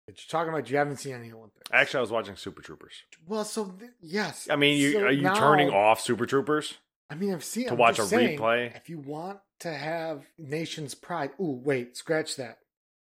that 0.07 0.17
you're 0.17 0.31
talking 0.31 0.53
about 0.53 0.71
you 0.71 0.77
haven't 0.77 0.97
seen 0.99 1.15
any 1.15 1.33
Olympics. 1.33 1.69
Actually, 1.73 1.99
I 1.99 2.01
was 2.03 2.11
watching 2.13 2.37
Super 2.37 2.63
Troopers. 2.63 2.95
well, 3.27 3.45
so 3.45 3.67
th- 3.71 3.91
yes. 4.01 4.49
I 4.51 4.57
mean, 4.57 4.79
you 4.79 4.93
So 4.93 5.01
are 5.07 5.11
you 5.13 5.23
now- 5.23 5.35
turning 5.35 5.71
off 5.71 6.01
Super 6.01 6.27
Troopers? 6.27 6.75
I 7.11 7.15
mean, 7.15 7.33
I've 7.33 7.45
seen 7.45 7.67
to 7.67 7.73
I'm 7.73 7.79
watch 7.79 7.99
a 7.99 8.05
saying, 8.05 8.39
replay? 8.39 8.75
If 8.77 8.89
you 8.89 8.99
want 8.99 9.39
to 9.61 9.73
have 9.73 10.25
nation's 10.39 10.95
pride, 10.95 11.31
ooh, 11.41 11.61
wait, 11.65 11.97
scratch 11.97 12.37
that. 12.37 12.59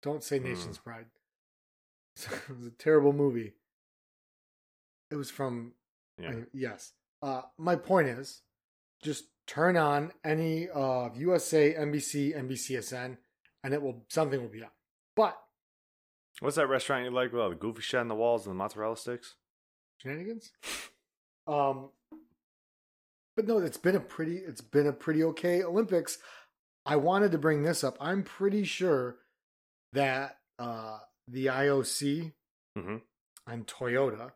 Don't 0.01 0.23
say 0.23 0.39
Hmm. 0.39 0.45
nation's 0.45 0.77
pride. 0.77 1.05
it 2.15 2.49
was 2.49 2.65
a 2.65 2.71
terrible 2.71 3.13
movie. 3.13 3.53
It 5.11 5.15
was 5.15 5.29
from 5.31 5.73
Yeah. 6.17 6.29
Uh, 6.31 6.41
yes. 6.53 6.93
Uh, 7.21 7.41
my 7.57 7.75
point 7.75 8.07
is, 8.09 8.41
just 9.01 9.25
turn 9.47 9.75
on 9.77 10.11
any 10.23 10.67
of 10.69 11.15
USA, 11.17 11.73
NBC, 11.73 12.33
NBCSN, 12.35 13.17
and 13.63 13.73
it 13.73 13.81
will 13.81 14.05
something 14.09 14.41
will 14.41 14.49
be 14.49 14.63
up. 14.63 14.73
But 15.15 15.41
What's 16.39 16.55
that 16.55 16.67
restaurant 16.67 17.05
you 17.05 17.11
like 17.11 17.31
with 17.31 17.41
all 17.41 17.49
the 17.49 17.55
goofy 17.55 17.81
shit 17.81 17.99
on 17.99 18.07
the 18.07 18.15
walls 18.15 18.45
and 18.45 18.53
the 18.53 18.57
mozzarella 18.57 18.97
sticks? 18.97 19.35
shenanigans. 19.99 20.51
Um, 21.47 21.89
but 23.35 23.47
no, 23.47 23.59
it's 23.59 23.77
been 23.77 23.95
a 23.95 23.99
pretty, 23.99 24.37
it's 24.37 24.61
been 24.61 24.87
a 24.87 24.93
pretty 24.93 25.23
okay 25.25 25.63
Olympics. 25.63 26.17
I 26.85 26.95
wanted 26.95 27.31
to 27.33 27.37
bring 27.37 27.63
this 27.63 27.83
up. 27.83 27.97
I'm 27.99 28.23
pretty 28.23 28.63
sure 28.63 29.17
that 29.93 30.37
uh, 30.57 30.99
the 31.27 31.47
IOC 31.47 32.33
mm-hmm. 32.77 32.97
and 33.47 33.67
Toyota 33.67 34.31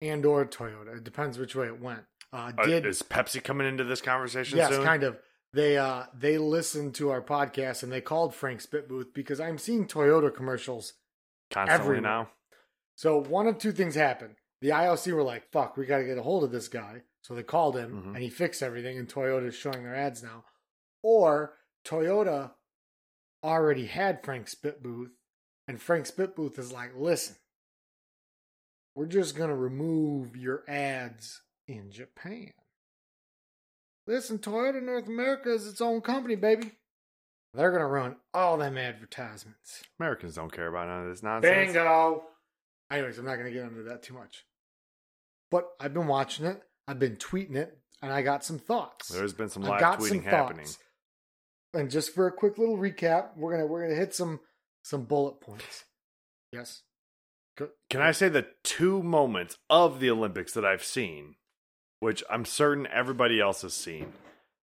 and 0.00 0.24
or 0.24 0.44
Toyota, 0.46 0.96
it 0.96 1.04
depends 1.04 1.38
which 1.38 1.54
way 1.54 1.66
it 1.66 1.80
went. 1.80 2.02
Uh, 2.32 2.52
Uh, 2.56 2.66
did 2.66 2.86
is 2.86 3.02
Pepsi 3.02 3.42
coming 3.42 3.66
into 3.66 3.84
this 3.84 4.00
conversation 4.00 4.58
yes, 4.58 4.70
soon? 4.70 4.84
kind 4.84 5.02
of. 5.02 5.18
They 5.54 5.76
uh 5.76 6.04
they 6.18 6.38
listened 6.38 6.94
to 6.94 7.10
our 7.10 7.20
podcast 7.20 7.82
and 7.82 7.92
they 7.92 8.00
called 8.00 8.34
Frank 8.34 8.62
Spitbooth 8.62 9.12
because 9.12 9.38
I'm 9.38 9.58
seeing 9.58 9.86
Toyota 9.86 10.34
commercials. 10.34 10.94
Constantly 11.52 11.84
everywhere. 11.96 12.00
now. 12.00 12.30
So 12.96 13.18
one 13.22 13.46
of 13.46 13.58
two 13.58 13.72
things 13.72 13.94
happened. 13.94 14.36
The 14.60 14.70
IOC 14.70 15.12
were 15.12 15.22
like, 15.22 15.50
"Fuck, 15.50 15.76
we 15.76 15.86
got 15.86 15.98
to 15.98 16.04
get 16.04 16.18
a 16.18 16.22
hold 16.22 16.44
of 16.44 16.50
this 16.52 16.68
guy." 16.68 17.02
So 17.22 17.34
they 17.34 17.42
called 17.42 17.76
him 17.76 18.02
Mhm. 18.02 18.06
and 18.14 18.18
he 18.22 18.30
fixed 18.30 18.62
everything. 18.62 18.98
And 18.98 19.08
Toyota's 19.08 19.54
showing 19.54 19.82
their 19.84 19.94
ads 19.94 20.22
now. 20.22 20.44
Or 21.02 21.58
Toyota 21.84 22.54
already 23.42 23.86
had 23.86 24.24
Frank 24.24 24.46
Spitbooth, 24.48 25.10
and 25.66 25.80
Frank 25.82 26.06
Spitbooth 26.06 26.58
is 26.58 26.72
like, 26.72 26.94
"Listen, 26.94 27.36
we're 28.94 29.06
just 29.06 29.34
gonna 29.36 29.56
remove 29.56 30.36
your 30.36 30.64
ads 30.68 31.42
in 31.66 31.90
Japan." 31.90 32.52
Listen, 34.06 34.38
Toyota 34.38 34.82
North 34.82 35.06
America 35.06 35.52
is 35.52 35.66
its 35.66 35.80
own 35.80 36.00
company, 36.00 36.34
baby. 36.34 36.72
They're 37.54 37.70
gonna 37.70 37.86
ruin 37.86 38.16
all 38.32 38.56
them 38.56 38.78
advertisements. 38.78 39.82
Americans 40.00 40.34
don't 40.36 40.50
care 40.52 40.68
about 40.68 40.88
none 40.88 41.02
of 41.04 41.08
this 41.10 41.22
nonsense. 41.22 41.66
Bingo. 41.72 42.24
Anyways, 42.90 43.18
I'm 43.18 43.24
not 43.26 43.36
gonna 43.36 43.50
get 43.50 43.64
into 43.64 43.82
that 43.84 44.02
too 44.02 44.14
much. 44.14 44.44
But 45.50 45.68
I've 45.78 45.92
been 45.92 46.06
watching 46.06 46.46
it, 46.46 46.62
I've 46.88 46.98
been 46.98 47.16
tweeting 47.16 47.56
it, 47.56 47.76
and 48.00 48.10
I 48.12 48.22
got 48.22 48.42
some 48.44 48.58
thoughts. 48.58 49.08
There's 49.08 49.34
been 49.34 49.50
some 49.50 49.64
I've 49.64 49.70
live 49.70 49.80
got 49.80 49.98
tweeting 50.00 50.08
some 50.08 50.22
happening. 50.22 50.64
thoughts. 50.64 50.78
And 51.74 51.90
just 51.90 52.14
for 52.14 52.26
a 52.26 52.32
quick 52.32 52.56
little 52.58 52.76
recap, 52.78 53.36
we're 53.36 53.52
gonna 53.52 53.66
we're 53.66 53.82
gonna 53.82 53.98
hit 53.98 54.14
some 54.14 54.40
some 54.82 55.04
bullet 55.04 55.40
points. 55.40 55.84
Yes. 56.52 56.82
Go- 57.56 57.70
Can 57.90 58.00
I 58.00 58.12
say 58.12 58.28
the 58.30 58.46
two 58.64 59.02
moments 59.02 59.58
of 59.68 60.00
the 60.00 60.10
Olympics 60.10 60.52
that 60.54 60.64
I've 60.64 60.84
seen, 60.84 61.36
which 62.00 62.22
I'm 62.30 62.44
certain 62.46 62.86
everybody 62.86 63.40
else 63.40 63.60
has 63.62 63.74
seen, 63.74 64.14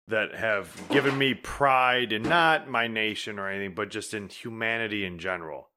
that 0.09 0.35
have 0.35 0.89
given 0.91 1.17
me 1.17 1.35
pride 1.35 2.13
in 2.13 2.23
not 2.23 2.69
my 2.69 2.87
nation 2.87 3.39
or 3.39 3.49
anything, 3.49 3.75
but 3.75 3.91
just 3.91 4.15
in 4.15 4.29
humanity 4.29 5.05
in 5.05 5.19
general? 5.19 5.69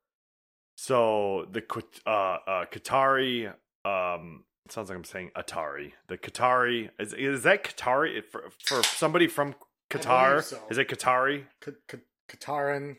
So 0.76 1.48
the 1.52 1.64
uh, 2.06 2.10
uh, 2.10 2.66
Qatari, 2.66 3.48
um, 3.86 4.44
sounds 4.70 4.90
like 4.90 4.98
I'm 4.98 5.04
saying 5.04 5.32
Atari. 5.38 5.94
The 6.08 6.18
Qatari 6.18 6.90
is 7.00 7.14
is 7.14 7.44
that 7.44 7.64
Qatari 7.64 8.24
for, 8.24 8.46
for 8.64 8.84
somebody 8.84 9.28
from 9.28 9.56
Qatar? 9.90 10.44
so. 10.44 10.60
Is 10.70 10.78
it 10.78 10.88
Qatari? 10.90 11.44
K- 11.64 11.72
K- 11.88 12.00
Katarin. 12.30 12.98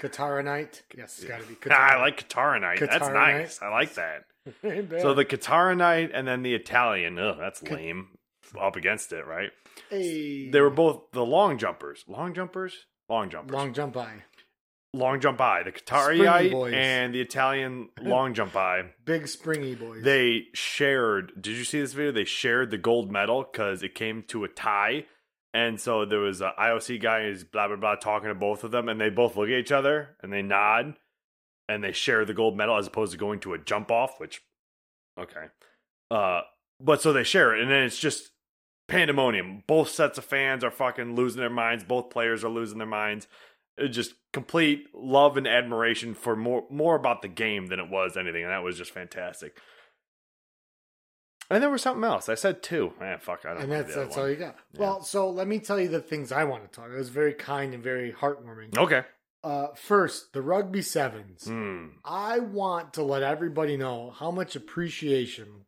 Katara 0.00 0.44
Night. 0.44 0.82
Yes, 0.96 1.18
it's 1.18 1.26
got 1.26 1.40
to 1.40 1.46
be. 1.46 1.56
I 1.70 1.98
like 1.98 2.28
Katara 2.28 2.60
Night. 2.60 2.80
That's 2.80 3.08
nice. 3.08 3.60
I 3.62 3.68
like 3.68 3.94
that. 3.94 4.24
So 5.02 5.12
the 5.12 5.24
Katara 5.24 5.76
Night 5.76 6.12
and 6.14 6.26
then 6.28 6.44
the 6.44 6.54
Italian. 6.54 7.18
Ugh, 7.18 7.36
that's 7.36 7.60
lame. 7.64 8.10
Up 8.56 8.76
against 8.76 9.12
it, 9.12 9.26
right? 9.26 9.50
Hey. 9.90 10.50
They 10.50 10.60
were 10.60 10.70
both 10.70 11.10
the 11.12 11.24
long 11.24 11.58
jumpers. 11.58 12.04
Long 12.08 12.34
jumpers? 12.34 12.74
Long 13.08 13.30
jumpers. 13.30 13.54
long 13.54 13.72
jump 13.72 13.94
by 13.94 14.22
long 14.96 15.20
jump 15.20 15.40
eye. 15.40 15.62
The 15.62 15.72
Springy 15.76 16.24
Qatari 16.24 16.50
boys. 16.50 16.74
and 16.74 17.14
the 17.14 17.20
Italian 17.20 17.88
long 18.00 18.34
jump 18.34 18.56
eye. 18.56 18.82
big 19.04 19.28
springy 19.28 19.74
boys. 19.74 20.02
They 20.02 20.44
shared. 20.54 21.32
Did 21.40 21.56
you 21.56 21.64
see 21.64 21.80
this 21.80 21.92
video? 21.92 22.12
They 22.12 22.24
shared 22.24 22.70
the 22.70 22.78
gold 22.78 23.10
medal 23.12 23.46
because 23.50 23.82
it 23.82 23.94
came 23.94 24.22
to 24.28 24.44
a 24.44 24.48
tie, 24.48 25.04
and 25.54 25.80
so 25.80 26.04
there 26.04 26.20
was 26.20 26.40
a 26.40 26.52
IOC 26.58 27.00
guy 27.00 27.24
who's 27.24 27.44
blah 27.44 27.68
blah 27.68 27.76
blah 27.76 27.96
talking 27.96 28.28
to 28.28 28.34
both 28.34 28.64
of 28.64 28.70
them, 28.70 28.88
and 28.88 29.00
they 29.00 29.10
both 29.10 29.36
look 29.36 29.48
at 29.48 29.58
each 29.58 29.72
other 29.72 30.16
and 30.22 30.32
they 30.32 30.42
nod, 30.42 30.94
and 31.68 31.84
they 31.84 31.92
share 31.92 32.24
the 32.24 32.34
gold 32.34 32.56
medal 32.56 32.76
as 32.76 32.86
opposed 32.86 33.12
to 33.12 33.18
going 33.18 33.40
to 33.40 33.54
a 33.54 33.58
jump 33.58 33.90
off. 33.90 34.18
Which, 34.18 34.42
okay, 35.18 35.46
uh, 36.10 36.40
but 36.80 37.02
so 37.02 37.12
they 37.12 37.24
share 37.24 37.54
it, 37.54 37.62
and 37.62 37.70
then 37.70 37.82
it's 37.84 37.98
just 37.98 38.30
pandemonium. 38.88 39.64
Both 39.66 39.90
sets 39.90 40.18
of 40.18 40.24
fans 40.24 40.64
are 40.64 40.70
fucking 40.70 41.14
losing 41.14 41.40
their 41.40 41.50
minds. 41.50 41.84
Both 41.84 42.10
players 42.10 42.44
are 42.44 42.48
losing 42.48 42.78
their 42.78 42.86
minds. 42.86 43.26
It 43.76 43.88
just 43.88 44.14
complete 44.32 44.86
love 44.94 45.36
and 45.36 45.46
admiration 45.46 46.14
for 46.14 46.34
more 46.34 46.64
more 46.70 46.96
about 46.96 47.22
the 47.22 47.28
game 47.28 47.66
than 47.66 47.78
it 47.78 47.90
was 47.90 48.16
anything, 48.16 48.42
and 48.42 48.52
that 48.52 48.62
was 48.62 48.78
just 48.78 48.90
fantastic. 48.90 49.58
And 51.50 51.62
there 51.62 51.70
was 51.70 51.82
something 51.82 52.02
else. 52.02 52.28
I 52.28 52.34
said 52.34 52.62
two. 52.62 52.92
Man, 52.98 53.18
fuck, 53.20 53.44
I 53.44 53.54
don't 53.54 53.64
and 53.64 53.72
that's 53.72 53.94
that's 53.94 54.16
one. 54.16 54.24
all 54.24 54.30
you 54.30 54.36
got. 54.36 54.56
Yeah. 54.72 54.80
Well, 54.80 55.02
so 55.02 55.30
let 55.30 55.46
me 55.46 55.58
tell 55.58 55.78
you 55.78 55.88
the 55.88 56.00
things 56.00 56.32
I 56.32 56.44
want 56.44 56.64
to 56.64 56.68
talk. 56.68 56.90
It 56.90 56.96
was 56.96 57.10
very 57.10 57.34
kind 57.34 57.74
and 57.74 57.82
very 57.82 58.12
heartwarming. 58.12 58.76
Okay. 58.76 59.02
Uh, 59.44 59.68
first, 59.76 60.32
the 60.32 60.42
rugby 60.42 60.82
sevens. 60.82 61.44
Hmm. 61.44 61.88
I 62.04 62.40
want 62.40 62.94
to 62.94 63.02
let 63.02 63.22
everybody 63.22 63.76
know 63.76 64.10
how 64.10 64.32
much 64.32 64.56
appreciation 64.56 65.66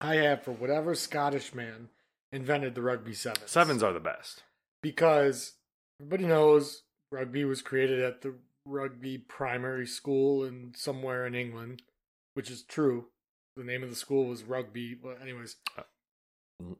I 0.00 0.14
have 0.16 0.44
for 0.44 0.52
whatever 0.52 0.94
Scottish 0.94 1.54
man 1.54 1.90
invented 2.32 2.74
the 2.74 2.82
rugby 2.82 3.14
sevens. 3.14 3.50
Sevens 3.50 3.82
are 3.82 3.92
the 3.92 4.00
best. 4.00 4.42
because 4.82 5.54
everybody 6.00 6.26
knows 6.26 6.82
rugby 7.12 7.44
was 7.44 7.62
created 7.62 8.00
at 8.00 8.22
the 8.22 8.34
rugby 8.66 9.18
primary 9.18 9.86
school 9.86 10.44
in 10.44 10.72
somewhere 10.74 11.24
in 11.26 11.34
England, 11.34 11.82
which 12.34 12.50
is 12.50 12.62
true. 12.64 13.06
The 13.56 13.64
name 13.64 13.82
of 13.82 13.90
the 13.90 13.96
school 13.96 14.26
was 14.26 14.42
rugby. 14.44 14.98
Well, 15.00 15.16
anyways, 15.20 15.56
Mhm. 16.62 16.78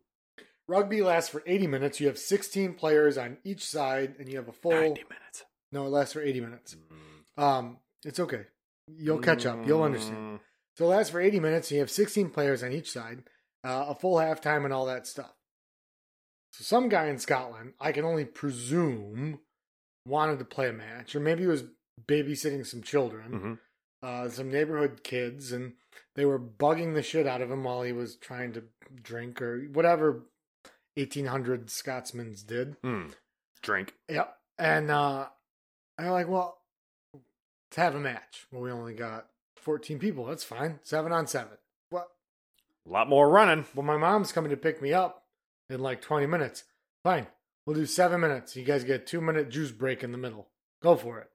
rugby 0.68 1.02
lasts 1.02 1.30
for 1.30 1.42
80 1.46 1.66
minutes. 1.66 2.00
You 2.00 2.06
have 2.08 2.18
16 2.18 2.74
players 2.74 3.18
on 3.18 3.38
each 3.44 3.64
side, 3.64 4.16
and 4.18 4.28
you 4.28 4.36
have 4.38 4.48
a 4.48 4.52
full. 4.52 4.72
90 4.72 5.04
minutes. 5.04 5.44
No, 5.70 5.86
it 5.86 5.90
lasts 5.90 6.12
for 6.14 6.22
80 6.22 6.40
minutes. 6.40 6.74
Mm. 6.74 7.42
Um, 7.42 7.78
it's 8.04 8.18
okay. 8.20 8.46
You'll 8.88 9.20
catch 9.20 9.46
up. 9.46 9.66
You'll 9.66 9.82
understand. 9.82 10.40
So 10.76 10.86
it 10.86 10.88
lasts 10.88 11.10
for 11.12 11.20
80 11.20 11.38
minutes, 11.40 11.70
and 11.70 11.76
you 11.76 11.80
have 11.80 11.90
16 11.90 12.30
players 12.30 12.62
on 12.62 12.72
each 12.72 12.90
side, 12.90 13.24
uh, 13.64 13.86
a 13.88 13.94
full 13.94 14.16
halftime, 14.16 14.64
and 14.64 14.72
all 14.72 14.86
that 14.86 15.06
stuff. 15.06 15.34
So 16.52 16.64
some 16.64 16.88
guy 16.88 17.06
in 17.06 17.18
Scotland, 17.18 17.74
I 17.80 17.92
can 17.92 18.04
only 18.04 18.24
presume, 18.24 19.40
wanted 20.06 20.38
to 20.38 20.44
play 20.44 20.68
a 20.68 20.72
match, 20.72 21.14
or 21.16 21.20
maybe 21.20 21.42
he 21.42 21.46
was 21.48 21.64
babysitting 22.06 22.66
some 22.66 22.82
children, 22.82 23.32
Mhm. 23.32 24.06
uh, 24.06 24.28
some 24.28 24.50
neighborhood 24.50 25.02
kids, 25.02 25.52
and 25.52 25.76
they 26.14 26.24
were 26.26 26.38
bugging 26.38 26.94
the 26.94 27.02
shit 27.02 27.26
out 27.26 27.40
of 27.40 27.50
him 27.50 27.64
while 27.64 27.82
he 27.82 27.92
was 27.92 28.16
trying 28.16 28.52
to 28.52 28.64
drink 29.02 29.40
or 29.40 29.62
whatever 29.68 30.24
1800 30.96 31.70
Scotsmen's 31.70 32.42
did. 32.42 32.80
Mm. 32.82 33.14
Drink. 33.62 33.94
Yep. 34.08 34.38
And 34.58 34.90
uh 34.90 35.28
I'm 35.98 36.08
like, 36.10 36.28
well, 36.28 36.58
let's 37.14 37.76
have 37.76 37.94
a 37.94 38.00
match. 38.00 38.46
Well, 38.50 38.62
we 38.62 38.70
only 38.70 38.94
got 38.94 39.28
14 39.56 39.98
people. 39.98 40.24
That's 40.26 40.44
fine. 40.44 40.80
Seven 40.82 41.12
on 41.12 41.26
seven. 41.26 41.56
What? 41.90 42.10
A 42.86 42.90
lot 42.90 43.08
more 43.08 43.30
running. 43.30 43.66
Well, 43.74 43.84
my 43.86 43.96
mom's 43.96 44.32
coming 44.32 44.50
to 44.50 44.56
pick 44.56 44.82
me 44.82 44.92
up 44.92 45.21
in 45.72 45.80
like 45.80 46.00
20 46.00 46.26
minutes. 46.26 46.64
Fine. 47.02 47.26
We'll 47.66 47.76
do 47.76 47.87
seven 47.87 48.20
minutes. 48.20 48.56
You 48.56 48.64
guys 48.64 48.85
get 48.85 49.02
a 49.02 49.04
two 49.04 49.20
minute 49.20 49.48
juice 49.48 49.70
break 49.70 50.02
in 50.04 50.12
the 50.12 50.18
middle. 50.18 50.48
Go 50.82 50.96
for 50.96 51.18
it. 51.18 51.30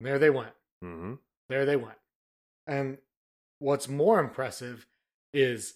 And 0.00 0.06
there 0.08 0.18
they 0.18 0.30
went. 0.30 0.52
hmm 0.82 1.14
There 1.48 1.64
they 1.64 1.76
went. 1.76 1.98
And 2.66 2.98
what's 3.58 3.88
more 3.88 4.18
impressive 4.20 4.86
is 5.32 5.74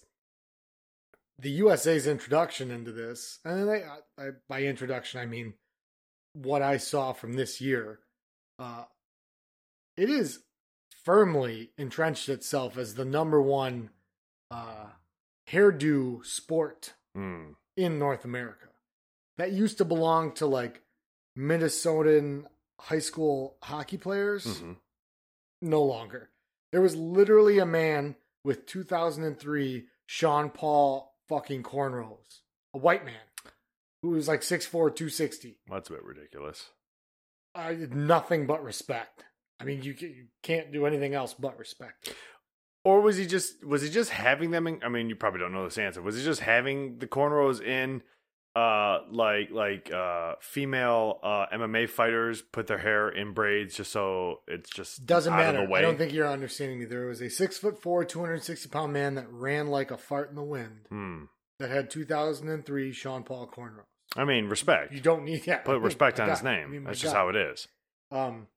the 1.39 1.49
USA's 1.51 2.07
introduction 2.07 2.71
into 2.71 2.91
this. 2.91 3.39
And 3.45 3.67
they, 3.67 3.83
I, 4.17 4.29
by 4.47 4.63
introduction, 4.63 5.19
I 5.19 5.25
mean 5.25 5.53
what 6.33 6.61
I 6.61 6.77
saw 6.77 7.13
from 7.13 7.33
this 7.33 7.59
year. 7.59 7.99
Uh, 8.59 8.85
it 9.97 10.09
is 10.09 10.43
firmly 11.03 11.71
entrenched 11.77 12.29
itself 12.29 12.77
as 12.77 12.95
the 12.95 13.05
number 13.05 13.41
one 13.41 13.89
uh, 14.51 14.87
hairdo 15.49 16.25
sport 16.25 16.93
Mm. 17.17 17.55
in 17.75 17.99
North 17.99 18.25
America. 18.25 18.67
That 19.37 19.51
used 19.51 19.77
to 19.79 19.85
belong 19.85 20.33
to 20.33 20.45
like 20.45 20.81
Minnesotan 21.37 22.45
high 22.79 22.99
school 22.99 23.57
hockey 23.61 23.97
players 23.97 24.59
hmm 24.59 24.73
no 25.61 25.83
longer. 25.83 26.29
There 26.71 26.81
was 26.81 26.95
literally 26.95 27.59
a 27.59 27.65
man 27.65 28.15
with 28.43 28.65
2003 28.65 29.85
Sean 30.05 30.49
Paul 30.49 31.13
fucking 31.29 31.63
cornrows, 31.63 32.39
a 32.73 32.77
white 32.77 33.05
man 33.05 33.13
who 34.01 34.09
was 34.09 34.27
like 34.27 34.41
6'4, 34.41 34.71
260. 34.71 35.59
That's 35.69 35.89
a 35.89 35.93
bit 35.93 36.03
ridiculous. 36.03 36.69
I 37.53 37.75
did 37.75 37.93
nothing 37.93 38.47
but 38.47 38.63
respect. 38.63 39.23
I 39.59 39.63
mean, 39.63 39.83
you, 39.83 39.93
you 39.99 40.25
can't 40.41 40.71
do 40.71 40.87
anything 40.87 41.13
else 41.13 41.35
but 41.35 41.59
respect. 41.59 42.13
Or 42.83 43.01
was 43.01 43.17
he 43.17 43.25
just 43.27 43.63
was 43.63 43.81
he 43.83 43.89
just 43.89 44.09
having 44.11 44.51
them 44.51 44.65
in 44.67 44.81
I 44.83 44.89
mean 44.89 45.09
you 45.09 45.15
probably 45.15 45.39
don't 45.39 45.53
know 45.53 45.63
this 45.65 45.77
answer. 45.77 46.01
Was 46.01 46.17
he 46.17 46.23
just 46.23 46.41
having 46.41 46.97
the 46.99 47.07
cornrows 47.07 47.61
in 47.61 48.01
uh 48.53 48.99
like 49.09 49.49
like 49.51 49.91
uh 49.93 50.33
female 50.41 51.19
uh 51.23 51.45
MMA 51.53 51.87
fighters 51.89 52.41
put 52.41 52.67
their 52.67 52.79
hair 52.79 53.07
in 53.07 53.31
braids 53.33 53.75
just 53.75 53.91
so 53.91 54.41
it's 54.47 54.69
just 54.69 55.05
Doesn't 55.05 55.33
matter. 55.33 55.59
of 55.59 55.67
the 55.67 55.71
way? 55.71 55.79
I 55.79 55.81
don't 55.83 55.97
think 55.97 56.11
you're 56.11 56.27
understanding 56.27 56.79
me. 56.79 56.85
There 56.85 57.05
was 57.05 57.21
a 57.21 57.29
six 57.29 57.57
foot 57.57 57.81
four, 57.81 58.03
260 58.03 58.67
pound 58.69 58.91
man 58.93 59.15
that 59.15 59.31
ran 59.31 59.67
like 59.67 59.91
a 59.91 59.97
fart 59.97 60.29
in 60.29 60.35
the 60.35 60.43
wind 60.43 60.87
Hmm. 60.89 61.23
that 61.59 61.69
had 61.69 61.89
2003 61.91 62.91
Sean 62.91 63.23
Paul 63.23 63.47
cornrows. 63.47 63.85
I 64.17 64.25
mean 64.25 64.47
respect. 64.49 64.91
You 64.91 64.99
don't 64.99 65.23
need 65.23 65.45
that. 65.45 65.63
Put 65.63 65.79
respect 65.81 66.19
on 66.19 66.27
his 66.29 66.41
God. 66.41 66.47
I 66.49 66.55
name. 66.61 66.71
mean, 66.71 66.83
That's 66.83 66.99
just 66.99 67.13
God. 67.13 67.19
how 67.19 67.29
it 67.29 67.35
is. 67.37 67.67
Um, 68.11 68.47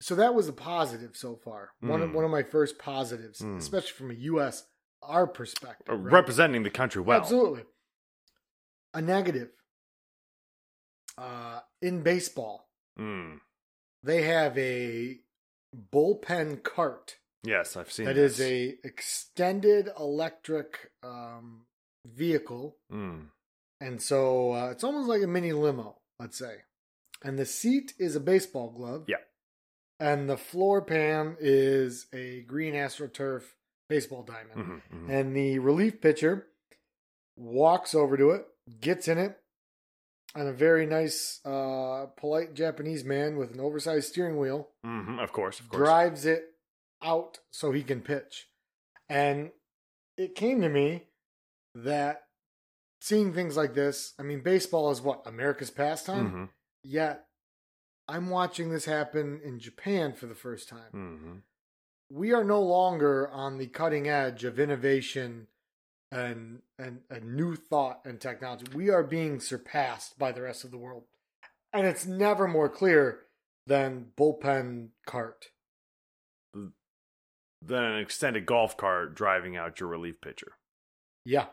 so 0.00 0.14
that 0.14 0.34
was 0.34 0.48
a 0.48 0.52
positive 0.52 1.16
so 1.16 1.36
far. 1.36 1.70
One 1.80 2.02
of 2.02 2.10
Mm. 2.10 2.14
one 2.14 2.24
of 2.24 2.30
my 2.30 2.42
first 2.42 2.78
positives, 2.78 3.40
Mm. 3.40 3.58
especially 3.58 3.92
from 3.92 4.10
a 4.10 4.14
U.S. 4.14 4.66
our 5.02 5.26
perspective. 5.26 5.88
Uh, 5.88 5.96
right? 5.96 6.12
Representing 6.12 6.62
the 6.62 6.70
country 6.70 7.00
well. 7.02 7.20
Absolutely. 7.20 7.64
A 8.94 9.00
negative. 9.02 9.50
Uh, 11.18 11.60
in 11.82 12.02
baseball, 12.02 12.68
Mm. 12.98 13.40
they 14.02 14.22
have 14.22 14.56
a 14.58 15.20
bullpen 15.76 16.62
cart 16.62 17.18
Yes, 17.42 17.76
I've 17.76 17.92
seen 17.92 18.06
that 18.06 18.14
this. 18.14 18.38
is 18.38 18.40
a 18.40 18.78
extended 18.84 19.88
electric 19.98 20.92
um, 21.02 21.66
vehicle 22.04 22.78
Mm. 22.90 23.30
And 23.82 24.02
so 24.02 24.52
uh, 24.52 24.70
it's 24.70 24.84
almost 24.84 25.08
like 25.08 25.22
a 25.22 25.26
mini 25.26 25.52
limo, 25.52 26.02
let's 26.18 26.36
say. 26.36 26.64
And 27.22 27.38
the 27.38 27.46
seat 27.46 27.94
is 27.98 28.14
a 28.14 28.20
baseball 28.20 28.70
glove. 28.70 29.04
Yeah. 29.08 29.16
And 30.00 30.28
the 30.30 30.38
floor 30.38 30.80
pan 30.82 31.36
is 31.38 32.06
a 32.12 32.40
green 32.42 32.74
AstroTurf 32.74 33.42
baseball 33.88 34.22
diamond. 34.22 34.82
Mhm, 34.90 34.98
mhm. 35.06 35.10
And 35.10 35.36
the 35.36 35.58
relief 35.58 36.00
pitcher 36.00 36.46
walks 37.36 37.94
over 37.94 38.16
to 38.16 38.30
it, 38.30 38.46
gets 38.80 39.08
in 39.08 39.18
it, 39.18 39.38
and 40.34 40.48
a 40.48 40.52
very 40.52 40.86
nice, 40.86 41.40
uh, 41.44 42.06
polite 42.16 42.54
Japanese 42.54 43.04
man 43.04 43.36
with 43.36 43.52
an 43.52 43.60
oversized 43.60 44.08
steering 44.08 44.38
wheel 44.38 44.70
Mhm, 44.84 45.20
Of 45.22 45.32
course, 45.32 45.60
of 45.60 45.68
course. 45.68 45.78
drives 45.78 46.24
it 46.24 46.54
out 47.02 47.40
so 47.50 47.72
he 47.72 47.82
can 47.82 48.00
pitch. 48.00 48.48
And 49.08 49.52
it 50.16 50.34
came 50.34 50.60
to 50.62 50.68
me 50.68 51.08
that 51.74 52.28
seeing 53.00 53.32
things 53.34 53.56
like 53.56 53.74
this, 53.74 54.14
I 54.18 54.22
mean, 54.22 54.40
baseball 54.40 54.90
is 54.90 55.00
what? 55.02 55.26
America's 55.26 55.70
pastime? 55.70 56.30
Mhm, 56.32 56.48
Yet, 56.82 57.26
I'm 58.10 58.28
watching 58.28 58.70
this 58.70 58.84
happen 58.84 59.40
in 59.44 59.60
Japan 59.60 60.12
for 60.12 60.26
the 60.26 60.34
first 60.34 60.68
time. 60.68 60.92
mhm. 60.92 61.42
We 62.12 62.32
are 62.32 62.42
no 62.42 62.60
longer 62.60 63.28
on 63.30 63.58
the 63.58 63.68
cutting 63.68 64.08
edge 64.08 64.42
of 64.44 64.58
innovation 64.58 65.46
and, 66.10 66.62
and, 66.76 67.02
and 67.08 67.36
new 67.36 67.54
thought 67.54 68.00
and 68.04 68.20
technology. 68.20 68.66
We 68.74 68.90
are 68.90 69.04
being 69.04 69.38
surpassed 69.38 70.18
by 70.18 70.32
the 70.32 70.42
rest 70.42 70.64
of 70.64 70.72
the 70.72 70.76
world. 70.78 71.04
And 71.72 71.86
it's 71.86 72.06
never 72.06 72.48
more 72.48 72.68
clear 72.68 73.26
than 73.68 74.10
bullpen 74.16 74.88
cart. 75.06 75.46
Than 76.52 77.84
an 77.84 78.00
extended 78.00 78.44
golf 78.44 78.76
cart 78.76 79.14
driving 79.14 79.56
out 79.56 79.78
your 79.78 79.88
relief 79.88 80.20
pitcher. 80.20 80.54
Yeah. 81.24 81.46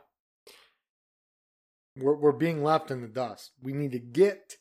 We're 1.96 2.16
we're 2.16 2.32
being 2.32 2.64
left 2.64 2.90
in 2.90 3.02
the 3.02 3.08
dust. 3.08 3.52
We 3.62 3.74
need 3.74 3.92
to 3.92 4.00
get 4.00 4.58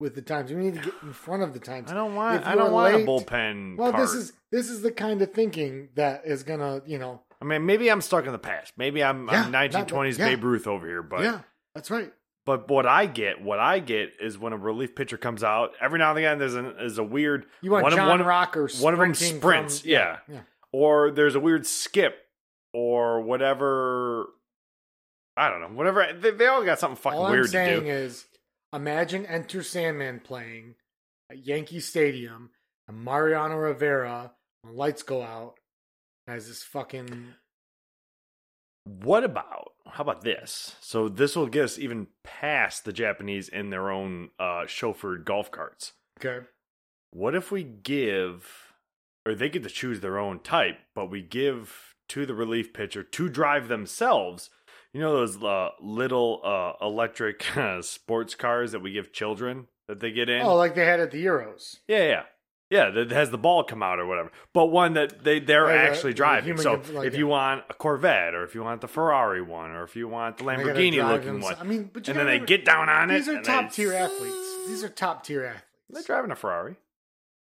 with 0.00 0.14
the 0.14 0.22
times. 0.22 0.52
We 0.52 0.56
need 0.62 0.74
to 0.74 0.80
get 0.80 0.94
in 1.02 1.12
front 1.12 1.42
of 1.42 1.52
the 1.52 1.58
times. 1.60 1.90
I 1.90 1.94
don't 1.94 2.14
want. 2.14 2.46
I 2.46 2.54
don't 2.54 2.72
want 2.72 2.94
late- 2.94 3.04
a 3.04 3.06
bullpen. 3.06 3.76
Well, 3.76 3.92
this 3.92 4.12
is 4.12 4.32
this 4.50 4.68
is 4.70 4.82
the 4.82 4.92
kind 4.92 5.20
of 5.22 5.32
thinking 5.32 5.88
that 5.94 6.22
is 6.24 6.42
gonna, 6.42 6.82
you 6.86 6.98
know, 6.98 7.22
I 7.40 7.44
mean, 7.44 7.66
maybe 7.66 7.90
I'm 7.90 8.00
stuck 8.00 8.26
in 8.26 8.32
the 8.32 8.38
past. 8.38 8.72
Maybe 8.76 9.02
I'm, 9.04 9.28
Yeah, 9.28 9.44
I'm 9.44 9.50
not- 9.52 9.70
1920s 9.70 10.18
yeah. 10.18 10.26
Babe 10.28 10.44
Ruth 10.44 10.66
over 10.66 10.86
here. 10.86 11.02
But 11.02 11.22
yeah, 11.22 11.40
that's 11.74 11.90
right. 11.90 12.12
but 12.46 12.68
what 12.68 12.86
I 12.86 13.06
get, 13.06 13.42
what 13.42 13.58
I 13.60 13.78
get 13.78 14.12
is 14.20 14.38
when 14.38 14.52
a 14.52 14.56
relief 14.56 14.94
pitcher 14.96 15.18
comes 15.18 15.44
out. 15.44 15.72
Every 15.80 15.98
now 15.98 16.10
and 16.10 16.18
again, 16.18 16.38
there's 16.38 16.54
an 16.54 16.74
is 16.80 16.98
a 16.98 17.04
weird 17.04 17.46
You 17.60 17.70
want 17.72 17.82
one 17.84 17.92
of- 17.92 17.96
John 17.98 18.08
one 18.08 18.20
of- 18.20 18.26
Rocker 18.26 18.68
one 18.80 18.94
of 18.94 19.00
them 19.00 19.14
sprints, 19.14 19.80
from- 19.80 19.90
yeah. 19.90 20.18
yeah. 20.28 20.40
or 20.72 21.10
there's 21.10 21.34
a 21.34 21.40
weird 21.40 21.66
skip 21.66 22.16
or 22.72 23.20
whatever. 23.20 24.28
I 25.36 25.50
don't 25.50 25.60
know. 25.60 25.68
Whatever. 25.68 26.12
They, 26.18 26.32
they 26.32 26.46
all 26.46 26.64
got 26.64 26.80
something 26.80 26.96
fucking 26.96 27.18
All 27.18 27.30
weird 27.30 27.50
to 27.52 27.80
do. 27.80 27.86
is, 27.86 28.24
imagine 28.72 29.26
Enter 29.26 29.62
Sandman 29.62 30.20
playing 30.20 30.74
at 31.30 31.46
Yankee 31.46 31.80
Stadium, 31.80 32.50
and 32.86 33.04
Mariano 33.04 33.56
Rivera 33.56 34.32
when 34.62 34.74
lights 34.74 35.02
go 35.02 35.22
out 35.22 35.54
has 36.26 36.48
this 36.48 36.62
fucking 36.62 37.34
What 38.84 39.24
about 39.24 39.72
how 39.86 40.02
about 40.02 40.22
this? 40.22 40.76
So 40.80 41.08
this 41.08 41.34
will 41.34 41.46
get 41.46 41.64
us 41.64 41.78
even 41.78 42.08
past 42.22 42.84
the 42.84 42.92
Japanese 42.92 43.48
in 43.48 43.70
their 43.70 43.90
own 43.90 44.30
uh, 44.38 44.64
chauffeured 44.66 45.24
golf 45.24 45.50
carts. 45.50 45.92
okay. 46.18 46.46
What 47.10 47.34
if 47.34 47.50
we 47.50 47.62
give, 47.62 48.74
or 49.24 49.34
they 49.34 49.48
get 49.48 49.62
to 49.62 49.70
choose 49.70 50.00
their 50.00 50.18
own 50.18 50.40
type, 50.40 50.76
but 50.94 51.10
we 51.10 51.22
give 51.22 51.94
to 52.10 52.26
the 52.26 52.34
relief 52.34 52.74
pitcher 52.74 53.02
to 53.02 53.28
drive 53.30 53.68
themselves? 53.68 54.50
You 54.94 55.00
know 55.00 55.12
those 55.12 55.42
uh, 55.42 55.70
little 55.80 56.40
uh, 56.44 56.84
electric 56.84 57.56
uh, 57.56 57.82
sports 57.82 58.34
cars 58.34 58.72
that 58.72 58.80
we 58.80 58.92
give 58.92 59.12
children 59.12 59.66
that 59.86 60.00
they 60.00 60.10
get 60.10 60.28
in? 60.28 60.42
Oh, 60.42 60.56
like 60.56 60.74
they 60.74 60.84
had 60.86 61.00
at 61.00 61.10
the 61.10 61.24
Euros. 61.24 61.76
Yeah, 61.86 62.04
yeah. 62.08 62.22
Yeah, 62.70 62.90
that 62.90 63.10
has 63.12 63.30
the 63.30 63.38
ball 63.38 63.64
come 63.64 63.82
out 63.82 63.98
or 63.98 64.04
whatever. 64.06 64.30
But 64.52 64.66
one 64.66 64.92
that 64.92 65.24
they, 65.24 65.40
they're 65.40 65.64
Like 65.64 65.74
actually 65.90 66.10
a 66.10 66.14
driving. 66.14 66.44
human 66.44 66.62
So 66.62 66.82
like 66.92 67.06
if 67.06 67.14
a- 67.14 67.16
you 67.16 67.26
want 67.26 67.64
a 67.70 67.74
Corvette 67.74 68.34
or 68.34 68.44
if 68.44 68.54
you 68.54 68.62
want 68.62 68.82
the 68.82 68.88
Ferrari 68.88 69.40
one 69.40 69.70
or 69.70 69.84
if 69.84 69.96
you 69.96 70.06
want 70.06 70.36
the 70.36 70.44
Lamborghini 70.44 71.06
looking 71.06 71.40
one. 71.40 71.54
I 71.58 71.64
mean, 71.64 71.88
but 71.90 72.06
and 72.08 72.18
then 72.18 72.26
gotta 72.26 72.38
they 72.40 72.44
get 72.44 72.66
down 72.66 72.90
on 72.90 73.10
it. 73.10 73.14
These 73.18 73.28
are 73.30 73.40
top 73.40 73.72
tier 73.72 73.94
athletes. 73.94 74.36
These 74.68 74.84
are 74.84 74.90
top 74.90 75.24
tier 75.24 75.44
athletes. 75.44 75.64
They're 75.88 76.02
driving 76.02 76.30
a 76.30 76.36
Ferrari. 76.36 76.76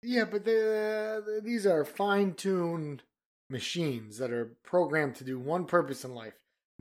Yeah, 0.01 0.25
but 0.25 0.43
they, 0.43 1.19
these 1.41 1.65
are 1.65 1.85
fine 1.85 2.33
tuned 2.33 3.03
machines 3.49 4.17
that 4.17 4.31
are 4.31 4.57
programmed 4.65 5.15
to 5.15 5.23
do 5.23 5.39
one 5.39 5.63
purpose 5.63 6.03
in 6.03 6.13
life. 6.13 6.33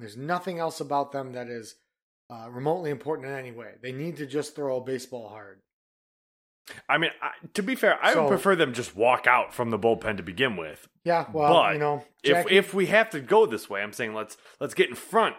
There's 0.02 0.16
nothing 0.16 0.58
else 0.58 0.80
about 0.80 1.12
them 1.12 1.32
that 1.32 1.48
is 1.48 1.76
uh, 2.28 2.48
remotely 2.50 2.90
important 2.90 3.28
in 3.28 3.34
any 3.34 3.52
way. 3.52 3.74
They 3.82 3.92
need 3.92 4.16
to 4.18 4.26
just 4.26 4.54
throw 4.56 4.76
a 4.78 4.84
baseball 4.84 5.28
hard. 5.28 5.60
I 6.88 6.96
mean, 6.98 7.10
I, 7.20 7.30
to 7.54 7.62
be 7.62 7.74
fair, 7.74 7.98
I 8.02 8.12
So- 8.14 8.22
would 8.24 8.28
prefer 8.28 8.56
them 8.56 8.72
just 8.72 8.94
walk 8.96 9.26
out 9.26 9.52
from 9.54 9.70
the 9.70 9.78
bullpen 9.78 10.16
to 10.16 10.22
begin 10.22 10.56
with. 10.56 10.88
Yeah, 11.04 11.26
well, 11.32 11.52
But 11.52 11.72
you 11.74 11.78
know, 11.78 12.04
If 12.22 12.30
Jackie- 12.32 12.56
if 12.56 12.74
we 12.74 12.86
have 12.86 13.10
to 13.10 13.20
go 13.20 13.46
this 13.46 13.68
way, 13.68 13.82
I'm 13.82 13.92
saying 13.92 14.14
let's 14.14 14.36
let's 14.60 14.74
get 14.74 14.88
in 14.88 14.94
front 14.94 15.36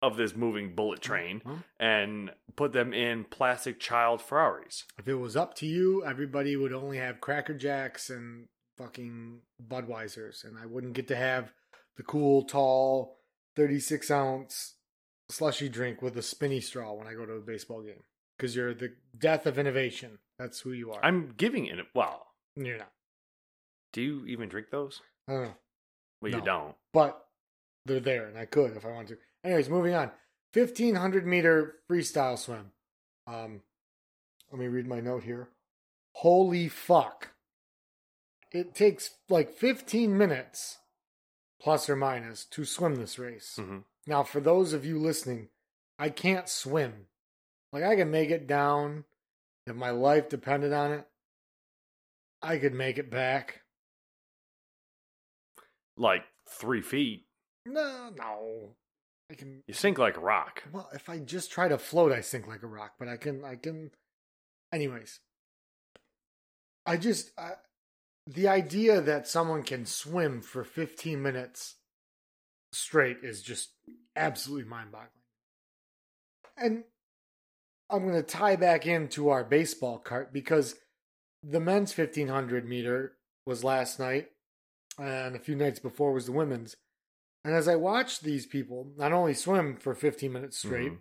of 0.00 0.16
this 0.16 0.34
moving 0.34 0.74
bullet 0.74 1.00
train 1.00 1.42
Well, 1.44 1.62
and 1.78 2.32
put 2.56 2.72
them 2.72 2.92
in 2.92 3.24
plastic 3.24 3.78
child 3.78 4.20
Ferraris. 4.20 4.84
if 4.98 5.06
it 5.06 5.14
was 5.14 5.36
up 5.36 5.54
to 5.56 5.66
you, 5.66 6.04
everybody 6.04 6.56
would 6.56 6.72
only 6.72 6.98
have 6.98 7.20
Cracker 7.20 7.54
Jacks 7.54 8.10
and 8.10 8.48
fucking 8.78 9.42
Budweisers, 9.64 10.42
and 10.44 10.58
I 10.58 10.66
wouldn't 10.66 10.94
get 10.94 11.06
to 11.08 11.16
have 11.16 11.52
the 11.96 12.02
cool, 12.02 12.44
tall, 12.44 13.18
36 13.56 14.10
ounce 14.10 14.74
slushy 15.30 15.68
drink 15.68 16.02
with 16.02 16.16
a 16.16 16.22
spinny 16.22 16.60
straw 16.60 16.92
when 16.92 17.06
I 17.06 17.14
go 17.14 17.24
to 17.26 17.34
a 17.34 17.40
baseball 17.40 17.82
game. 17.82 18.02
Because 18.36 18.56
you're 18.56 18.74
the 18.74 18.92
death 19.18 19.46
of 19.46 19.58
innovation. 19.58 20.18
That's 20.38 20.60
who 20.60 20.72
you 20.72 20.90
are. 20.92 21.04
I'm 21.04 21.34
giving 21.36 21.66
it. 21.66 21.76
Well, 21.94 22.26
You're 22.56 22.78
not. 22.78 22.90
do 23.92 24.02
you 24.02 24.26
even 24.26 24.48
drink 24.48 24.68
those? 24.70 25.00
I 25.28 25.32
don't 25.32 25.42
know. 25.44 25.54
Well, 26.20 26.32
No. 26.32 26.38
you 26.38 26.44
don't. 26.44 26.74
But 26.92 27.24
they're 27.86 28.00
there, 28.00 28.26
and 28.26 28.38
I 28.38 28.46
could 28.46 28.76
if 28.76 28.84
I 28.84 28.90
wanted 28.90 29.16
to. 29.16 29.18
Anyways, 29.44 29.68
moving 29.68 29.94
on. 29.94 30.10
1500 30.54 31.26
meter 31.26 31.76
freestyle 31.90 32.38
swim. 32.38 32.72
Um, 33.26 33.62
let 34.50 34.58
me 34.60 34.66
read 34.66 34.86
my 34.86 35.00
note 35.00 35.22
here. 35.24 35.48
Holy 36.14 36.68
fuck. 36.68 37.30
It 38.50 38.74
takes 38.74 39.10
like 39.30 39.50
15 39.54 40.16
minutes, 40.18 40.78
plus 41.62 41.88
or 41.88 41.96
minus, 41.96 42.44
to 42.46 42.64
swim 42.64 42.96
this 42.96 43.18
race. 43.18 43.56
hmm 43.56 43.78
Now, 44.06 44.22
for 44.22 44.40
those 44.40 44.72
of 44.72 44.84
you 44.84 44.98
listening, 44.98 45.48
I 45.98 46.08
can't 46.10 46.48
swim. 46.48 47.06
Like, 47.72 47.84
I 47.84 47.96
can 47.96 48.10
make 48.10 48.30
it 48.30 48.46
down 48.46 49.04
if 49.66 49.76
my 49.76 49.90
life 49.90 50.28
depended 50.28 50.72
on 50.72 50.92
it. 50.92 51.06
I 52.42 52.58
could 52.58 52.74
make 52.74 52.98
it 52.98 53.10
back. 53.10 53.60
Like 55.96 56.24
three 56.48 56.82
feet. 56.82 57.26
No, 57.64 58.10
no. 58.16 58.74
I 59.30 59.34
can. 59.34 59.62
You 59.68 59.74
sink 59.74 59.98
like 59.98 60.16
a 60.16 60.20
rock. 60.20 60.64
Well, 60.72 60.90
if 60.92 61.08
I 61.08 61.18
just 61.18 61.52
try 61.52 61.68
to 61.68 61.78
float, 61.78 62.10
I 62.12 62.20
sink 62.20 62.48
like 62.48 62.62
a 62.62 62.66
rock. 62.66 62.94
But 62.98 63.08
I 63.08 63.16
can, 63.16 63.44
I 63.44 63.54
can. 63.54 63.92
Anyways, 64.72 65.20
I 66.84 66.96
just 66.96 67.30
I, 67.38 67.52
the 68.26 68.48
idea 68.48 69.00
that 69.00 69.26
someone 69.28 69.62
can 69.62 69.84
swim 69.86 70.40
for 70.42 70.64
15 70.64 71.20
minutes 71.20 71.76
straight 72.72 73.18
is 73.22 73.42
just 73.42 73.70
absolutely 74.16 74.68
mind-boggling. 74.68 75.08
And 76.56 76.84
I'm 77.90 78.02
going 78.02 78.14
to 78.14 78.22
tie 78.22 78.56
back 78.56 78.86
into 78.86 79.28
our 79.28 79.44
baseball 79.44 79.98
cart 79.98 80.32
because 80.32 80.76
the 81.42 81.60
men's 81.60 81.96
1500 81.96 82.66
meter 82.66 83.16
was 83.44 83.64
last 83.64 83.98
night, 83.98 84.30
and 84.98 85.34
a 85.34 85.40
few 85.40 85.56
nights 85.56 85.80
before 85.80 86.12
was 86.12 86.26
the 86.26 86.32
women's. 86.32 86.76
And 87.44 87.54
as 87.54 87.66
I 87.66 87.74
watch 87.74 88.20
these 88.20 88.46
people 88.46 88.92
not 88.96 89.12
only 89.12 89.34
swim 89.34 89.76
for 89.76 89.94
15 89.94 90.32
minutes 90.32 90.58
straight, 90.58 90.92
Mhm. 90.92 91.00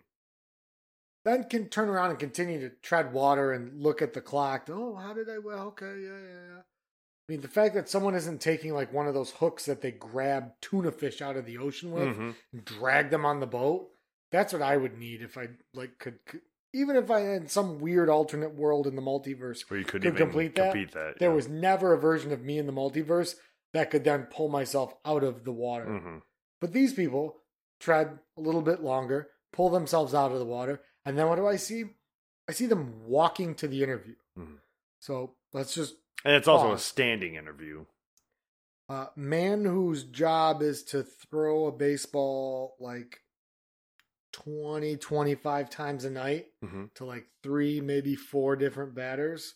then 1.24 1.44
can 1.48 1.70
turn 1.70 1.88
around 1.88 2.10
and 2.10 2.20
continue 2.20 2.60
to 2.62 2.76
tread 2.78 3.14
water 3.14 3.52
and 3.52 3.80
look 3.80 4.02
at 4.02 4.14
the 4.14 4.22
clock. 4.22 4.68
Oh, 4.70 4.96
how 4.96 5.14
did 5.14 5.30
I? 5.30 5.38
Well, 5.38 5.68
okay, 5.68 6.00
yeah, 6.02 6.20
yeah, 6.20 6.48
yeah. 6.56 6.62
I 7.32 7.36
mean, 7.36 7.42
the 7.42 7.48
fact 7.48 7.76
that 7.76 7.88
someone 7.88 8.14
isn't 8.14 8.42
taking 8.42 8.74
like 8.74 8.92
one 8.92 9.08
of 9.08 9.14
those 9.14 9.32
hooks 9.32 9.64
that 9.68 9.80
they 9.80 9.92
grab 9.92 10.52
tuna 10.60 10.92
fish 10.92 11.22
out 11.22 11.38
of 11.38 11.46
the 11.46 11.58
ocean 11.60 11.94
with 11.94 12.04
Mhm. 12.18 12.36
and 12.52 12.66
drag 12.66 13.10
them 13.10 13.26
on 13.26 13.40
the 13.40 13.48
boat. 13.48 13.90
That's 14.32 14.52
what 14.52 14.62
I 14.62 14.76
would 14.76 14.98
need 14.98 15.22
if 15.22 15.38
I 15.38 15.48
like 15.74 15.98
could, 15.98 16.26
could 16.26 16.42
even 16.74 16.98
if 16.98 17.10
I 17.10 17.22
had 17.22 17.50
some 17.50 17.80
weird 17.80 18.10
alternate 18.10 18.54
world 18.54 18.86
in 18.86 18.98
the 18.98 19.02
multiverse. 19.02 19.70
Where 19.70 19.80
you 19.80 19.86
could, 19.86 20.02
Could 20.02 20.18
complete 20.18 20.56
that? 20.56 20.74
that. 20.92 21.20
There 21.20 21.32
was 21.32 21.48
never 21.48 21.94
a 21.94 21.98
version 21.98 22.34
of 22.34 22.42
me 22.44 22.58
in 22.58 22.66
the 22.66 22.74
multiverse 22.74 23.38
that 23.72 23.92
could 23.92 24.04
then 24.04 24.26
pull 24.26 24.50
myself 24.50 24.94
out 25.06 25.24
of 25.24 25.46
the 25.46 25.54
water. 25.54 25.86
Mhm. 25.86 26.24
But 26.60 26.74
these 26.74 26.94
people 26.94 27.44
tread 27.80 28.20
a 28.36 28.42
little 28.42 28.62
bit 28.62 28.82
longer, 28.82 29.32
pull 29.54 29.70
themselves 29.70 30.14
out 30.14 30.34
of 30.34 30.40
the 30.40 30.46
water, 30.46 30.82
and 31.06 31.18
then 31.18 31.30
what 31.30 31.38
do 31.38 31.48
I 31.48 31.56
see? 31.56 31.96
I 32.50 32.52
see 32.52 32.66
them 32.66 33.06
walking 33.08 33.56
to 33.56 33.70
the 33.70 33.84
interview. 33.84 34.16
Mhm. 34.38 34.60
So 35.00 35.38
let's 35.54 35.74
just 35.74 35.96
And 36.24 36.36
it's 36.36 36.48
also 36.48 36.74
a 36.74 36.80
standing 36.80 37.36
interview. 37.36 37.86
uh, 38.90 39.08
man 39.16 39.66
whose 39.66 40.04
job 40.04 40.62
is 40.62 40.84
to 40.84 41.04
throw 41.04 41.66
a 41.68 41.72
baseball 41.72 42.76
like 42.80 43.22
20, 44.34 44.98
25 44.98 45.70
times 45.70 46.06
a 46.06 46.10
night 46.10 46.48
hmm 46.64 46.86
to 46.96 47.06
like 47.06 47.26
three, 47.44 47.82
maybe 47.82 48.16
four 48.16 48.56
different 48.56 48.94
batters 48.96 49.56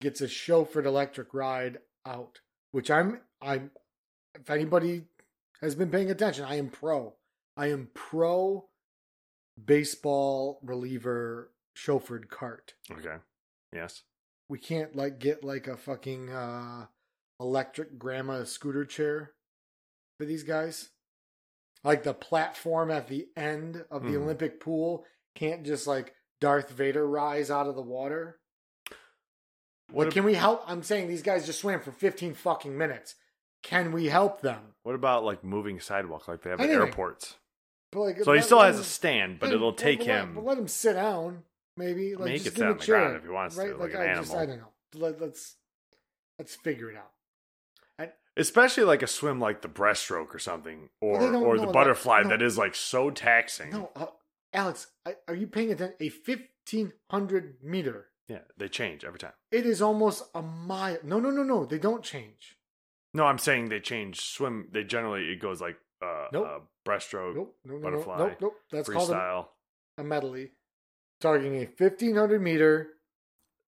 gets 0.00 0.20
a 0.20 0.26
chauffeured 0.26 0.84
electric 0.86 1.34
ride 1.34 1.78
out, 2.06 2.40
which 2.70 2.90
I'm, 2.90 3.20
I'm, 3.42 3.70
if 4.34 4.48
anybody 4.50 5.02
has 5.60 5.74
been 5.74 5.90
paying 5.90 6.10
attention, 6.10 6.44
I 6.44 6.56
am 6.56 6.68
pro. 6.68 7.14
I 7.56 7.66
am 7.70 7.88
pro 7.94 8.68
baseball 9.62 10.60
reliever 10.62 11.50
chauffeured 11.76 12.28
cart. 12.28 12.74
Okay. 12.90 13.16
Yes. 13.72 14.02
We 14.48 14.58
can't 14.58 14.96
like 14.96 15.18
get 15.18 15.44
like 15.44 15.66
a 15.66 15.76
fucking 15.76 16.30
uh 16.30 16.86
electric 17.40 17.98
grandma 17.98 18.44
scooter 18.44 18.84
chair 18.84 19.32
for 20.18 20.24
these 20.26 20.42
guys. 20.42 20.90
Like 21.84 22.02
the 22.02 22.14
platform 22.14 22.90
at 22.90 23.08
the 23.08 23.28
end 23.36 23.84
of 23.90 24.02
the 24.02 24.10
Mhm. 24.10 24.22
Olympic 24.22 24.60
pool 24.60 25.04
can't 25.34 25.64
just 25.64 25.86
like 25.86 26.14
Darth 26.40 26.70
Vader 26.70 27.06
rise 27.06 27.50
out 27.50 27.66
of 27.68 27.74
the 27.76 27.82
water. 27.82 28.40
What, 29.90 30.06
Like, 30.08 30.14
can 30.14 30.24
we 30.24 30.34
help? 30.34 30.62
I'm 30.66 30.82
saying 30.82 31.08
these 31.08 31.22
guys 31.22 31.46
just 31.46 31.60
swam 31.60 31.80
for 31.80 31.92
15 31.92 32.34
fucking 32.34 32.76
minutes. 32.76 33.14
Can 33.62 33.92
we 33.92 34.06
help 34.06 34.40
them? 34.40 34.74
what 34.82 34.94
about 34.94 35.24
like 35.24 35.44
moving 35.44 35.80
sidewalk 35.80 36.26
like 36.28 36.42
they 36.42 36.50
have 36.50 36.60
at 36.60 36.68
airports? 36.70 37.36
But 37.92 38.00
like, 38.00 38.22
So 38.22 38.32
he 38.32 38.40
still 38.42 38.60
has 38.60 38.78
a 38.78 38.84
stand, 38.84 39.38
but 39.40 39.50
it'll 39.52 39.72
take 39.72 40.00
let- 40.00 40.08
him. 40.08 40.34
But 40.34 40.44
let 40.44 40.58
him 40.58 40.68
sit 40.68 40.94
down, 40.94 41.44
maybe. 41.78 42.14
Like, 42.14 42.24
mean, 42.26 42.34
just 42.34 42.44
give 42.44 42.54
sit 42.56 42.66
on 42.66 42.76
the 42.78 42.84
ground 42.86 43.16
if 43.16 43.22
he 43.22 43.28
wants 43.30 43.56
to, 43.56 43.62
right? 43.62 43.78
like 43.78 43.94
an 43.94 44.00
I 44.02 44.14
just, 44.16 44.34
I 44.34 44.44
don't 44.46 44.58
know. 44.58 44.72
Let, 44.94 45.20
let's 45.20 45.56
let's 46.38 46.54
figure 46.56 46.90
it 46.90 46.96
out. 46.96 47.12
Especially 48.36 48.84
like 48.84 49.02
a 49.02 49.08
swim 49.08 49.40
like 49.40 49.62
the 49.62 49.68
breaststroke 49.68 50.32
or 50.32 50.38
something, 50.38 50.90
or 51.00 51.18
Well, 51.18 51.42
or 51.44 51.58
the 51.58 51.66
that- 51.66 51.72
butterfly 51.72 52.22
no. 52.22 52.28
that 52.28 52.40
is 52.40 52.56
like 52.56 52.76
so 52.76 53.10
taxing. 53.10 53.70
No, 53.70 53.90
uh, 53.96 54.06
Alex, 54.52 54.86
I- 55.04 55.16
are 55.26 55.34
you 55.34 55.48
paying 55.48 55.72
attention? 55.72 55.96
A 56.00 56.08
1500 56.08 57.56
meter, 57.64 58.10
Yeah, 58.28 58.42
they 58.56 58.68
change 58.68 59.04
every 59.04 59.18
time. 59.18 59.32
It 59.50 59.66
is 59.66 59.82
almost 59.82 60.22
a 60.36 60.42
mile. 60.42 60.98
No, 61.02 61.18
no, 61.18 61.30
no, 61.30 61.42
no. 61.42 61.64
They 61.64 61.78
don't 61.80 62.04
change. 62.04 62.56
No, 63.12 63.24
I'm 63.26 63.38
saying 63.38 63.70
they 63.70 63.80
change 63.80 64.20
swim. 64.20 64.68
They 64.70 64.84
generally 64.84 65.32
it 65.32 65.40
goes 65.40 65.60
like 65.60 65.78
uh, 66.00 66.28
Nope. 66.32 66.46
uh 66.48 66.58
breaststroke, 66.88 67.34
Nope, 67.34 67.56
no, 67.64 67.72
no, 67.74 67.78
no, 67.78 67.82
butterfly, 67.90 68.18
nope, 68.18 68.36
nope. 68.40 68.54
That's 68.70 68.88
called 68.88 69.10
a, 69.10 69.46
a 69.98 70.04
medley. 70.04 70.52
Targeting 71.20 71.56
a 71.56 71.64
1500 71.66 72.40
meter, 72.40 72.88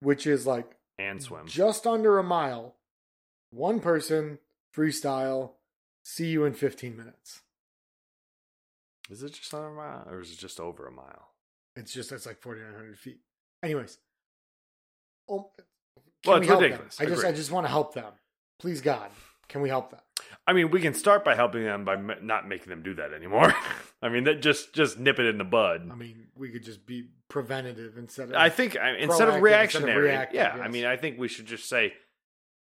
which 0.01 0.27
is 0.27 0.47
like 0.47 0.77
and 0.99 1.21
swim. 1.23 1.47
just 1.47 1.87
under 1.87 2.19
a 2.19 2.23
mile. 2.23 2.77
One 3.51 3.81
person, 3.81 4.39
freestyle. 4.77 5.53
See 6.05 6.27
you 6.29 6.45
in 6.45 6.55
15 6.55 6.97
minutes. 6.97 7.41
Is 9.11 9.23
it 9.23 9.33
just 9.33 9.53
under 9.53 9.69
a 9.69 9.75
mile 9.75 10.07
or 10.09 10.21
is 10.21 10.31
it 10.33 10.39
just 10.39 10.61
over 10.61 10.87
a 10.87 10.93
mile? 10.93 11.31
It's 11.77 11.93
just 11.93 12.11
that's 12.11 12.27
like 12.27 12.41
4,900 12.41 12.99
feet. 12.99 13.19
Anyways, 13.63 13.99
oh, 15.29 15.51
can 15.57 15.65
Well, 16.27 16.37
we 16.37 16.41
it's 16.43 16.49
help 16.49 16.61
them? 16.61 16.71
ridiculous. 16.71 17.01
I 17.01 17.07
just, 17.07 17.25
I 17.25 17.33
just 17.33 17.51
want 17.51 17.65
to 17.67 17.71
help 17.71 17.95
them. 17.95 18.13
Please, 18.61 18.81
God, 18.81 19.11
can 19.49 19.61
we 19.63 19.69
help 19.69 19.91
them? 19.91 20.01
I 20.47 20.53
mean, 20.53 20.71
we 20.71 20.81
can 20.81 20.95
start 20.95 21.25
by 21.25 21.35
helping 21.35 21.65
them 21.65 21.85
by 21.85 21.95
m- 21.95 22.13
not 22.23 22.47
making 22.49 22.71
them 22.71 22.83
do 22.83 22.95
that 22.95 23.13
anymore. 23.13 23.53
I 24.03 24.09
mean, 24.09 24.25
that 24.25 24.41
just 24.41 24.73
just 24.73 24.99
nip 24.99 25.19
it 25.19 25.27
in 25.27 25.39
the 25.39 25.45
bud. 25.45 25.89
I 25.91 25.95
mean, 25.95 26.29
we 26.35 26.51
could 26.51 26.65
just 26.65 26.87
be 26.87 27.09
preventative 27.29 27.99
instead 27.99 28.31
of. 28.31 28.35
I 28.35 28.49
think 28.49 28.77
I, 28.77 28.97
instead 28.97 29.01
of 29.01 29.03
Proactive 29.03 29.03
instead 29.05 29.29
of 29.37 29.43
reactionary, 29.43 30.09
reactive, 30.09 30.37
yeah. 30.37 30.57
I 30.63 30.69
mean, 30.69 30.87
I 30.87 30.97
think 30.97 31.19
we 31.19 31.29
should 31.29 31.47
just 31.47 31.69
say 31.69 31.93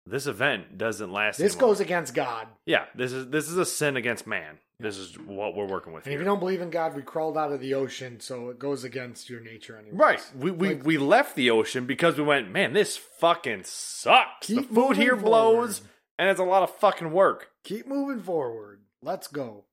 this 0.07 0.26
event 0.26 0.76
doesn't 0.76 1.12
last. 1.12 1.39
this 1.39 1.55
anymore. 1.55 1.70
goes 1.70 1.81
against 1.81 2.14
God. 2.14 2.49
Yeah, 2.66 2.87
this 2.95 3.12
is 3.12 3.28
this 3.28 3.49
is 3.49 3.57
a 3.57 3.64
sin 3.64 3.97
against 3.97 4.26
man. 4.26 4.59
This 4.81 4.97
is 4.97 5.18
what 5.18 5.55
we're 5.55 5.66
working 5.66 5.93
with 5.93 6.07
And 6.07 6.14
if 6.14 6.18
you 6.18 6.24
don't 6.24 6.41
believe 6.41 6.62
in 6.62 6.70
God, 6.70 6.97
we 6.97 7.03
crawled 7.03 7.37
out 7.37 7.53
of 7.53 7.61
the 7.61 7.74
ocean, 7.74 8.18
so 8.18 8.49
it 8.49 8.59
goes 8.59 8.83
against 8.83 9.28
your 9.28 9.41
nature 9.41 9.76
anyway. 9.76 9.95
Right. 9.95 10.33
We 10.35 10.51
we, 10.51 10.68
Like- 10.68 10.87
we 10.87 10.97
left 10.99 11.37
the 11.37 11.51
ocean 11.51 11.85
because 11.85 12.16
we 12.16 12.24
went, 12.24 12.51
man, 12.51 12.72
this 12.72 12.97
fucking 12.97 13.64
sucks. 13.64 14.47
The 14.47 14.62
food 14.62 14.97
here 14.97 15.16
blows 15.16 15.83
and 16.18 16.28
it's 16.28 16.41
a 16.41 16.45
lot 16.45 16.62
of 16.62 16.74
fucking 16.76 17.12
work. 17.12 17.51
Keep 17.64 17.87
moving 17.87 18.22
forward. 18.22 18.81
Let's 19.03 19.26
go. 19.26 19.64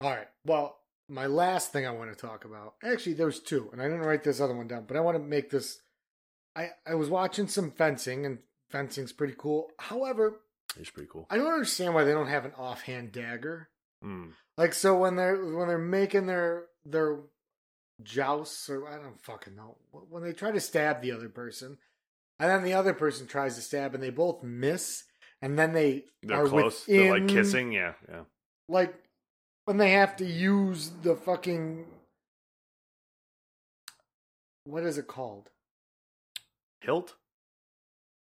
All 0.00 0.10
right. 0.10 0.28
Well, 0.44 0.76
my 1.10 1.26
last 1.26 1.72
thing 1.72 1.86
I 1.86 1.90
want 1.90 2.10
to 2.10 2.16
talk 2.16 2.44
about. 2.44 2.74
Actually, 2.84 3.14
there's 3.14 3.40
two, 3.40 3.68
and 3.72 3.82
I 3.82 3.84
didn't 3.84 4.02
write 4.02 4.22
this 4.22 4.40
other 4.40 4.54
one 4.54 4.68
down, 4.68 4.84
but 4.86 4.96
I 4.96 5.00
want 5.00 5.16
to 5.16 5.22
make 5.22 5.50
this. 5.50 5.80
I 6.56 6.70
I 6.86 6.94
was 6.94 7.08
watching 7.10 7.48
some 7.48 7.72
fencing, 7.72 8.24
and 8.24 8.38
fencing's 8.70 9.12
pretty 9.12 9.34
cool. 9.36 9.70
However, 9.78 10.40
It's 10.78 10.90
pretty 10.90 11.08
cool. 11.12 11.26
I 11.28 11.36
don't 11.36 11.52
understand 11.52 11.94
why 11.94 12.04
they 12.04 12.12
don't 12.12 12.28
have 12.28 12.44
an 12.44 12.52
offhand 12.56 13.12
dagger. 13.12 13.68
Mm. 14.04 14.32
Like 14.56 14.72
so 14.72 14.96
when 14.96 15.16
they're 15.16 15.36
when 15.36 15.68
they're 15.68 15.78
making 15.78 16.26
their 16.26 16.66
their 16.84 17.18
jousts 18.02 18.70
or 18.70 18.88
I 18.88 18.96
don't 18.96 19.20
fucking 19.22 19.56
know 19.56 19.76
when 20.08 20.22
they 20.22 20.32
try 20.32 20.52
to 20.52 20.60
stab 20.60 21.02
the 21.02 21.12
other 21.12 21.28
person, 21.28 21.78
and 22.38 22.50
then 22.50 22.62
the 22.62 22.74
other 22.74 22.94
person 22.94 23.26
tries 23.26 23.56
to 23.56 23.62
stab 23.62 23.94
and 23.94 24.02
they 24.02 24.10
both 24.10 24.42
miss, 24.42 25.04
and 25.42 25.58
then 25.58 25.72
they 25.72 26.04
They're 26.22 26.44
are 26.44 26.48
close. 26.48 26.84
They're 26.84 27.18
like 27.18 27.28
kissing. 27.28 27.72
Yeah, 27.72 27.94
yeah. 28.08 28.22
like 28.68 28.94
when 29.70 29.76
they 29.76 29.92
have 29.92 30.16
to 30.16 30.24
use 30.24 30.90
the 31.04 31.14
fucking 31.14 31.84
what 34.64 34.82
is 34.82 34.98
it 34.98 35.06
called? 35.06 35.48
Hilt. 36.80 37.14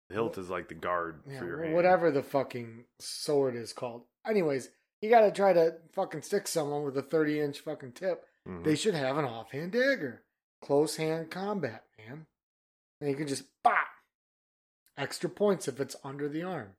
The 0.08 0.14
hilt 0.14 0.38
is 0.38 0.48
like 0.48 0.68
the 0.68 0.76
guard 0.76 1.20
Yeah, 1.26 1.40
for 1.40 1.46
your 1.46 1.62
hand. 1.64 1.74
whatever 1.74 2.12
the 2.12 2.22
fucking 2.22 2.84
sword 3.00 3.56
is 3.56 3.72
called. 3.72 4.04
Anyways, 4.24 4.68
you 5.00 5.10
got 5.10 5.22
to 5.22 5.32
try 5.32 5.52
to 5.52 5.78
fucking 5.94 6.22
stick 6.22 6.46
someone 6.46 6.84
with 6.84 6.96
a 6.96 7.02
thirty 7.02 7.40
inch 7.40 7.58
fucking 7.58 7.94
tip. 7.94 8.24
Mhm. 8.46 8.62
They 8.62 8.76
should 8.76 8.94
have 8.94 9.18
an 9.18 9.24
offhand 9.24 9.72
dagger. 9.72 10.22
Close 10.60 10.94
hand 10.94 11.32
combat, 11.32 11.84
man. 11.98 12.28
And 13.00 13.10
you 13.10 13.16
can 13.16 13.26
just 13.26 13.46
bop. 13.64 13.88
Extra 14.96 15.28
points 15.28 15.66
if 15.66 15.80
it's 15.80 15.96
under 16.04 16.28
the 16.28 16.44
arm. 16.44 16.76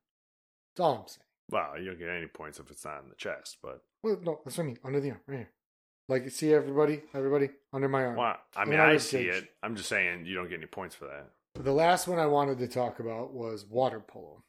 That's 0.70 0.80
all 0.86 1.00
I'm 1.02 1.08
saying. 1.10 1.26
Well, 1.50 1.78
you 1.78 1.88
don't 1.90 2.00
get 2.00 2.08
any 2.08 2.28
points 2.28 2.62
if 2.62 2.72
it's 2.72 2.86
not 2.86 3.04
in 3.04 3.10
the 3.10 3.16
chest, 3.16 3.58
but 3.62 3.84
Well, 4.04 4.20
no, 4.22 4.40
that's 4.44 4.58
what 4.58 4.64
I 4.66 4.68
mean. 4.68 4.80
Under 4.84 5.00
the 5.00 5.12
arm, 5.12 5.20
right 5.28 5.38
here. 5.38 5.50
Like, 6.10 6.30
see 6.32 6.54
everybody, 6.54 7.02
everybody 7.14 7.50
under 7.72 7.88
my 7.88 8.04
arm. 8.06 8.18
well, 8.18 8.36
I 8.56 8.66
mean, 8.66 8.80
I 8.80 8.98
see 8.98 9.20
cage. 9.24 9.36
it. 9.36 9.50
I'm 9.64 9.76
just 9.76 9.88
saying 9.90 10.26
you 10.26 10.36
don't 10.36 10.50
get 10.50 10.58
any 10.58 10.66
points 10.68 10.96
for 10.96 11.06
that. 11.06 11.30
The 11.64 11.72
last 11.72 12.08
one 12.08 12.20
I 12.20 12.26
wanted 12.26 12.60
to 12.60 12.68
talk 12.68 13.00
about 13.00 13.34
was 13.34 13.66
water 13.66 14.00
polo. 14.02 14.44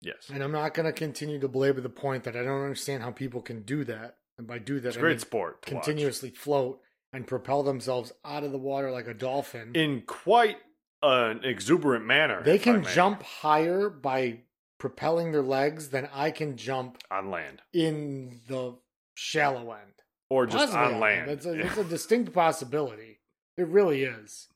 Yes, 0.00 0.30
And 0.32 0.42
I'm 0.42 0.50
not 0.50 0.74
going 0.74 0.86
to 0.86 0.92
continue 0.92 1.38
to 1.38 1.46
belabor 1.46 1.80
the 1.80 1.88
point 1.88 2.24
that 2.24 2.34
I 2.36 2.42
don't 2.42 2.62
understand 2.62 3.02
how 3.04 3.12
people 3.12 3.40
can 3.40 3.62
do 3.62 3.84
that. 3.84 4.16
And 4.38 4.46
by 4.48 4.58
do 4.58 4.80
that, 4.80 4.88
it's 4.88 4.96
I 4.96 5.00
great 5.00 5.10
mean 5.12 5.18
sport. 5.20 5.62
To 5.66 5.74
watch. 5.74 5.84
continuously 5.84 6.30
float 6.30 6.80
and 7.12 7.26
propel 7.26 7.62
themselves 7.62 8.12
out 8.24 8.42
of 8.42 8.50
the 8.50 8.58
water 8.58 8.90
like 8.90 9.06
a 9.06 9.14
dolphin. 9.14 9.72
in 9.74 10.02
quite 10.06 10.56
an 11.02 11.44
exuberant 11.44 12.04
manner. 12.06 12.42
they 12.42 12.58
can 12.58 12.82
jump 12.84 13.22
higher 13.22 13.88
by 13.90 14.40
propelling 14.82 15.30
their 15.30 15.42
legs 15.42 15.90
then 15.90 16.08
I 16.12 16.32
can 16.32 16.56
jump 16.56 16.98
on 17.08 17.30
land 17.30 17.62
in 17.72 18.40
the 18.48 18.74
shallow 19.14 19.70
end. 19.70 19.92
or 20.28 20.44
just 20.44 20.72
Possibly 20.72 20.94
on 20.96 21.00
land. 21.00 21.30
It's 21.30 21.46
a, 21.46 21.52
a 21.80 21.84
distinct 21.88 22.32
possibility. 22.32 23.20
It 23.56 23.68
really 23.68 24.02
is. 24.02 24.48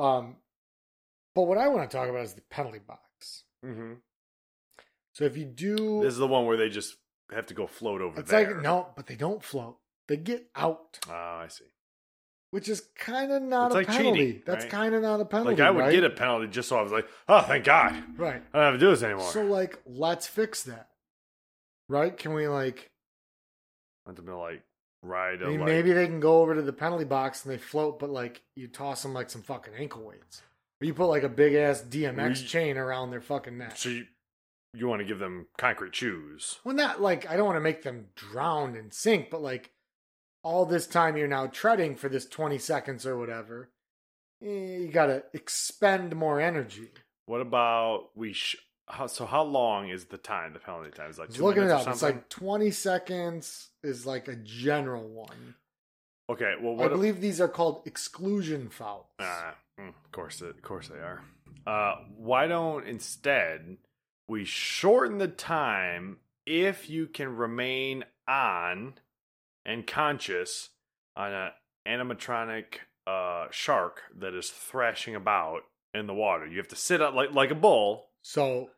Um, 0.00 0.38
but 1.32 1.42
what 1.42 1.58
I 1.58 1.68
want 1.68 1.88
to 1.88 1.96
talk 1.96 2.08
about 2.08 2.24
is 2.24 2.34
the 2.34 2.40
penalty 2.50 2.80
box. 2.80 3.44
Mm-hmm. 3.64 3.92
So 5.12 5.24
if 5.26 5.36
you 5.36 5.44
do, 5.44 6.00
This 6.02 6.14
is 6.14 6.18
the 6.18 6.26
one 6.26 6.46
where 6.46 6.56
they 6.56 6.68
just 6.68 6.96
have 7.32 7.46
to 7.46 7.54
go 7.54 7.68
float 7.68 8.00
over 8.00 8.18
it's 8.18 8.32
there. 8.32 8.54
like 8.54 8.62
no, 8.64 8.88
but 8.96 9.06
they 9.06 9.14
don't 9.14 9.44
float. 9.44 9.76
They 10.08 10.16
get 10.16 10.48
out, 10.56 10.98
Oh, 11.08 11.12
I 11.12 11.46
see. 11.48 11.66
Which 12.54 12.68
is 12.68 12.82
kind 12.96 13.32
of 13.32 13.42
not 13.42 13.66
It's 13.66 13.74
a 13.74 13.78
like 13.78 13.86
penalty. 13.88 14.18
cheating, 14.26 14.42
That's 14.46 14.62
right? 14.62 14.70
kind 14.70 14.94
of 14.94 15.02
not 15.02 15.20
a 15.20 15.24
penalty. 15.24 15.56
Like 15.56 15.60
I 15.60 15.70
would 15.72 15.80
right? 15.80 15.90
get 15.90 16.04
a 16.04 16.10
penalty 16.10 16.46
just 16.46 16.68
so 16.68 16.76
I 16.78 16.82
was 16.82 16.92
like, 16.92 17.08
oh, 17.28 17.40
thank 17.42 17.64
God, 17.64 18.00
right. 18.16 18.40
I 18.52 18.56
don't 18.58 18.64
have 18.72 18.74
to 18.74 18.78
do 18.78 18.90
this 18.90 19.02
anymore. 19.02 19.28
So 19.32 19.42
like, 19.42 19.80
let's 19.84 20.28
fix 20.28 20.62
that. 20.62 20.86
Right? 21.88 22.16
Can 22.16 22.32
we 22.32 22.46
like? 22.46 22.92
To 24.14 24.22
be 24.22 24.30
like 24.30 24.62
ride 25.02 25.42
a 25.42 25.46
I 25.46 25.48
mean, 25.48 25.60
like, 25.60 25.66
maybe 25.66 25.92
they 25.92 26.06
can 26.06 26.20
go 26.20 26.42
over 26.42 26.54
to 26.54 26.62
the 26.62 26.72
penalty 26.72 27.04
box 27.04 27.44
and 27.44 27.52
they 27.52 27.58
float, 27.58 27.98
but 27.98 28.08
like 28.10 28.42
you 28.54 28.68
toss 28.68 29.02
them 29.02 29.14
like 29.14 29.30
some 29.30 29.42
fucking 29.42 29.74
ankle 29.76 30.04
weights, 30.04 30.40
or 30.80 30.86
you 30.86 30.94
put 30.94 31.06
like 31.06 31.24
a 31.24 31.28
big 31.28 31.54
ass 31.54 31.82
DMX 31.82 32.40
We- 32.42 32.46
chain 32.46 32.76
around 32.76 33.10
their 33.10 33.20
fucking 33.20 33.58
neck. 33.58 33.76
So 33.78 33.88
you, 33.88 34.04
you 34.74 34.86
want 34.86 35.00
to 35.00 35.04
give 35.04 35.18
them 35.18 35.46
concrete 35.58 35.96
shoes? 35.96 36.60
Well, 36.62 36.76
not 36.76 37.00
like 37.02 37.28
I 37.28 37.36
don't 37.36 37.46
want 37.46 37.56
to 37.56 37.60
make 37.62 37.82
them 37.82 38.06
drown 38.14 38.76
and 38.76 38.94
sink, 38.94 39.28
but 39.28 39.42
like 39.42 39.72
all 40.44 40.64
this 40.66 40.86
time 40.86 41.16
you're 41.16 41.26
now 41.26 41.46
treading 41.48 41.96
for 41.96 42.08
this 42.08 42.26
20 42.26 42.58
seconds 42.58 43.04
or 43.06 43.18
whatever, 43.18 43.70
eh, 44.42 44.76
you 44.78 44.88
got 44.88 45.06
to 45.06 45.24
expend 45.32 46.14
more 46.14 46.40
energy. 46.40 46.90
What 47.26 47.40
about 47.40 48.10
we? 48.14 48.34
Sh- 48.34 48.56
how, 48.86 49.06
so 49.06 49.24
how 49.24 49.42
long 49.42 49.88
is 49.88 50.04
the 50.04 50.18
time? 50.18 50.52
The 50.52 50.58
penalty 50.58 50.90
time 50.90 51.10
is 51.10 51.18
like 51.18 51.30
two 51.30 51.42
looking 51.42 51.62
it 51.64 51.70
up, 51.70 51.88
it's 51.88 52.02
like 52.02 52.28
20 52.28 52.70
seconds 52.70 53.68
is 53.82 54.04
like 54.04 54.28
a 54.28 54.36
general 54.36 55.08
one. 55.08 55.54
okay. 56.30 56.54
Well, 56.60 56.80
I 56.82 56.88
believe 56.88 57.20
these 57.22 57.40
are 57.40 57.48
called 57.48 57.82
exclusion 57.86 58.68
fouls. 58.68 59.06
Mm, 59.18 59.88
of 59.88 60.12
course, 60.12 60.42
of 60.42 60.60
course 60.62 60.88
they 60.88 60.98
are. 60.98 61.22
Uh, 61.66 61.96
why 62.18 62.46
don't 62.46 62.86
instead 62.86 63.78
we 64.28 64.44
shorten 64.44 65.16
the 65.16 65.28
time 65.28 66.18
if 66.44 66.90
you 66.90 67.06
can 67.06 67.34
remain 67.36 68.04
on 68.28 68.94
and 69.64 69.86
conscious 69.86 70.70
on 71.16 71.32
an 71.32 71.50
animatronic 71.86 72.64
uh, 73.06 73.46
shark 73.50 74.02
that 74.18 74.34
is 74.34 74.50
thrashing 74.50 75.14
about 75.14 75.62
in 75.92 76.06
the 76.06 76.14
water? 76.14 76.46
You 76.46 76.58
have 76.58 76.68
to 76.68 76.76
sit 76.76 77.00
up 77.00 77.14
like 77.14 77.32
like 77.32 77.50
a 77.50 77.54
bull. 77.54 78.06
So 78.22 78.70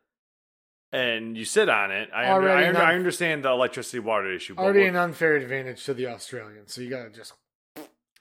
And 0.91 1.37
you 1.37 1.45
sit 1.45 1.69
on 1.69 1.91
it. 1.91 2.09
I, 2.13 2.31
under, 2.31 2.49
I, 2.49 2.71
not- 2.71 2.81
I 2.81 2.95
understand 2.95 3.43
the 3.43 3.49
electricity 3.51 3.99
water 3.99 4.31
issue. 4.33 4.55
But 4.55 4.63
already 4.63 4.85
an 4.85 4.95
unfair 4.95 5.35
advantage 5.35 5.83
to 5.85 5.93
the 5.93 6.07
Australians. 6.07 6.73
So 6.73 6.81
you 6.81 6.89
got 6.89 7.03
to 7.03 7.09
just 7.09 7.33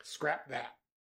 scrap 0.02 0.48
that. 0.50 0.68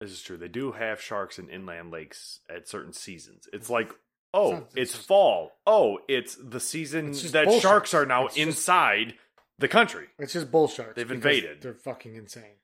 This 0.01 0.11
is 0.11 0.23
true. 0.23 0.37
They 0.37 0.49
do 0.49 0.73
have 0.73 1.01
sharks 1.01 1.39
in 1.39 1.49
inland 1.49 1.91
lakes 1.91 2.41
at 2.55 2.69
certain 2.69 2.93
seasons. 2.93 3.49
It's 3.53 3.71
like, 3.71 3.93
oh, 4.35 4.57
it's, 4.59 4.75
it's 4.77 4.93
just- 4.93 5.07
fall. 5.09 5.53
Oh, 5.67 5.99
it's 6.09 6.37
the 6.37 6.61
season 6.61 7.11
It's 7.11 7.31
that 7.33 7.47
bull 7.47 7.61
sharks 7.61 7.95
are 7.95 8.07
now 8.07 8.27
It's 8.27 8.35
just- 8.37 8.47
inside 8.47 9.15
the 9.59 9.69
country. 9.69 10.07
It's 10.19 10.33
just 10.33 10.51
bull 10.51 10.69
sharks. 10.69 10.95
They've 10.97 11.11
invaded. 11.11 11.63
They're 11.63 11.75
fucking 11.75 12.15
insane. 12.15 12.59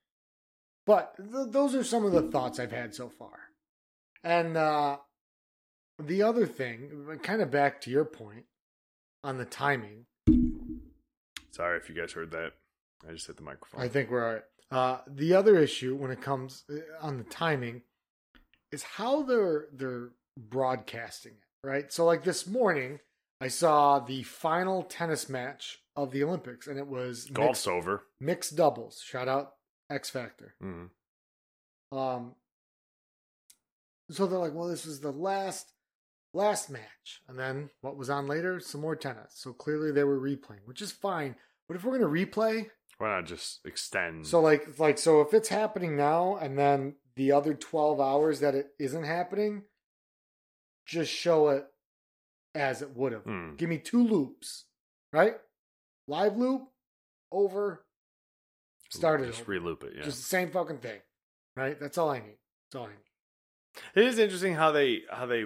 But 0.87 1.15
th- 1.17 1.49
those 1.51 1.75
are 1.75 1.85
some 1.85 2.05
of 2.05 2.13
the 2.13 2.23
thoughts 2.23 2.59
I've 2.59 2.73
had 2.73 2.95
so 2.95 3.09
far. 3.09 3.39
And 4.25 4.57
uh, 4.57 4.99
the 5.99 6.23
other 6.23 6.47
thing, 6.47 7.19
kind 7.23 7.41
of 7.43 7.51
back 7.51 7.81
to 7.83 7.91
your 7.91 8.05
point 8.05 8.45
on 9.25 9.39
the 9.39 9.45
timing, 9.45 10.07
Sorry 11.53 11.77
if 11.77 11.89
you 11.89 11.95
guys 11.95 12.13
heard 12.13 12.31
that. 12.31 12.53
I 13.07 13.13
just 13.13 13.27
hit 13.27 13.37
the 13.37 13.43
microphone. 13.43 13.81
I 13.81 13.89
think 13.89 14.11
we're 14.11 14.27
all 14.27 14.33
right. 14.35 14.43
Uh, 14.71 15.01
the 15.07 15.35
other 15.35 15.59
issue 15.59 15.95
when 15.95 16.11
it 16.11 16.23
comes 16.23 16.65
uh, 16.71 16.77
on 17.07 17.19
the 17.19 17.25
timing 17.25 17.83
is 18.73 18.83
how 18.83 19.23
they're 19.23 19.67
they're 19.73 20.11
broadcasting 20.39 21.33
it, 21.33 21.67
right? 21.67 21.93
So 21.93 22.07
like 22.07 22.25
this 22.25 22.47
morning, 22.47 23.01
I 23.41 23.49
saw 23.49 23.99
the 23.99 24.23
final 24.23 24.83
tennis 24.83 25.29
match 25.29 25.82
of 25.97 26.11
the 26.11 26.23
Olympics, 26.25 26.67
and 26.67 26.79
it 26.79 26.87
was 26.87 27.27
Golf's 27.27 27.67
over. 27.67 28.05
mixed, 28.19 28.53
mixed 28.53 28.57
doubles. 28.57 29.01
Shout 29.05 29.29
out 29.29 29.55
X 29.91 30.11
Factor. 30.11 30.55
Mhm. 30.63 30.91
Um, 31.91 32.35
So 34.11 34.27
they're 34.27 34.39
like, 34.39 34.53
well, 34.55 34.69
this 34.69 34.85
was 34.85 35.01
the 35.01 35.13
last 35.13 35.73
last 36.35 36.71
match, 36.71 37.23
and 37.29 37.39
then 37.39 37.71
what 37.83 37.97
was 37.97 38.09
on 38.11 38.27
later? 38.27 38.59
Some 38.61 38.81
more 38.81 38.97
tennis. 38.97 39.33
So 39.35 39.53
clearly 39.53 39.91
they 39.93 40.05
were 40.05 40.19
replaying, 40.21 40.67
which 40.67 40.83
is 40.83 40.93
fine. 40.93 41.37
But 41.69 41.77
if 41.77 41.85
we're 41.85 41.99
gonna 41.99 42.11
replay, 42.11 42.71
Why 42.99 43.09
not 43.11 43.27
just 43.27 43.65
extend? 43.67 44.27
so 44.27 44.41
like 44.41 44.79
like 44.79 44.99
so 44.99 45.21
if 45.21 45.33
it's 45.35 45.49
happening 45.49 45.97
now, 45.97 46.37
and 46.37 46.59
then 46.59 46.97
the 47.17 47.33
other 47.33 47.55
twelve 47.55 48.01
hours 48.01 48.41
that 48.41 48.55
it 48.55 48.75
isn't 48.79 49.05
happening, 49.05 49.65
just 50.87 51.13
show 51.13 51.49
it 51.51 51.67
as 52.55 52.83
it 52.83 52.91
would 52.97 53.13
have. 53.13 53.23
Hmm. 53.25 53.55
Give 53.57 53.69
me 53.69 53.79
two 53.79 54.03
loops, 54.07 54.65
right? 55.13 55.37
Live 56.09 56.37
loop, 56.37 56.63
over, 57.31 57.85
started 58.91 59.27
just 59.33 59.47
reloop 59.47 59.85
it. 59.85 59.93
Yeah, 59.97 60.03
Just 60.03 60.19
the 60.19 60.25
same 60.25 60.51
fucking 60.51 60.79
thing, 60.79 61.01
right? 61.57 61.79
That's 61.79 61.97
all 61.99 62.11
I 62.11 62.19
need. 62.19 62.39
That's 62.71 62.81
all 62.81 62.87
I 62.87 62.91
need. 62.91 64.03
it 64.03 64.05
is 64.07 64.19
interesting 64.19 64.55
how 64.55 64.73
they 64.73 65.03
how 65.11 65.27
they 65.27 65.45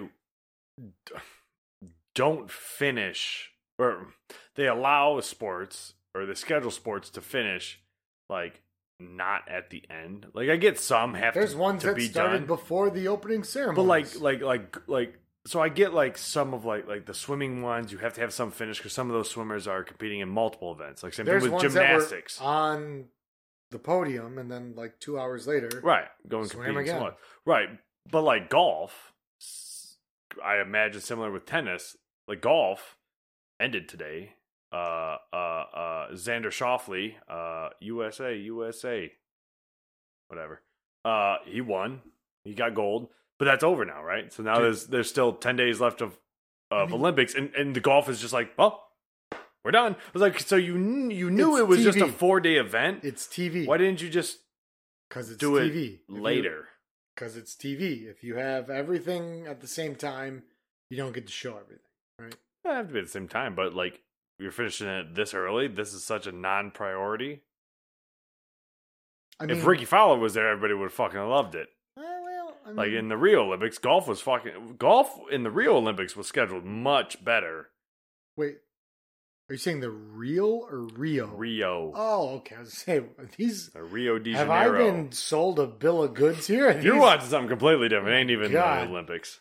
don't 2.15 2.49
finish 2.51 3.51
or 3.77 4.07
they 4.55 4.67
allow 4.67 5.19
sports 5.21 5.93
or 6.15 6.25
they 6.25 6.33
schedule 6.33 6.71
sports 6.71 7.09
to 7.11 7.21
finish 7.21 7.79
like 8.29 8.61
not 8.99 9.47
at 9.47 9.69
the 9.69 9.83
end. 9.89 10.25
Like 10.33 10.49
I 10.49 10.55
get 10.57 10.79
some 10.79 11.13
have 11.13 11.35
There's 11.35 11.53
to, 11.53 11.57
ones 11.59 11.81
to 11.81 11.87
that 11.89 11.95
be 11.95 12.07
started 12.07 12.39
done, 12.39 12.47
before 12.47 12.89
the 12.89 13.07
opening 13.07 13.43
ceremony. 13.43 13.75
but 13.75 13.83
like 13.83 14.19
like 14.19 14.41
like 14.41 14.77
like 14.87 15.19
so 15.47 15.61
I 15.61 15.69
get 15.69 15.93
like 15.93 16.17
some 16.17 16.53
of 16.53 16.65
like 16.65 16.87
like 16.87 17.05
the 17.05 17.13
swimming 17.13 17.61
ones 17.61 17.91
you 17.91 17.97
have 17.99 18.13
to 18.15 18.21
have 18.21 18.33
some 18.33 18.51
finish 18.51 18.77
because 18.77 18.93
some 18.93 19.09
of 19.09 19.13
those 19.13 19.29
swimmers 19.29 19.67
are 19.67 19.83
competing 19.83 20.19
in 20.19 20.29
multiple 20.29 20.71
events. 20.73 21.03
Like 21.03 21.13
same 21.13 21.25
there's 21.25 21.43
thing 21.43 21.51
with 21.53 21.63
ones 21.63 21.73
gymnastics. 21.73 22.37
that 22.37 22.43
were 22.43 22.49
on 22.49 23.05
the 23.71 23.79
podium, 23.79 24.37
and 24.37 24.51
then 24.51 24.73
like 24.75 24.99
two 24.99 25.19
hours 25.19 25.47
later, 25.47 25.69
Right, 25.83 26.07
going 26.27 26.45
Swam 26.45 26.63
competing 26.65 26.81
again. 26.83 26.95
somewhat. 26.95 27.17
Right, 27.45 27.69
but 28.09 28.21
like 28.23 28.49
golf, 28.49 29.13
I 30.43 30.59
imagine 30.61 31.01
similar 31.01 31.31
with 31.31 31.45
tennis. 31.45 31.95
Like 32.27 32.41
golf 32.41 32.97
ended 33.59 33.87
today. 33.89 34.33
Uh, 34.71 35.15
uh, 35.31 35.35
uh, 35.73 36.11
Xander 36.11 36.47
Schauffele, 36.51 37.13
uh, 37.29 37.69
USA, 37.79 38.35
USA, 38.35 39.09
whatever. 40.27 40.61
Uh, 41.05 41.37
he 41.45 41.61
won. 41.61 42.01
He 42.43 42.53
got 42.53 42.75
gold, 42.75 43.07
but 43.39 43.45
that's 43.45 43.63
over 43.63 43.85
now, 43.85 44.03
right? 44.03 44.31
So 44.33 44.43
now 44.43 44.55
Dude. 44.55 44.63
there's 44.65 44.85
there's 44.87 45.09
still 45.09 45.33
ten 45.33 45.55
days 45.55 45.79
left 45.79 46.01
of 46.01 46.17
of 46.71 46.89
I 46.89 46.91
mean- 46.91 46.93
Olympics, 46.95 47.35
and 47.35 47.53
and 47.55 47.75
the 47.75 47.79
golf 47.79 48.09
is 48.09 48.19
just 48.19 48.33
like, 48.33 48.57
well, 48.57 48.83
we're 49.63 49.71
done. 49.71 49.93
I 49.93 49.97
was 50.13 50.21
like, 50.21 50.39
so 50.39 50.55
you 50.55 50.75
you 51.09 51.29
knew 51.29 51.57
it 51.57 51.67
was 51.67 51.83
just 51.83 51.97
a 51.99 52.07
four 52.07 52.39
day 52.39 52.55
event. 52.55 53.01
it's 53.03 53.25
TV. 53.27 53.65
Why 53.67 53.77
didn't 53.77 54.01
you 54.01 54.09
just 54.09 54.39
Because 55.09 55.29
it's 55.29 55.39
do 55.39 55.53
TV. 55.53 55.95
it 55.95 56.01
later? 56.09 56.67
Because 57.15 57.35
it's 57.35 57.55
TV. 57.55 58.07
If 58.07 58.23
you 58.23 58.35
have 58.35 58.69
everything 58.69 59.47
at 59.47 59.59
the 59.61 59.67
same 59.67 59.95
time, 59.95 60.43
you 60.89 60.97
don't 60.97 61.13
get 61.13 61.25
to 61.27 61.33
show 61.33 61.57
everything, 61.57 61.79
right? 62.19 62.35
It 62.63 62.67
have 62.75 62.87
to 62.87 62.93
be 62.93 62.99
at 62.99 63.05
the 63.05 63.11
same 63.11 63.27
time, 63.27 63.55
but 63.55 63.73
like 63.73 64.01
you're 64.39 64.51
finishing 64.51 64.87
it 64.87 65.15
this 65.15 65.33
early. 65.33 65.67
This 65.67 65.93
is 65.93 66.03
such 66.03 66.27
a 66.27 66.31
non-priority. 66.31 67.41
I 69.39 69.45
mean, 69.45 69.57
if 69.57 69.65
Rickie 69.65 69.85
Fowler 69.85 70.17
was 70.19 70.33
there, 70.33 70.47
everybody 70.49 70.73
would 70.73 70.85
have 70.85 70.93
fucking 70.93 71.19
loved 71.19 71.55
it. 71.55 71.69
I 72.67 72.71
mean, 72.71 72.75
Like 72.75 72.91
in 72.91 73.07
the 73.07 73.17
Rio 73.17 73.43
Olympics, 73.43 73.77
golf 73.77 74.07
was 74.07 74.19
fucking 74.21 74.75
golf 74.77 75.09
in 75.31 75.43
the 75.43 75.51
Rio 75.51 75.77
Olympics 75.77 76.15
was 76.15 76.27
scheduled 76.27 76.65
much 76.65 77.23
better. 77.23 77.69
wait, 78.35 78.57
are 79.49 79.53
you 79.53 79.57
saying 79.57 79.79
the 79.79 79.89
real 79.89 80.67
or 80.69 80.81
Rio? 80.81 81.27
Rio, 81.27 81.93
Oh, 81.95 82.35
okay. 82.37 82.55
I 82.57 82.59
was 82.59 82.73
saying 82.73 83.09
these. 83.37 83.69
the 83.69 83.81
Rio 83.83 84.19
de 84.19 84.33
Janeiro. 84.33 84.51
Have 84.53 84.73
I 84.75 84.77
been 84.77 85.11
sold 85.13 85.57
a 85.59 85.65
bill 85.67 86.03
of 86.03 86.13
goods 86.13 86.47
here? 86.47 86.69
Are 86.69 86.79
You're 86.81 86.99
watching 86.99 87.29
something 87.29 87.47
completely 87.49 87.87
different. 87.87 88.13
It 88.13 88.17
ain't 88.19 88.31
even 88.31 88.51
God. 88.51 88.87
the 88.87 88.91
Olympics. 88.91 89.39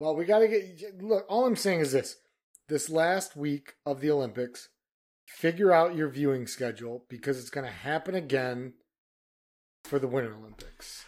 Well, 0.00 0.16
we 0.16 0.24
got 0.24 0.40
to 0.40 0.48
get. 0.48 1.00
Look, 1.00 1.24
all 1.28 1.46
I'm 1.46 1.54
saying 1.54 1.80
is 1.80 1.92
this: 1.92 2.16
this 2.68 2.90
last 2.90 3.36
week 3.36 3.74
of 3.86 4.00
the 4.00 4.10
Olympics, 4.10 4.68
figure 5.28 5.70
out 5.72 5.94
your 5.94 6.08
viewing 6.08 6.48
schedule 6.48 7.04
because 7.08 7.38
it's 7.38 7.50
going 7.50 7.66
to 7.66 7.72
happen 7.72 8.16
again 8.16 8.74
for 9.84 10.00
the 10.00 10.08
Winter 10.08 10.34
Olympics. 10.34 11.03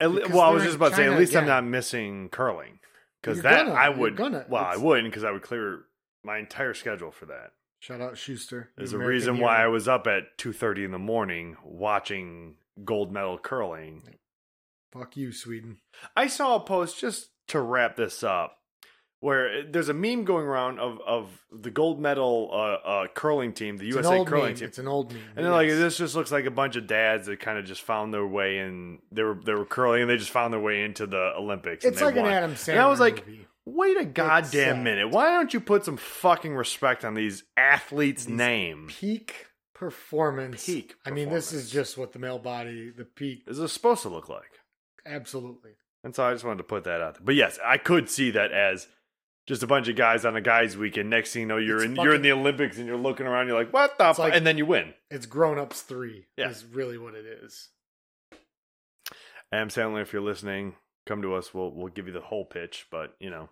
Le- 0.00 0.28
well, 0.28 0.40
I 0.40 0.50
was 0.50 0.64
just 0.64 0.76
about 0.76 0.90
to 0.90 0.96
say, 0.96 1.06
at 1.06 1.18
least 1.18 1.34
I'm 1.36 1.46
not 1.46 1.64
missing 1.64 2.28
curling 2.30 2.78
because 3.20 3.42
that 3.42 3.66
gonna, 3.66 3.74
I 3.78 3.88
would. 3.88 4.16
gonna. 4.16 4.46
Well, 4.48 4.64
I 4.64 4.76
wouldn't 4.76 5.08
because 5.08 5.24
I 5.24 5.30
would 5.30 5.42
clear 5.42 5.80
my 6.24 6.38
entire 6.38 6.74
schedule 6.74 7.10
for 7.10 7.26
that. 7.26 7.52
Shout 7.80 8.00
out 8.00 8.18
Shuster. 8.18 8.70
There's 8.76 8.90
the 8.92 9.00
a 9.00 9.06
reason 9.06 9.36
hero. 9.36 9.46
why 9.46 9.64
I 9.64 9.68
was 9.68 9.88
up 9.88 10.06
at 10.06 10.36
2:30 10.38 10.84
in 10.84 10.90
the 10.90 10.98
morning 10.98 11.56
watching 11.64 12.56
gold 12.84 13.12
medal 13.12 13.38
curling. 13.38 14.02
Fuck 14.92 15.16
you, 15.16 15.32
Sweden. 15.32 15.78
I 16.16 16.26
saw 16.26 16.56
a 16.56 16.60
post 16.60 16.98
just 17.00 17.30
to 17.48 17.60
wrap 17.60 17.96
this 17.96 18.22
up 18.22 18.58
where 19.20 19.62
there's 19.64 19.88
a 19.90 19.94
meme 19.94 20.24
going 20.24 20.46
around 20.46 20.78
of 20.78 20.98
of 21.06 21.28
the 21.52 21.70
gold 21.70 22.00
medal 22.00 22.50
uh, 22.52 22.56
uh, 22.88 23.06
curling 23.14 23.52
team, 23.52 23.76
the 23.76 23.86
It's 23.86 23.96
USA 23.96 24.24
curling 24.24 24.44
meme. 24.46 24.54
team. 24.56 24.68
It's 24.68 24.78
an 24.78 24.88
old 24.88 25.12
meme. 25.12 25.22
And 25.36 25.44
they're 25.44 25.52
like, 25.52 25.68
this 25.68 25.96
just 25.98 26.14
looks 26.14 26.32
like 26.32 26.46
a 26.46 26.50
bunch 26.50 26.76
of 26.76 26.86
dads 26.86 27.26
that 27.26 27.38
kind 27.40 27.58
of 27.58 27.64
just 27.66 27.82
found 27.82 28.12
their 28.14 28.26
way 28.26 28.58
in. 28.58 28.98
They 29.12 29.22
were 29.22 29.38
they 29.44 29.52
were 29.54 29.66
curling 29.66 30.02
and 30.02 30.10
they 30.10 30.16
just 30.16 30.30
found 30.30 30.52
their 30.52 30.60
way 30.60 30.82
into 30.84 31.06
the 31.06 31.34
Olympics. 31.36 31.84
It's 31.84 32.00
like 32.00 32.16
an. 32.16 32.24
Adam 32.26 32.54
Sandler 32.54 32.68
And 32.72 32.80
I 32.80 32.86
was 32.88 32.98
like, 33.00 33.26
movie. 33.26 33.46
wait 33.66 33.96
a 33.98 34.04
goddamn 34.04 34.50
sad. 34.76 34.82
minute! 34.82 35.10
Why 35.10 35.30
don't 35.32 35.52
you 35.52 35.60
put 35.60 35.84
some 35.84 35.96
fucking 35.98 36.54
respect 36.56 37.04
on 37.04 37.14
these 37.14 37.44
athletes' 37.56 38.24
These 38.24 38.34
names? 38.34 38.94
Peak 38.98 39.46
performance. 39.74 40.64
Peak 40.66 40.94
I 41.04 41.10
mean, 41.10 41.28
this 41.30 41.52
is 41.52 41.70
just 41.70 41.98
what 41.98 42.12
the 42.12 42.18
male 42.18 42.38
body, 42.38 42.90
the 42.90 43.04
peak. 43.04 43.44
Is 43.46 43.58
this 43.58 43.72
supposed 43.72 44.02
to 44.02 44.08
look 44.08 44.28
like? 44.28 44.60
Absolutely. 45.06 45.72
And 46.04 46.14
so 46.14 46.24
I 46.24 46.32
just 46.32 46.44
wanted 46.44 46.58
to 46.58 46.64
put 46.64 46.84
that 46.84 47.00
out 47.02 47.14
there. 47.14 47.22
But 47.24 47.34
yes, 47.34 47.58
I 47.64 47.76
could 47.76 48.08
see 48.08 48.30
that 48.30 48.52
as 48.52 48.86
just 49.50 49.64
a 49.64 49.66
bunch 49.66 49.88
of 49.88 49.96
guys 49.96 50.24
on 50.24 50.36
a 50.36 50.40
guys' 50.40 50.76
weekend. 50.76 51.10
Next 51.10 51.32
thing 51.32 51.40
you 51.42 51.48
know, 51.48 51.56
you're 51.56 51.78
It's 51.78 51.86
in 51.86 51.96
you're 51.96 52.14
in 52.14 52.22
the 52.22 52.30
Olympics 52.30 52.78
and 52.78 52.86
you're 52.86 52.96
looking 52.96 53.26
around. 53.26 53.48
You're 53.48 53.58
like, 53.58 53.72
what 53.72 53.98
the? 53.98 54.14
Like- 54.16 54.32
and 54.32 54.46
then 54.46 54.56
you 54.56 54.64
win. 54.64 54.94
It's 55.10 55.26
Grown 55.26 55.58
Ups 55.58 55.80
3 55.82 56.26
Yeah. 56.36 56.48
is 56.50 56.64
really 56.64 56.96
what 56.96 57.14
it 57.16 57.26
is. 57.26 57.70
Am 59.50 59.68
Sandler, 59.68 60.02
if 60.02 60.12
you're 60.12 60.22
listening, 60.22 60.76
come 61.04 61.22
to 61.22 61.34
us. 61.34 61.52
We'll 61.52 61.72
we'll 61.72 61.88
give 61.88 62.06
you 62.06 62.12
the 62.12 62.20
whole 62.20 62.44
pitch. 62.44 62.86
But 62.92 63.16
you 63.18 63.28
know, 63.28 63.48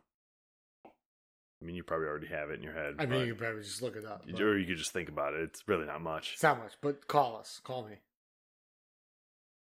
I 0.86 1.64
mean, 1.64 1.74
you 1.74 1.82
probably 1.82 2.07
already 2.07 2.28
have 2.28 2.51
it 2.51 2.59
in 2.59 2.62
your 2.62 2.74
head. 2.74 2.94
I 3.01 3.07
mean, 3.07 3.26
you 3.26 3.32
could 3.34 3.42
probably 3.42 3.62
just 3.62 3.82
look 3.82 3.96
it 3.96 4.05
up. 4.05 4.22
but 4.24 4.40
or 4.40 4.57
you 4.57 4.66
could 4.66 4.78
just 4.78 4.92
think 4.92 5.09
about 5.09 5.34
it. 5.34 5.40
It's 5.40 5.66
really 5.66 5.86
not 5.86 6.01
much. 6.01 6.34
It's 6.34 6.42
not 6.44 6.59
much, 6.61 6.74
but 6.80 7.09
call 7.09 7.36
us. 7.36 7.61
Call 7.64 7.82
me. 7.82 7.96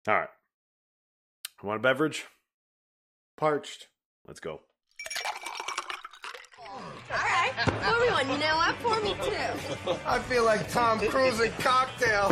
All 0.10 0.16
right. 0.16 0.30
Want 1.64 1.80
a 1.80 1.82
beverage? 1.82 2.26
Parched. 3.38 3.88
Let's 4.28 4.42
go. 4.42 4.60
All 7.46 7.52
right. 7.52 7.68
Well, 7.82 7.94
everyone, 7.94 8.30
you 8.32 8.38
know 8.46 8.56
what? 8.56 8.76
Pour 8.80 9.02
me 9.02 9.14
too. 9.24 9.98
I 10.06 10.20
feel 10.20 10.46
like 10.46 10.70
Tom 10.72 11.00
Cruise 11.00 11.40
in 11.40 11.52
cocktail. 11.60 12.30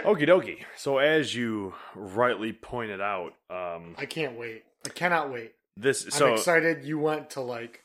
Okie 0.00 0.28
dokie. 0.28 0.64
So 0.76 0.98
as 0.98 1.34
you 1.34 1.74
rightly 1.94 2.52
pointed 2.52 3.00
out, 3.00 3.32
um, 3.50 3.94
I 3.98 4.06
can't 4.06 4.38
wait. 4.38 4.62
I 4.86 4.90
cannot 4.90 5.32
wait. 5.32 5.52
this 5.76 6.04
I'm 6.04 6.10
so 6.10 6.34
excited. 6.34 6.84
You 6.84 6.98
went 6.98 7.30
to 7.30 7.40
like 7.40 7.82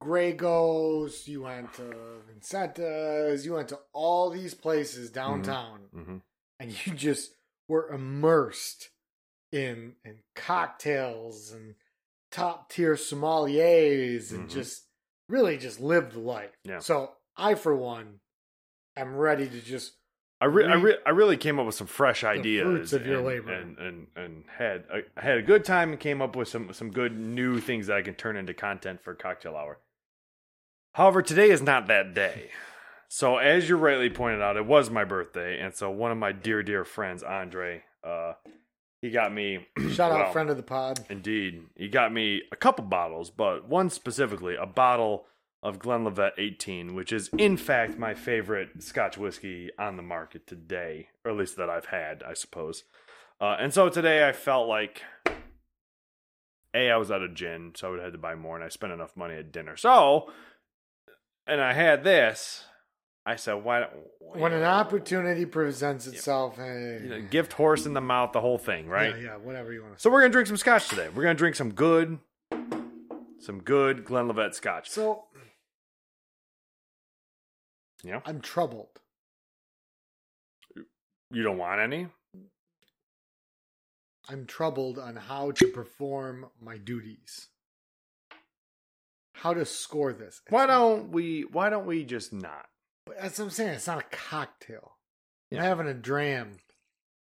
Grey 0.00 0.32
Ghost. 0.32 1.28
You 1.28 1.42
went 1.42 1.72
to 1.74 1.94
Vincentas. 2.30 3.44
You 3.44 3.54
went 3.54 3.68
to 3.70 3.78
all 3.92 4.30
these 4.30 4.54
places 4.54 5.10
downtown, 5.10 5.88
Mhm. 5.94 6.20
and 6.60 6.86
you 6.86 6.94
just 6.94 7.32
were 7.68 7.88
immersed 7.90 8.90
in 9.54 9.94
in 10.04 10.18
cocktails 10.34 11.52
and 11.52 11.74
top 12.30 12.68
tier 12.70 12.94
sommeliers, 12.94 14.32
and 14.32 14.48
Mhm. 14.48 14.52
just 14.52 14.88
really 15.28 15.56
just 15.56 15.80
live 15.80 16.12
the 16.12 16.18
life. 16.20 16.50
Yeah. 16.64 16.80
So 16.80 17.12
I, 17.36 17.54
for 17.54 17.74
one, 17.74 18.20
am 18.96 19.16
ready 19.16 19.48
to 19.48 19.60
just 19.60 19.94
I, 20.40 20.46
re- 20.46 20.66
I, 20.66 20.74
re- 20.74 20.98
I 21.06 21.10
really 21.10 21.36
came 21.38 21.58
up 21.58 21.64
with 21.66 21.76
some 21.76 21.86
fresh 21.86 22.22
ideas 22.24 22.64
fruits 22.64 22.92
of 22.92 23.06
your 23.06 23.22
labor. 23.22 23.52
and 23.52 23.78
and 23.78 24.06
and 24.16 24.44
had 24.58 24.84
I 24.92 25.04
had 25.20 25.38
a 25.38 25.42
good 25.42 25.64
time 25.64 25.90
and 25.92 26.00
came 26.00 26.20
up 26.20 26.36
with 26.36 26.48
some 26.48 26.72
some 26.72 26.90
good 26.90 27.16
new 27.16 27.60
things 27.60 27.86
that 27.86 27.96
I 27.96 28.02
can 28.02 28.14
turn 28.14 28.36
into 28.36 28.52
content 28.52 29.02
for 29.02 29.14
cocktail 29.14 29.56
hour. 29.56 29.78
However, 30.92 31.22
today 31.22 31.50
is 31.50 31.62
not 31.62 31.86
that 31.86 32.14
day. 32.14 32.50
So 33.08 33.38
as 33.38 33.68
you 33.68 33.76
rightly 33.76 34.10
pointed 34.10 34.42
out, 34.42 34.56
it 34.56 34.66
was 34.66 34.90
my 34.90 35.04
birthday, 35.04 35.60
and 35.60 35.72
so 35.74 35.88
one 35.90 36.10
of 36.10 36.18
my 36.18 36.32
dear 36.32 36.62
dear 36.64 36.84
friends, 36.84 37.22
Andre, 37.22 37.84
uh, 38.02 38.34
he 39.04 39.10
got 39.10 39.34
me 39.34 39.66
shout 39.92 40.12
out 40.12 40.32
friend 40.32 40.48
of 40.48 40.56
the 40.56 40.62
pod. 40.62 41.04
Indeed. 41.10 41.64
He 41.76 41.88
got 41.88 42.10
me 42.10 42.40
a 42.50 42.56
couple 42.56 42.86
bottles, 42.86 43.28
but 43.28 43.68
one 43.68 43.90
specifically, 43.90 44.56
a 44.56 44.64
bottle 44.64 45.26
of 45.62 45.78
Glenlivet 45.78 46.32
18, 46.38 46.94
which 46.94 47.12
is 47.12 47.28
in 47.36 47.58
fact 47.58 47.98
my 47.98 48.14
favorite 48.14 48.82
Scotch 48.82 49.18
whiskey 49.18 49.70
on 49.78 49.96
the 49.96 50.02
market 50.02 50.46
today, 50.46 51.08
or 51.22 51.32
at 51.32 51.36
least 51.36 51.56
that 51.58 51.68
I've 51.68 51.86
had, 51.86 52.22
I 52.22 52.32
suppose. 52.32 52.84
Uh, 53.38 53.56
and 53.60 53.74
so 53.74 53.90
today 53.90 54.26
I 54.26 54.32
felt 54.32 54.68
like 54.68 55.02
A, 56.72 56.90
I 56.90 56.96
was 56.96 57.10
out 57.10 57.22
of 57.22 57.34
gin, 57.34 57.72
so 57.74 57.88
I 57.88 57.90
would 57.90 57.98
have 57.98 58.06
had 58.06 58.12
to 58.14 58.18
buy 58.18 58.34
more, 58.34 58.56
and 58.56 58.64
I 58.64 58.68
spent 58.70 58.94
enough 58.94 59.18
money 59.18 59.34
at 59.34 59.52
dinner. 59.52 59.76
So, 59.76 60.32
and 61.46 61.60
I 61.60 61.74
had 61.74 62.04
this, 62.04 62.64
I 63.26 63.36
said, 63.36 63.54
why 63.54 63.80
don't 63.80 63.90
When 64.20 64.52
an 64.52 64.64
opportunity 64.64 65.46
presents 65.46 66.06
itself, 66.06 66.56
hey, 66.56 67.00
you 67.02 67.08
know, 67.08 67.22
gift 67.22 67.54
horse 67.54 67.86
in 67.86 67.94
the 67.94 68.00
mouth, 68.00 68.32
the 68.32 68.40
whole 68.40 68.58
thing, 68.58 68.86
right? 68.86 69.16
Yeah, 69.16 69.22
yeah, 69.22 69.36
whatever 69.36 69.72
you 69.72 69.82
want 69.82 69.94
to. 69.96 70.00
So 70.00 70.10
we're 70.10 70.20
gonna 70.20 70.32
drink 70.32 70.46
some 70.48 70.58
scotch 70.58 70.88
today. 70.88 71.08
We're 71.14 71.22
gonna 71.22 71.34
drink 71.34 71.56
some 71.56 71.72
good, 71.72 72.18
some 73.38 73.62
good 73.62 74.04
Glenlivet 74.04 74.54
scotch. 74.54 74.90
So 74.90 75.24
Yeah, 78.02 78.20
I'm 78.26 78.40
troubled. 78.42 79.00
you 81.30 81.42
don't 81.42 81.56
want 81.58 81.80
any? 81.80 82.08
I'm 84.28 84.46
troubled 84.46 84.98
on 84.98 85.16
how 85.16 85.50
to 85.52 85.68
perform 85.68 86.46
my 86.60 86.76
duties. 86.78 87.48
How 89.32 89.52
to 89.54 89.64
score 89.64 90.12
this. 90.12 90.40
Why 90.50 90.66
don't 90.66 91.10
we? 91.10 91.42
Why 91.50 91.68
don't 91.70 91.86
we 91.86 92.04
just 92.04 92.32
not? 92.32 92.66
But 93.06 93.20
That's 93.20 93.38
what 93.38 93.44
I'm 93.46 93.50
saying. 93.50 93.70
It's 93.74 93.86
not 93.86 93.98
a 93.98 94.16
cocktail. 94.16 94.96
Yeah. 95.50 95.58
I'm 95.58 95.64
having 95.64 95.86
a 95.86 95.94
dram. 95.94 96.58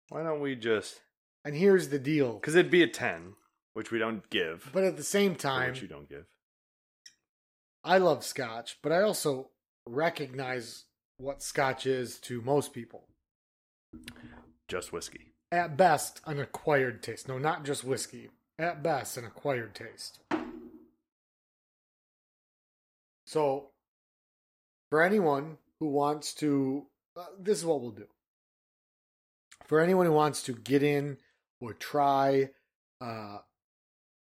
Why 0.10 0.24
don't 0.24 0.42
we 0.42 0.56
just? 0.56 1.02
And 1.44 1.56
here's 1.56 1.90
the 1.90 2.00
deal. 2.00 2.34
Because 2.34 2.56
it'd 2.56 2.72
be 2.72 2.84
a 2.84 2.88
ten, 2.88 3.34
which 3.74 3.92
we 3.92 4.00
don't 4.00 4.28
give. 4.30 4.70
But 4.74 4.84
at 4.84 4.98
the 4.98 5.04
same 5.04 5.36
time, 5.36 5.72
which 5.72 5.82
you 5.82 5.88
don't 5.88 6.10
give. 6.10 6.26
I 7.84 7.98
love 8.00 8.24
scotch, 8.24 8.80
but 8.82 8.92
I 8.92 9.02
also 9.02 9.50
recognize 9.88 10.86
what 11.18 11.44
scotch 11.44 11.86
is 11.86 12.20
to 12.22 12.42
most 12.42 12.74
people. 12.74 13.08
Just 14.68 14.92
whiskey. 14.92 15.34
At 15.52 15.78
best, 15.78 16.20
an 16.26 16.40
acquired 16.40 17.04
taste. 17.04 17.28
No, 17.28 17.38
not 17.38 17.64
just 17.64 17.84
whiskey. 17.84 18.30
At 18.58 18.82
best, 18.82 19.18
an 19.18 19.26
acquired 19.26 19.76
taste. 19.76 20.20
So, 23.28 23.70
for 24.90 25.04
anyone 25.04 25.58
who 25.80 25.90
wants 25.90 26.34
to, 26.36 26.86
uh, 27.18 27.26
this 27.40 27.60
is 27.60 27.66
what 27.66 27.82
we'll 27.82 27.92
do. 27.92 28.08
For 29.66 29.80
anyone 29.80 30.06
who 30.06 30.12
wants 30.12 30.44
to 30.44 30.54
get 30.54 30.84
in 30.84 31.18
or 31.60 31.74
try 31.74 32.50
uh, 33.02 33.40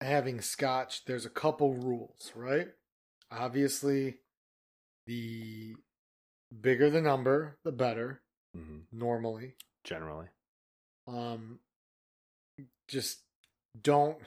having 0.02 0.42
scotch, 0.42 1.06
there's 1.06 1.26
a 1.26 1.30
couple 1.30 1.74
rules, 1.74 2.32
right? 2.36 2.70
Obviously, 3.32 4.16
the 5.06 5.76
bigger 6.62 6.90
the 6.90 7.02
number, 7.02 7.58
the 7.64 7.72
better, 7.72 8.22
hmm 8.56 8.80
normally. 8.92 9.56
Generally, 9.84 10.28
Um, 11.08 11.60
just 12.88 13.20
don't. 13.80 14.18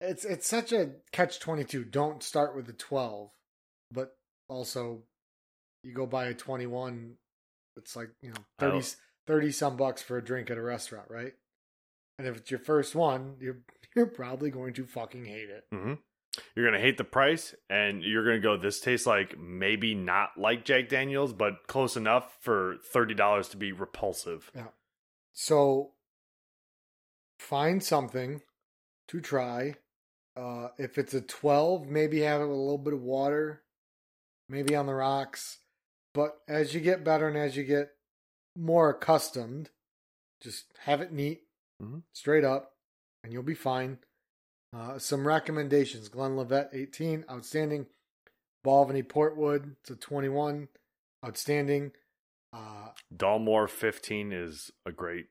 It's 0.00 0.24
it's 0.24 0.46
such 0.46 0.72
a 0.72 0.92
catch 1.12 1.38
twenty 1.40 1.64
two. 1.64 1.84
Don't 1.84 2.22
start 2.22 2.56
with 2.56 2.66
the 2.66 2.72
twelve, 2.72 3.30
but 3.92 4.16
also 4.48 5.02
you 5.82 5.92
go 5.94 6.06
buy 6.06 6.26
a 6.26 6.34
twenty 6.34 6.66
one. 6.66 7.14
It's 7.76 7.96
like 7.96 8.10
you 8.20 8.30
know 8.30 8.44
30, 8.58 8.78
Oh. 8.78 8.82
30 9.26 9.52
some 9.52 9.76
bucks 9.76 10.02
for 10.02 10.18
a 10.18 10.24
drink 10.24 10.50
at 10.50 10.58
a 10.58 10.62
restaurant, 10.62 11.06
right? 11.08 11.32
And 12.18 12.26
if 12.26 12.36
it's 12.36 12.50
your 12.50 12.60
first 12.60 12.94
one, 12.94 13.36
you're 13.40 13.58
you're 13.96 14.06
probably 14.06 14.50
going 14.50 14.74
to 14.74 14.84
fucking 14.86 15.24
hate 15.24 15.50
it. 15.50 15.64
hmm 15.72 15.94
you're 16.54 16.64
gonna 16.64 16.80
hate 16.80 16.96
the 16.96 17.04
price, 17.04 17.54
and 17.68 18.04
you're 18.04 18.24
gonna 18.24 18.38
go. 18.40 18.56
This 18.56 18.80
tastes 18.80 19.06
like 19.06 19.36
maybe 19.38 19.94
not 19.96 20.30
like 20.38 20.64
Jack 20.64 20.88
Daniels, 20.88 21.32
but 21.32 21.66
close 21.66 21.96
enough 21.96 22.36
for 22.40 22.76
thirty 22.92 23.14
dollars 23.14 23.48
to 23.48 23.56
be 23.56 23.72
repulsive. 23.72 24.50
Yeah. 24.54 24.68
So 25.32 25.92
find 27.38 27.82
something 27.82 28.42
to 29.08 29.20
try. 29.20 29.74
Uh, 30.36 30.68
if 30.78 30.98
it's 30.98 31.14
a 31.14 31.20
12, 31.20 31.86
maybe 31.88 32.20
have 32.20 32.40
it 32.40 32.46
with 32.46 32.56
a 32.56 32.60
little 32.60 32.78
bit 32.78 32.94
of 32.94 33.02
water, 33.02 33.62
maybe 34.48 34.74
on 34.76 34.86
the 34.86 34.94
rocks. 34.94 35.58
But 36.14 36.40
as 36.48 36.74
you 36.74 36.80
get 36.80 37.04
better 37.04 37.28
and 37.28 37.36
as 37.36 37.56
you 37.56 37.64
get 37.64 37.92
more 38.56 38.90
accustomed, 38.90 39.70
just 40.40 40.66
have 40.80 41.00
it 41.00 41.12
neat, 41.12 41.46
Mhm. 41.80 42.02
straight 42.12 42.44
up, 42.44 42.76
and 43.22 43.32
you'll 43.32 43.42
be 43.42 43.54
fine. 43.54 43.98
Uh, 44.72 44.98
some 44.98 45.26
recommendations 45.26 46.08
Glenlivet 46.08 46.70
18, 46.72 47.24
outstanding. 47.30 47.86
Balvenie 48.64 49.02
Portwood, 49.06 49.76
it's 49.80 49.90
a 49.90 49.96
21, 49.96 50.68
outstanding. 51.24 51.92
Uh, 52.52 52.92
Dalmore 53.14 53.68
fifteen 53.70 54.32
is 54.32 54.70
a 54.84 54.92
great. 54.92 55.28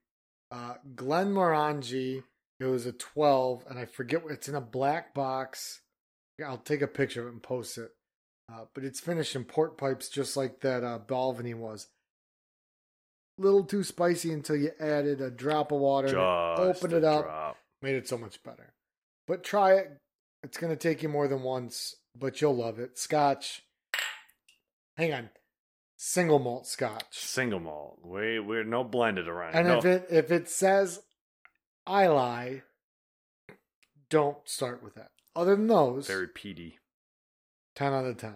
uh, 0.52 0.78
Glenmorangie, 0.96 2.24
it 2.60 2.66
was 2.66 2.86
a 2.88 2.92
12, 2.94 3.66
and 3.68 3.78
I 3.78 3.86
forget 3.86 4.24
what 4.24 4.32
it's 4.34 4.48
in 4.50 4.56
a 4.56 4.62
black 4.62 5.14
box. 5.14 5.82
I'll 6.44 6.58
take 6.58 6.82
a 6.82 6.88
picture 6.88 7.22
of 7.22 7.28
it 7.28 7.34
and 7.34 7.44
post 7.44 7.78
it. 7.78 7.96
Uh, 8.52 8.66
but 8.74 8.84
it's 8.84 9.00
finished 9.00 9.36
in 9.36 9.44
port 9.44 9.78
pipes 9.78 10.10
just 10.10 10.36
like 10.36 10.62
that 10.62 10.84
uh, 10.84 11.00
Balvenie 11.08 11.56
was. 11.56 11.88
Little 13.38 13.64
too 13.64 13.84
spicy 13.84 14.34
until 14.34 14.56
you 14.56 14.72
added 14.80 15.22
a 15.22 15.30
drop 15.30 15.72
of 15.72 15.80
water, 15.80 16.08
Just 16.08 16.18
opened 16.18 16.94
it 16.94 17.04
up, 17.04 17.24
drop. 17.24 17.58
made 17.82 17.96
it 17.96 18.08
so 18.08 18.18
much 18.18 18.42
better. 18.44 18.74
But 19.28 19.44
try 19.44 19.76
it. 19.76 19.92
It's 20.44 20.58
going 20.58 20.72
to 20.72 20.78
take 20.78 21.04
you 21.04 21.10
more 21.10 21.28
than 21.28 21.44
once, 21.44 21.96
but 22.18 22.42
you'll 22.42 22.56
love 22.56 22.80
it. 22.80 22.98
Scotch. 22.98 23.64
Hang 24.98 25.14
on. 25.14 25.30
Single 25.96 26.40
malt 26.40 26.66
scotch. 26.66 27.06
Single 27.12 27.60
malt. 27.60 28.00
We 28.04 28.40
we're 28.40 28.64
no 28.64 28.84
blended 28.84 29.28
around. 29.28 29.56
And 29.56 29.68
no. 29.68 29.78
if 29.78 29.86
it 29.86 30.08
if 30.10 30.32
it 30.32 30.50
says 30.50 31.02
I 31.86 32.08
lie, 32.08 32.64
don't 34.10 34.38
start 34.46 34.82
with 34.84 34.96
that. 34.96 35.12
Other 35.36 35.56
than 35.56 35.68
those, 35.68 36.08
very 36.08 36.28
peaty. 36.28 36.79
Ten 37.80 37.94
out 37.94 38.06
of 38.06 38.18
ten. 38.18 38.36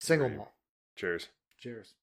Single 0.00 0.26
Right. 0.28 0.36
malt. 0.36 0.52
Cheers. 0.96 1.28
Cheers. 1.58 1.94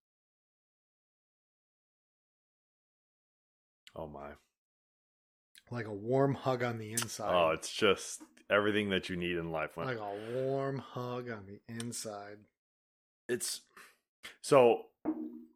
Oh 3.96 4.08
my. 4.08 4.30
Like 5.70 5.86
a 5.86 5.94
warm 5.94 6.34
hug 6.36 6.64
on 6.64 6.78
the 6.78 6.94
inside. 6.94 7.32
Oh, 7.34 7.52
it's 7.52 7.72
just 7.72 8.22
everything 8.50 8.90
that 8.90 9.10
you 9.10 9.18
need 9.18 9.36
in 9.38 9.52
life. 9.52 9.76
Like 9.76 9.98
a 9.98 10.32
warm 10.34 10.80
hug 10.80 11.30
on 11.30 11.46
the 11.46 11.60
inside. 11.68 12.38
it's 13.28 13.62
so 14.42 14.86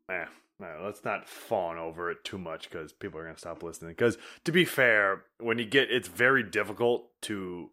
eh, 0.10 0.26
no, 0.60 0.82
let's 0.84 1.04
not 1.04 1.28
fawn 1.28 1.78
over 1.78 2.12
it 2.12 2.24
too 2.24 2.38
much 2.38 2.70
because 2.70 2.92
people 2.94 3.20
are 3.20 3.24
gonna 3.26 3.38
stop 3.38 3.64
listening. 3.64 3.92
Because 3.92 4.18
to 4.44 4.52
be 4.52 4.66
fair, 4.66 5.24
when 5.40 5.58
you 5.58 5.66
get 5.66 5.90
it's 5.90 6.10
very 6.10 6.44
difficult 6.44 7.10
to 7.22 7.72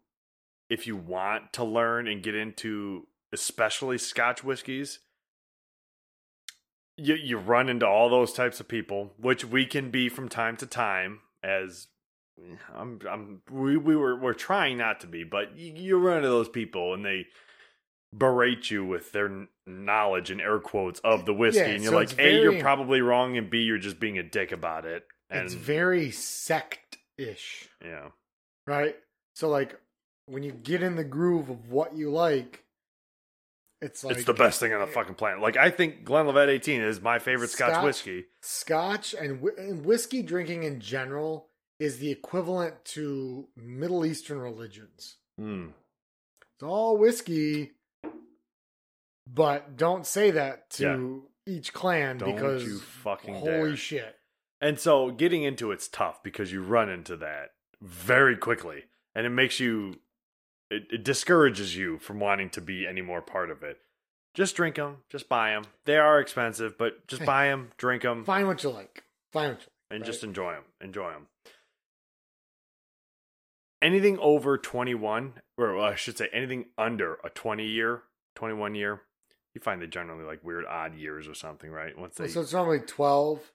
if 0.71 0.87
you 0.87 0.95
want 0.95 1.51
to 1.51 1.65
learn 1.65 2.07
and 2.07 2.23
get 2.23 2.33
into 2.33 3.05
especially 3.33 3.97
Scotch 3.97 4.43
whiskeys. 4.43 4.99
You 6.97 7.15
you 7.15 7.37
run 7.37 7.69
into 7.69 7.85
all 7.85 8.09
those 8.09 8.33
types 8.33 8.59
of 8.59 8.67
people, 8.67 9.13
which 9.17 9.43
we 9.43 9.65
can 9.65 9.91
be 9.91 10.07
from 10.09 10.29
time 10.29 10.55
to 10.57 10.65
time. 10.65 11.19
As 11.43 11.87
I'm, 12.73 12.99
I'm 13.09 13.41
we 13.51 13.75
we 13.75 13.95
were 13.95 14.15
we're 14.15 14.33
trying 14.33 14.77
not 14.77 15.01
to 15.01 15.07
be, 15.07 15.23
but 15.23 15.57
you, 15.57 15.73
you 15.75 15.97
run 15.97 16.17
into 16.17 16.29
those 16.29 16.49
people 16.49 16.93
and 16.93 17.03
they 17.03 17.27
berate 18.15 18.71
you 18.71 18.85
with 18.85 19.11
their 19.11 19.47
knowledge 19.65 20.31
and 20.31 20.41
air 20.41 20.59
quotes 20.59 20.99
of 21.01 21.25
the 21.25 21.33
whiskey, 21.33 21.61
Yeah, 21.61 21.67
and 21.67 21.83
you're 21.83 21.93
so 21.93 21.97
like, 21.97 22.19
a, 22.19 22.41
you're 22.41 22.59
probably 22.59 23.01
wrong, 23.01 23.37
and 23.37 23.49
b, 23.49 23.59
you're 23.59 23.77
just 23.77 23.99
being 23.99 24.17
a 24.17 24.23
dick 24.23 24.51
about 24.51 24.85
it. 24.85 25.05
And 25.29 25.45
it's 25.45 25.53
very 25.53 26.11
sect 26.11 26.97
ish. 27.17 27.69
yeah, 27.83 28.09
Right? 28.67 28.95
So 29.33 29.49
like 29.49 29.79
when 30.31 30.43
you 30.43 30.51
get 30.51 30.81
in 30.81 30.95
the 30.95 31.03
groove 31.03 31.49
of 31.49 31.69
what 31.69 31.95
you 31.95 32.09
like, 32.11 32.63
it's 33.81 34.03
like 34.03 34.15
it's 34.17 34.25
the 34.25 34.33
best 34.33 34.59
thing 34.59 34.73
on 34.73 34.79
the 34.79 34.87
fucking 34.87 35.15
planet. 35.15 35.41
Like 35.41 35.57
I 35.57 35.69
think 35.69 36.03
Glenlivet 36.03 36.49
18 36.49 36.81
is 36.81 37.01
my 37.01 37.19
favorite 37.19 37.49
Scotch, 37.49 37.71
Scotch- 37.73 37.83
whiskey. 37.83 38.25
Scotch 38.41 39.13
and, 39.13 39.41
and 39.57 39.85
whiskey 39.85 40.21
drinking 40.21 40.63
in 40.63 40.79
general 40.79 41.47
is 41.79 41.97
the 41.97 42.11
equivalent 42.11 42.85
to 42.85 43.47
Middle 43.55 44.05
Eastern 44.05 44.37
religions. 44.39 45.17
Mm. 45.39 45.71
It's 46.41 46.63
all 46.63 46.97
whiskey, 46.97 47.71
but 49.27 49.77
don't 49.77 50.05
say 50.05 50.31
that 50.31 50.69
to 50.71 51.23
each 51.47 51.73
clan 51.73 52.17
Don't 52.19 52.35
because 52.35 52.63
you 52.63 52.77
fucking 52.79 53.33
holy 53.35 53.69
dare. 53.69 53.75
shit. 53.75 54.15
And 54.61 54.79
so 54.79 55.09
getting 55.09 55.41
into 55.41 55.71
it's 55.71 55.87
tough 55.87 56.21
because 56.21 56.51
you 56.51 56.61
run 56.61 56.87
into 56.89 57.15
that 57.17 57.49
very 57.81 58.37
quickly, 58.37 58.83
and 59.15 59.25
it 59.25 59.31
makes 59.31 59.59
you, 59.59 59.95
it, 60.71 60.83
it 60.91 61.03
discourages 61.03 61.75
you 61.75 61.99
from 61.99 62.19
wanting 62.19 62.49
to 62.51 62.61
be 62.61 62.87
any 62.87 63.01
more 63.01 63.21
part 63.21 63.51
of 63.51 63.61
it. 63.61 63.77
Just 64.33 64.55
drink 64.55 64.77
them, 64.77 64.97
just 65.09 65.27
buy 65.27 65.49
them. 65.51 65.65
They 65.85 65.97
are 65.97 66.19
expensive, 66.19 66.77
but 66.77 67.05
just 67.07 67.25
buy 67.25 67.47
them, 67.47 67.71
drink 67.77 68.03
them, 68.03 68.23
Find 68.23 68.47
what 68.47 68.63
you 68.63 68.69
like. 68.69 69.03
Find 69.33 69.51
what 69.51 69.61
you 69.61 69.67
like. 69.89 69.97
and 69.97 70.05
just 70.05 70.23
enjoy 70.23 70.53
them. 70.53 70.63
Enjoy 70.79 71.11
them. 71.11 71.27
Anything 73.81 74.17
over 74.19 74.57
21, 74.57 75.33
or 75.57 75.75
well, 75.75 75.83
I 75.85 75.95
should 75.95 76.17
say 76.17 76.29
anything 76.31 76.65
under 76.77 77.15
a 77.23 77.29
20 77.29 77.65
year, 77.65 78.03
21 78.35 78.75
year, 78.75 79.01
you 79.53 79.59
find 79.59 79.81
they 79.81 79.87
generally 79.87 80.23
like 80.23 80.43
weird 80.43 80.65
odd 80.65 80.95
years 80.95 81.27
or 81.27 81.33
something, 81.33 81.69
right? 81.69 81.97
Once 81.97 82.15
they 82.15 82.27
So 82.27 82.41
it's 82.41 82.53
normally 82.53 82.79
12, 82.79 83.51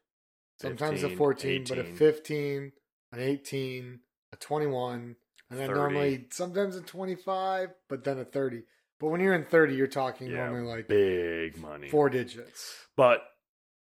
sometimes 0.60 1.02
a 1.04 1.08
15, 1.08 1.16
14, 1.16 1.64
but 1.68 1.78
a 1.78 1.82
18. 1.82 1.96
15, 1.96 2.72
an 3.12 3.20
18, 3.20 4.00
a 4.32 4.36
21, 4.36 5.16
and 5.51 5.59
then 5.59 5.68
30. 5.68 5.78
normally 5.78 6.26
sometimes 6.30 6.76
a 6.76 6.80
25, 6.80 7.70
but 7.88 8.05
then 8.05 8.18
a 8.18 8.24
30. 8.24 8.62
But 8.99 9.09
when 9.09 9.20
you're 9.20 9.34
in 9.34 9.44
30, 9.44 9.74
you're 9.74 9.86
talking 9.86 10.28
Yeah, 10.28 10.47
normally 10.49 10.66
like 10.66 10.88
Big 10.88 11.59
money. 11.59 11.88
four 11.88 12.09
digits. 12.09 12.86
But 12.97 13.22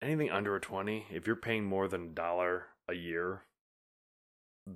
anything 0.01 0.29
under 0.29 0.55
a 0.55 0.59
20, 0.61 1.07
if 1.11 1.25
you're 1.27 1.35
paying 1.35 1.65
more 1.65 1.87
than 1.87 2.03
a 2.03 2.09
dollar 2.09 2.67
a 2.87 2.93
year, 2.93 3.41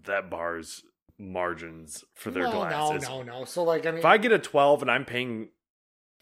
that 0.05 0.29
bar's 0.29 0.81
margins 1.19 2.03
for 2.15 2.31
their 2.31 2.43
no, 2.43 2.51
glasses. 2.51 3.07
No, 3.07 3.21
no, 3.21 3.39
no. 3.39 3.45
So 3.45 3.63
like 3.63 3.85
I 3.85 3.91
mean, 3.91 3.99
If 3.99 4.05
I 4.05 4.17
get 4.17 4.31
a 4.31 4.39
12 4.39 4.81
and 4.81 4.89
I'm 4.91 5.05
paying 5.05 5.49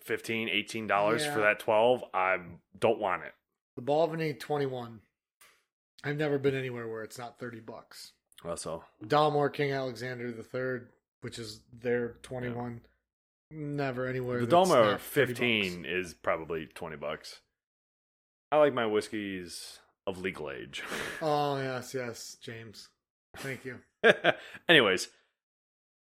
15 0.02 0.50
18 0.50 0.88
dollars 0.88 1.26
for 1.26 1.40
that 1.40 1.60
12, 1.60 2.04
I 2.14 2.38
don't 2.78 3.00
want 3.00 3.24
it. 3.24 3.34
the 3.76 3.82
Balvenie 3.82 4.38
21. 4.40 5.00
I've 6.04 6.18
never 6.18 6.38
been 6.40 6.56
anywhere 6.56 6.88
where 6.88 7.04
it's 7.04 7.18
not 7.18 7.40
30 7.40 7.60
bucks. 7.62 8.12
Also, 8.46 8.84
Dalmore 9.06 9.54
King 9.54 9.72
Alexander 9.72 10.28
III, 10.30 10.88
which 11.22 11.38
is 11.38 11.62
their 11.72 12.16
21. 12.24 12.82
Never 13.52 14.08
anywhere. 14.08 14.40
the 14.40 14.46
that's 14.46 14.70
Dalmore 14.70 14.92
not 14.92 15.02
30 15.02 15.34
bucks. 15.34 15.40
15 15.40 15.86
is 15.86 16.14
probably 16.14 16.66
20 16.68 16.96
bucks. 16.96 17.42
I 18.52 18.58
like 18.58 18.74
my 18.74 18.86
whiskeys 18.86 19.80
of 20.08 20.20
legal 20.20 20.50
age. 20.50 20.84
Oh 21.22 21.58
yes, 21.58 21.94
yes, 21.94 22.38
James. 22.42 22.90
Thank 23.38 23.64
you. 23.64 23.80
Anyways, 24.70 25.10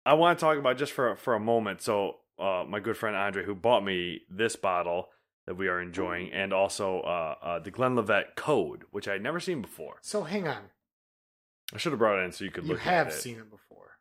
I 0.06 0.14
want 0.14 0.38
to 0.38 0.44
talk 0.44 0.56
about 0.58 0.78
just 0.78 0.92
for 0.92 1.14
for 1.16 1.34
a 1.34 1.40
moment. 1.40 1.82
So, 1.82 2.16
uh, 2.38 2.64
my 2.66 2.80
good 2.80 2.96
friend 2.96 3.14
Andre, 3.14 3.44
who 3.44 3.54
bought 3.54 3.84
me 3.84 4.22
this 4.30 4.56
bottle 4.56 5.08
that 5.46 5.56
we 5.56 5.68
are 5.68 5.80
enjoying, 5.80 6.32
and 6.32 6.54
also 6.54 7.00
uh, 7.00 7.34
uh, 7.42 7.58
the 7.58 7.70
Glenlivet 7.70 8.34
Code, 8.34 8.84
which 8.92 9.06
I 9.06 9.12
had 9.12 9.22
never 9.22 9.40
seen 9.40 9.60
before. 9.60 9.96
So 10.00 10.22
hang 10.22 10.48
on. 10.48 10.70
I 11.74 11.78
should 11.78 11.92
have 11.92 11.98
brought 11.98 12.20
it 12.20 12.24
in 12.24 12.32
so 12.32 12.44
you 12.44 12.50
could 12.50 12.64
You 12.64 12.70
look 12.72 12.80
have 12.80 13.08
at 13.08 13.12
it. 13.12 13.16
seen 13.16 13.36
it 13.38 13.50
before. 13.50 13.98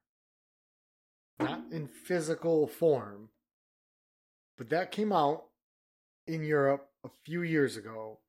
Not 1.40 1.64
in 1.72 1.88
physical 1.88 2.68
form. 2.68 3.30
But 4.58 4.70
that 4.70 4.92
came 4.92 5.12
out 5.12 5.46
in 6.28 6.44
Europe 6.44 6.88
a 7.04 7.10
few 7.26 7.42
years 7.42 7.76
ago. 7.76 8.20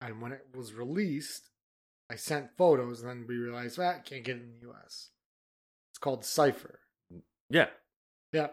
And 0.00 0.20
when 0.20 0.32
it 0.32 0.46
was 0.54 0.74
released, 0.74 1.50
I 2.10 2.16
sent 2.16 2.56
photos 2.56 3.00
and 3.02 3.10
then 3.10 3.26
we 3.28 3.36
realized, 3.36 3.78
ah, 3.78 3.82
well, 3.82 4.00
can't 4.04 4.24
get 4.24 4.36
it 4.36 4.42
in 4.42 4.52
the 4.60 4.70
US. 4.70 5.10
It's 5.92 5.98
called 5.98 6.24
Cipher. 6.24 6.80
Mm, 7.14 7.20
yeah, 7.50 7.66
Yeah. 8.32 8.48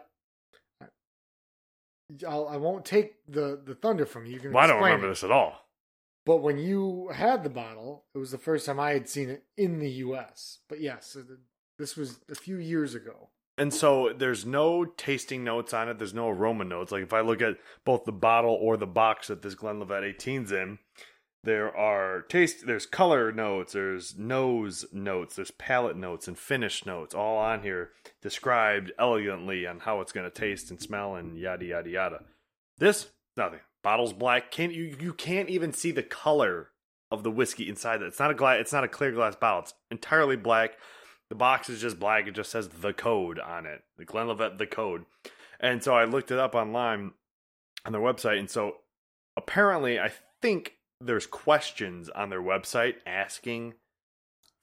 I'll, 2.26 2.46
I 2.48 2.56
won't 2.56 2.84
take 2.84 3.14
the, 3.26 3.60
the 3.64 3.74
thunder 3.74 4.06
from 4.06 4.26
you. 4.26 4.38
You 4.40 4.52
well, 4.52 4.62
I 4.62 4.66
don't 4.68 4.80
remember 4.82 5.06
it. 5.06 5.10
this 5.10 5.24
at 5.24 5.32
all. 5.32 5.65
But 6.26 6.38
when 6.38 6.58
you 6.58 7.08
had 7.14 7.44
the 7.44 7.50
bottle, 7.50 8.04
it 8.12 8.18
was 8.18 8.32
the 8.32 8.38
first 8.38 8.66
time 8.66 8.80
I 8.80 8.90
had 8.90 9.08
seen 9.08 9.30
it 9.30 9.44
in 9.56 9.78
the 9.78 9.90
US. 9.90 10.58
But 10.68 10.80
yes, 10.80 11.16
this 11.78 11.96
was 11.96 12.18
a 12.28 12.34
few 12.34 12.56
years 12.56 12.94
ago. 12.94 13.30
And 13.56 13.72
so 13.72 14.12
there's 14.12 14.44
no 14.44 14.84
tasting 14.84 15.44
notes 15.44 15.72
on 15.72 15.88
it. 15.88 15.98
There's 15.98 16.12
no 16.12 16.28
aroma 16.28 16.64
notes. 16.64 16.92
Like 16.92 17.04
if 17.04 17.12
I 17.12 17.20
look 17.20 17.40
at 17.40 17.56
both 17.84 18.04
the 18.04 18.12
bottle 18.12 18.58
or 18.60 18.76
the 18.76 18.86
box 18.86 19.28
that 19.28 19.40
this 19.40 19.54
Glenlivet 19.54 20.02
18's 20.02 20.52
in, 20.52 20.78
there 21.44 21.74
are 21.74 22.22
taste. 22.22 22.66
There's 22.66 22.86
color 22.86 23.30
notes. 23.30 23.72
There's 23.72 24.18
nose 24.18 24.84
notes. 24.92 25.36
There's 25.36 25.52
palate 25.52 25.96
notes 25.96 26.26
and 26.26 26.36
finish 26.36 26.84
notes 26.84 27.14
all 27.14 27.38
on 27.38 27.62
here, 27.62 27.92
described 28.20 28.90
elegantly 28.98 29.64
on 29.64 29.78
how 29.78 30.00
it's 30.00 30.12
going 30.12 30.28
to 30.28 30.40
taste 30.40 30.70
and 30.70 30.82
smell 30.82 31.14
and 31.14 31.38
yada 31.38 31.64
yada 31.64 31.88
yada. 31.88 32.24
This 32.78 33.06
nothing. 33.36 33.60
Bottle's 33.86 34.12
black. 34.12 34.50
Can't 34.50 34.74
you? 34.74 34.96
You 34.98 35.12
can't 35.12 35.48
even 35.48 35.72
see 35.72 35.92
the 35.92 36.02
color 36.02 36.70
of 37.12 37.22
the 37.22 37.30
whiskey 37.30 37.68
inside 37.68 38.02
it. 38.02 38.06
It's 38.06 38.18
not 38.18 38.32
a 38.32 38.34
glass. 38.34 38.58
It's 38.60 38.72
not 38.72 38.82
a 38.82 38.88
clear 38.88 39.12
glass 39.12 39.36
bottle. 39.36 39.60
It's 39.60 39.74
entirely 39.92 40.34
black. 40.34 40.72
The 41.28 41.36
box 41.36 41.68
is 41.68 41.80
just 41.80 42.00
black. 42.00 42.26
It 42.26 42.34
just 42.34 42.50
says 42.50 42.66
the 42.66 42.92
code 42.92 43.38
on 43.38 43.64
it. 43.64 43.84
The 43.96 44.04
Glenlivet 44.04 44.58
the 44.58 44.66
code. 44.66 45.04
And 45.60 45.84
so 45.84 45.94
I 45.94 46.04
looked 46.04 46.32
it 46.32 46.38
up 46.40 46.56
online 46.56 47.12
on 47.84 47.92
their 47.92 48.00
website. 48.00 48.40
And 48.40 48.50
so 48.50 48.78
apparently, 49.36 50.00
I 50.00 50.10
think 50.42 50.78
there's 51.00 51.28
questions 51.28 52.08
on 52.08 52.28
their 52.28 52.42
website 52.42 52.96
asking 53.06 53.74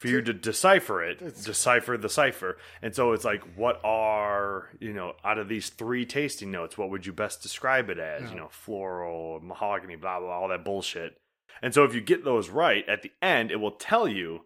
for 0.04 0.10
you 0.10 0.22
to 0.22 0.34
decipher 0.34 1.02
it, 1.02 1.22
It's- 1.22 1.46
decipher 1.46 1.96
the 1.98 2.10
cipher. 2.10 2.58
And 2.82 2.94
so 2.94 3.14
it's 3.14 3.24
like, 3.24 3.42
what 3.56 3.80
are, 3.86 4.68
you 4.82 4.92
know, 4.92 5.14
out 5.24 5.38
of 5.38 5.48
these 5.48 5.70
three 5.70 6.06
tasting 6.06 6.52
notes, 6.52 6.78
what 6.78 6.90
would 6.90 7.06
you 7.06 7.14
best 7.14 7.42
describe 7.42 7.90
it 7.90 8.00
as? 8.00 8.24
Yeah. 8.24 8.30
You 8.32 8.36
know, 8.36 8.50
floral, 8.50 9.40
mahogany, 9.40 9.96
blah, 9.96 10.20
blah, 10.20 10.28
all 10.30 10.50
that 10.50 10.66
bullshit. 10.66 11.16
And 11.62 11.74
so 11.74 11.86
if 11.86 11.96
you 11.96 12.02
get 12.02 12.26
those 12.26 12.50
right, 12.50 12.84
at 12.90 13.02
the 13.02 13.12
end, 13.22 13.50
it 13.50 13.62
will 13.62 13.72
tell 13.72 14.06
you, 14.06 14.42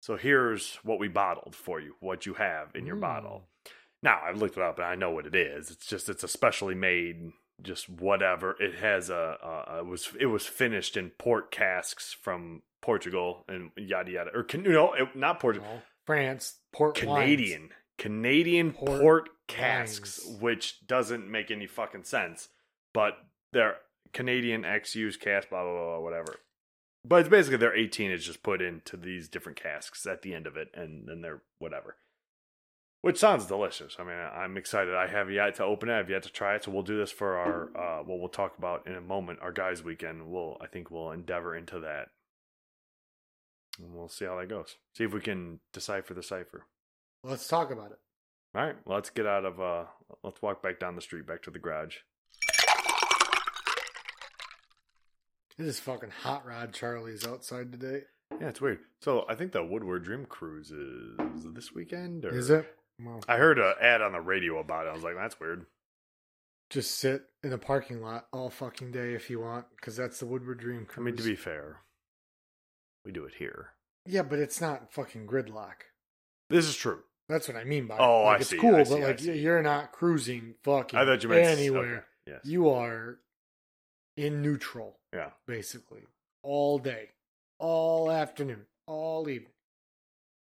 so 0.00 0.16
here's 0.16 0.74
what 0.82 0.98
we 0.98 1.08
bottled 1.08 1.54
for 1.56 1.80
you, 1.80 1.94
what 2.00 2.26
you 2.26 2.34
have 2.34 2.74
in 2.74 2.84
your 2.84 2.96
Mm. 2.96 3.00
bottle. 3.00 3.48
Now, 4.02 4.20
I've 4.22 4.36
looked 4.36 4.58
it 4.58 4.62
up 4.62 4.76
and 4.78 4.86
I 4.86 4.96
know 4.96 5.12
what 5.12 5.24
it 5.26 5.34
is. 5.34 5.70
It's 5.70 5.86
just, 5.86 6.10
it's 6.10 6.22
a 6.22 6.28
specially 6.28 6.74
made, 6.74 7.32
just 7.62 7.88
whatever. 7.88 8.54
It 8.60 8.74
has 8.80 9.08
a, 9.08 9.38
a, 9.70 9.78
it 9.78 9.86
was, 9.86 10.10
it 10.20 10.26
was 10.26 10.44
finished 10.46 10.98
in 10.98 11.08
port 11.08 11.50
casks 11.50 12.12
from 12.12 12.60
Portugal 12.84 13.44
and 13.48 13.70
yada 13.78 14.10
yada. 14.10 14.30
Or, 14.34 14.42
can, 14.42 14.62
you 14.62 14.72
know, 14.72 14.94
not 15.14 15.40
Portugal, 15.40 15.66
No. 15.72 15.80
France, 16.04 16.58
port 16.70 17.02
wines. 17.02 17.18
Canadian. 17.24 17.70
Canadian 17.96 18.72
Port 18.72 19.00
port, 19.00 19.28
casks, 19.48 20.20
wines. 20.26 20.40
which 20.42 20.86
doesn't 20.86 21.30
make 21.30 21.50
any 21.50 21.66
fucking 21.66 22.04
sense. 22.04 22.50
But 22.92 23.14
they're 23.52 23.76
Canadian 24.12 24.66
X 24.66 24.94
used 24.94 25.20
cask, 25.20 25.48
blah, 25.48 25.62
blah, 25.62 25.72
blah, 25.72 25.84
blah, 25.96 26.00
whatever. 26.00 26.36
But 27.06 27.20
it's 27.20 27.28
basically 27.30 27.56
their 27.56 27.74
18 27.74 28.10
is 28.10 28.24
just 28.24 28.42
put 28.42 28.60
into 28.60 28.98
these 28.98 29.28
different 29.28 29.60
casks 29.60 30.06
at 30.06 30.20
the 30.22 30.34
end 30.34 30.46
of 30.46 30.56
it, 30.58 30.68
and 30.74 31.08
then 31.08 31.22
they're 31.22 31.40
whatever. 31.58 31.96
Which 33.00 33.18
sounds 33.18 33.46
delicious. 33.46 33.96
I 33.98 34.04
mean, 34.04 34.16
I'm 34.16 34.56
excited. 34.56 34.94
I 34.94 35.06
have 35.06 35.30
yet 35.30 35.54
to 35.56 35.64
open 35.64 35.88
it. 35.88 35.98
I've 35.98 36.10
yet 36.10 36.22
to 36.24 36.30
try 36.32 36.54
it. 36.56 36.64
So 36.64 36.70
we'll 36.70 36.82
do 36.82 36.98
this 36.98 37.12
for 37.12 37.36
our, 37.36 37.70
uh, 37.76 38.02
what 38.02 38.18
we'll 38.18 38.28
talk 38.30 38.56
about 38.58 38.86
in 38.86 38.94
a 38.94 39.00
moment, 39.00 39.40
our 39.42 39.52
guys' 39.52 39.82
weekend. 39.82 40.26
We'll, 40.26 40.56
I 40.60 40.66
think 40.66 40.90
we'll 40.90 41.10
endeavor 41.12 41.54
into 41.54 41.80
that. 41.80 42.08
And 43.78 43.92
we'll 43.94 44.08
see 44.08 44.24
how 44.24 44.38
that 44.38 44.48
goes. 44.48 44.76
See 44.96 45.04
if 45.04 45.12
we 45.12 45.20
can 45.20 45.60
decipher 45.72 46.14
the 46.14 46.22
cipher. 46.22 46.64
Let's 47.24 47.48
talk 47.48 47.70
about 47.72 47.90
it. 47.92 47.98
All 48.54 48.64
right, 48.64 48.76
let's 48.86 49.10
get 49.10 49.26
out 49.26 49.44
of. 49.44 49.60
uh 49.60 49.84
Let's 50.22 50.40
walk 50.40 50.62
back 50.62 50.78
down 50.78 50.94
the 50.94 51.02
street, 51.02 51.26
back 51.26 51.42
to 51.42 51.50
the 51.50 51.58
garage. 51.58 51.96
It 55.58 55.66
is 55.66 55.78
fucking 55.78 56.10
hot 56.10 56.44
rod 56.46 56.72
Charlie's 56.72 57.26
outside 57.26 57.70
today. 57.70 58.02
Yeah, 58.40 58.48
it's 58.48 58.60
weird. 58.60 58.80
So 59.00 59.24
I 59.28 59.34
think 59.36 59.52
the 59.52 59.64
Woodward 59.64 60.04
Dream 60.04 60.26
Cruise 60.26 60.70
is 60.72 61.44
this 61.54 61.72
weekend. 61.72 62.24
Or... 62.24 62.36
Is 62.36 62.50
it? 62.50 62.66
Well, 63.00 63.20
I 63.28 63.36
heard 63.36 63.58
an 63.58 63.74
ad 63.80 64.02
on 64.02 64.12
the 64.12 64.20
radio 64.20 64.58
about 64.58 64.86
it. 64.86 64.90
I 64.90 64.94
was 64.94 65.02
like, 65.04 65.14
that's 65.16 65.38
weird. 65.38 65.66
just 66.70 66.98
sit 66.98 67.22
in 67.44 67.52
a 67.52 67.58
parking 67.58 68.00
lot 68.00 68.26
all 68.32 68.50
fucking 68.50 68.90
day 68.92 69.14
if 69.14 69.30
you 69.30 69.40
want, 69.40 69.66
because 69.76 69.96
that's 69.96 70.18
the 70.18 70.26
Woodward 70.26 70.58
Dream 70.58 70.86
I 70.88 70.92
Cruise. 70.92 71.04
mean, 71.04 71.16
to 71.16 71.22
be 71.22 71.36
fair, 71.36 71.78
we 73.04 73.12
do 73.12 73.24
it 73.24 73.34
here. 73.34 73.70
yeah, 74.06 74.22
but 74.22 74.38
it's 74.38 74.60
not 74.60 74.92
fucking 74.92 75.26
gridlock. 75.26 75.74
This 76.50 76.66
is 76.66 76.76
true. 76.76 77.00
That's 77.28 77.48
what 77.48 77.56
I 77.56 77.64
mean 77.64 77.86
by 77.86 77.96
Oh, 77.98 78.20
it. 78.20 78.24
Like, 78.24 78.36
I 78.36 78.40
it's 78.40 78.50
see, 78.50 78.58
cool, 78.58 78.74
I 78.74 78.78
but 78.84 78.86
see, 78.88 79.02
like 79.02 79.22
you're 79.40 79.62
not 79.62 79.92
cruising 79.92 80.54
fucking 80.62 80.98
I 80.98 81.04
thought 81.06 81.22
you 81.22 81.28
meant 81.30 81.58
anywhere. 81.58 81.96
okay, 81.96 82.04
Yes. 82.26 82.40
You 82.44 82.70
are 82.70 83.18
in 84.16 84.40
neutral, 84.42 84.98
yeah. 85.12 85.30
basically, 85.46 86.02
all 86.42 86.78
day, 86.78 87.10
all 87.58 88.10
afternoon, 88.10 88.66
all 88.86 89.28
evening. 89.28 89.50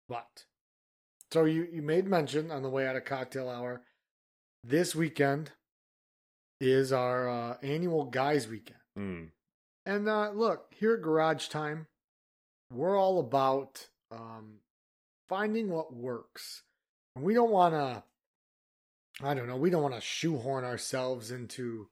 But 0.08 0.44
so 1.32 1.44
you 1.44 1.68
you 1.72 1.82
made 1.82 2.06
mention 2.06 2.50
on 2.50 2.62
the 2.62 2.70
way 2.70 2.86
out 2.86 2.96
of 2.96 3.04
cocktail 3.04 3.48
hour. 3.48 3.82
This 4.64 4.94
weekend 4.94 5.52
is 6.60 6.92
our 6.92 7.28
uh, 7.28 7.56
annual 7.62 8.04
guys 8.06 8.48
weekend. 8.48 8.80
Mm. 8.98 9.28
And 9.86 10.08
uh, 10.08 10.30
look, 10.30 10.72
here 10.76 10.94
at 10.94 11.02
Garage 11.02 11.46
Time, 11.48 11.86
we're 12.70 12.98
all 12.98 13.20
about 13.20 13.86
um, 14.10 14.58
finding 15.28 15.68
what 15.70 15.94
works. 15.94 16.62
And 17.14 17.24
we 17.24 17.34
don't 17.34 17.50
want 17.50 17.74
to, 17.74 18.02
I 19.24 19.34
don't 19.34 19.48
know, 19.48 19.56
we 19.56 19.70
don't 19.70 19.82
want 19.82 19.94
to 19.94 20.00
shoehorn 20.00 20.64
ourselves 20.64 21.30
into, 21.30 21.88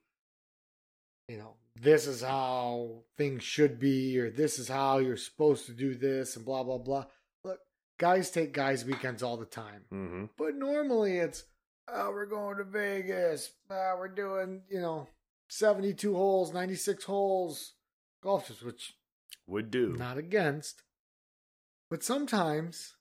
you 1.28 1.38
know, 1.38 1.54
this 1.80 2.06
is 2.06 2.22
how 2.22 3.02
things 3.18 3.42
should 3.42 3.78
be, 3.78 4.18
or 4.18 4.30
this 4.30 4.58
is 4.58 4.68
how 4.68 4.98
you're 4.98 5.16
supposed 5.16 5.66
to 5.66 5.72
do 5.72 5.94
this, 5.94 6.36
and 6.36 6.44
blah, 6.44 6.62
blah, 6.62 6.78
blah. 6.78 7.04
Look, 7.44 7.58
guys 7.98 8.30
take 8.30 8.52
guys' 8.52 8.84
weekends 8.84 9.22
all 9.22 9.36
the 9.36 9.44
time. 9.44 9.82
hmm 9.90 10.24
But 10.38 10.54
normally 10.54 11.18
it's, 11.18 11.44
oh, 11.88 12.10
we're 12.10 12.26
going 12.26 12.56
to 12.58 12.64
Vegas. 12.64 13.50
Ah, 13.70 13.94
we're 13.98 14.08
doing, 14.08 14.62
you 14.70 14.80
know, 14.80 15.08
72 15.48 16.14
holes, 16.14 16.52
96 16.52 17.04
holes, 17.04 17.74
golfers, 18.22 18.62
which 18.62 18.94
Would 19.47 19.70
do. 19.70 19.94
Not 19.97 20.18
against. 20.18 20.82
But 21.90 22.03
sometimes, 22.03 22.94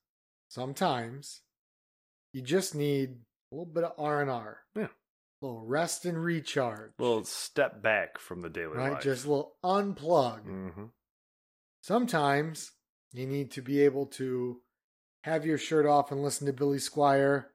sometimes 0.47 1.41
you 2.33 2.41
just 2.41 2.75
need 2.75 3.09
a 3.51 3.55
little 3.55 3.65
bit 3.73 3.83
of 3.83 3.93
R&R. 3.97 4.59
Yeah. 4.75 4.83
A 4.83 5.45
little 5.45 5.65
rest 5.65 6.05
and 6.05 6.21
recharge. 6.23 6.91
A 6.99 7.01
little 7.03 7.23
step 7.25 7.81
back 7.81 8.19
from 8.19 8.41
the 8.41 8.49
daily 8.49 8.77
right? 8.77 8.93
life. 8.93 9.03
Just 9.03 9.25
a 9.25 9.29
little 9.29 9.55
unplug. 9.63 10.41
hmm 10.43 10.85
Sometimes 11.81 12.71
you 13.13 13.25
need 13.27 13.51
to 13.51 13.61
be 13.61 13.81
able 13.81 14.05
to 14.07 14.61
have 15.23 15.45
your 15.45 15.57
shirt 15.57 15.85
off 15.85 16.11
and 16.11 16.23
listen 16.23 16.47
to 16.47 16.53
Billy 16.53 16.77
Squier 16.79 17.45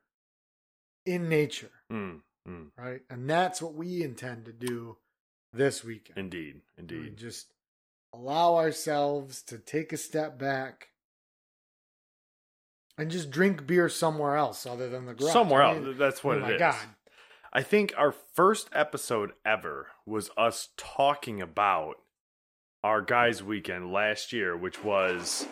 in 1.06 1.28
nature. 1.28 1.70
Mm. 1.92 2.20
Mm, 2.48 2.68
right? 2.76 3.00
And 3.10 3.28
that's 3.28 3.60
what 3.60 3.74
we 3.74 4.02
intend 4.02 4.46
to 4.46 4.52
do 4.52 4.96
this 5.52 5.84
weekend. 5.84 6.18
indeed, 6.18 6.62
We 6.76 6.80
indeed. 6.82 7.16
just 7.16 7.52
allow 8.14 8.56
ourselves 8.56 9.42
to 9.42 9.58
take 9.58 9.92
a 9.92 9.96
step 9.96 10.38
back 10.38 10.88
and 12.98 13.10
just 13.10 13.30
drink 13.30 13.66
beer 13.66 13.88
somewhere 13.88 14.36
else 14.36 14.66
other 14.66 14.88
than 14.88 15.06
the 15.06 15.14
garage. 15.14 15.32
Somewhere 15.32 15.62
I 15.62 15.76
else. 15.76 15.96
That's 15.98 16.22
what 16.22 16.36
oh 16.36 16.40
it 16.40 16.42
my 16.42 16.52
is. 16.52 16.58
God. 16.58 16.76
I 17.52 17.62
think 17.62 17.92
our 17.96 18.12
first 18.34 18.68
episode 18.72 19.32
ever 19.44 19.88
was 20.06 20.30
us 20.36 20.68
talking 20.76 21.40
about 21.40 21.94
our 22.84 23.02
guys' 23.02 23.42
weekend 23.42 23.92
last 23.92 24.32
year, 24.32 24.56
which 24.56 24.82
was 24.84 25.46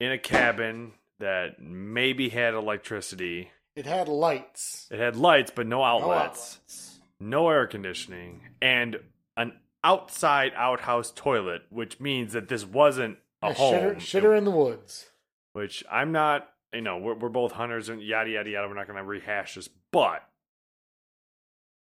in 0.00 0.12
a 0.12 0.18
cabin 0.18 0.92
that 1.18 1.60
maybe 1.60 2.28
had 2.28 2.54
electricity. 2.54 3.50
It 3.74 3.84
had 3.86 4.08
lights. 4.08 4.86
It 4.90 4.98
had 4.98 5.16
lights, 5.16 5.52
but 5.54 5.66
no 5.66 5.78
No 5.78 5.84
outlets, 5.84 6.58
outlets. 6.58 6.98
no 7.20 7.50
air 7.50 7.66
conditioning, 7.66 8.40
and 8.62 8.96
an 9.36 9.52
outside 9.86 10.52
outhouse 10.56 11.12
toilet, 11.14 11.62
which 11.70 12.00
means 12.00 12.32
that 12.32 12.48
this 12.48 12.64
wasn't 12.64 13.18
a 13.42 13.48
Yeah, 13.48 13.54
home. 13.54 13.74
Shitter, 13.74 13.96
shitter 13.96 14.36
in 14.38 14.44
the 14.44 14.50
woods. 14.50 15.06
which 15.52 15.84
I'm 15.90 16.12
not, 16.12 16.48
you 16.72 16.80
know, 16.82 16.98
we're, 16.98 17.14
we're 17.14 17.28
both 17.28 17.52
hunters 17.52 17.88
and 17.88 18.02
yada, 18.02 18.30
yada, 18.30 18.50
yada. 18.50 18.68
We're 18.68 18.74
not 18.74 18.86
going 18.86 18.98
to 18.98 19.04
rehash 19.04 19.54
this, 19.54 19.68
but 19.92 20.22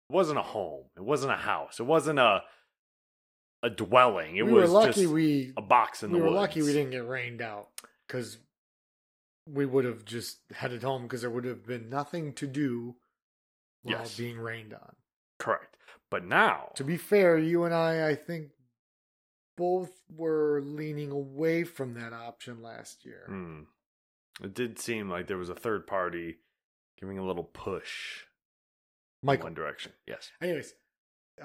it 0.08 0.12
wasn't 0.14 0.38
a 0.38 0.42
home. 0.42 0.84
It 0.96 1.02
wasn't 1.04 1.32
a 1.32 1.36
house. 1.36 1.80
It 1.80 1.84
wasn't 1.86 2.18
a 2.18 2.42
a 3.64 3.68
dwelling. 3.70 4.36
It 4.36 4.46
we 4.46 4.52
was 4.52 4.70
lucky 4.70 5.02
just 5.02 5.12
we 5.12 5.52
a 5.56 5.62
box 5.62 6.02
in 6.04 6.12
we 6.12 6.18
the 6.18 6.24
woods. 6.24 6.30
We 6.30 6.34
were 6.36 6.40
lucky 6.40 6.62
we 6.62 6.72
didn't 6.72 6.92
get 6.92 7.06
rained 7.08 7.42
out 7.42 7.68
because 8.06 8.38
we 9.50 9.66
would 9.66 9.84
have 9.84 10.04
just 10.04 10.38
headed 10.52 10.82
home 10.84 11.02
because 11.02 11.22
there 11.22 11.30
would 11.30 11.44
have 11.44 11.66
been 11.66 11.88
nothing 11.90 12.34
to 12.34 12.46
do 12.46 12.94
while 13.82 13.98
Yes. 13.98 14.16
being 14.16 14.38
rained 14.38 14.72
on. 14.74 14.94
Correct. 15.38 15.76
But 16.10 16.24
now, 16.24 16.72
To 16.76 16.84
be 16.84 16.96
fair, 16.96 17.36
you 17.38 17.64
and 17.64 17.74
I, 17.74 18.08
I 18.08 18.14
think, 18.14 18.48
both 19.56 19.90
were 20.14 20.60
leaning 20.64 21.10
away 21.10 21.64
from 21.64 21.94
that 21.94 22.12
option 22.12 22.62
last 22.62 23.04
year. 23.04 23.24
hmm, 23.26 23.60
it 24.42 24.54
did 24.54 24.78
seem 24.78 25.10
like 25.10 25.26
there 25.26 25.36
was 25.36 25.50
a 25.50 25.54
third 25.54 25.86
party 25.86 26.36
giving 26.98 27.18
a 27.18 27.24
little 27.26 27.44
push 27.44 28.22
in 29.22 29.26
Michael. 29.26 29.44
one 29.44 29.54
direction. 29.54 29.92
Yes. 30.06 30.30
Anyways, 30.40 30.74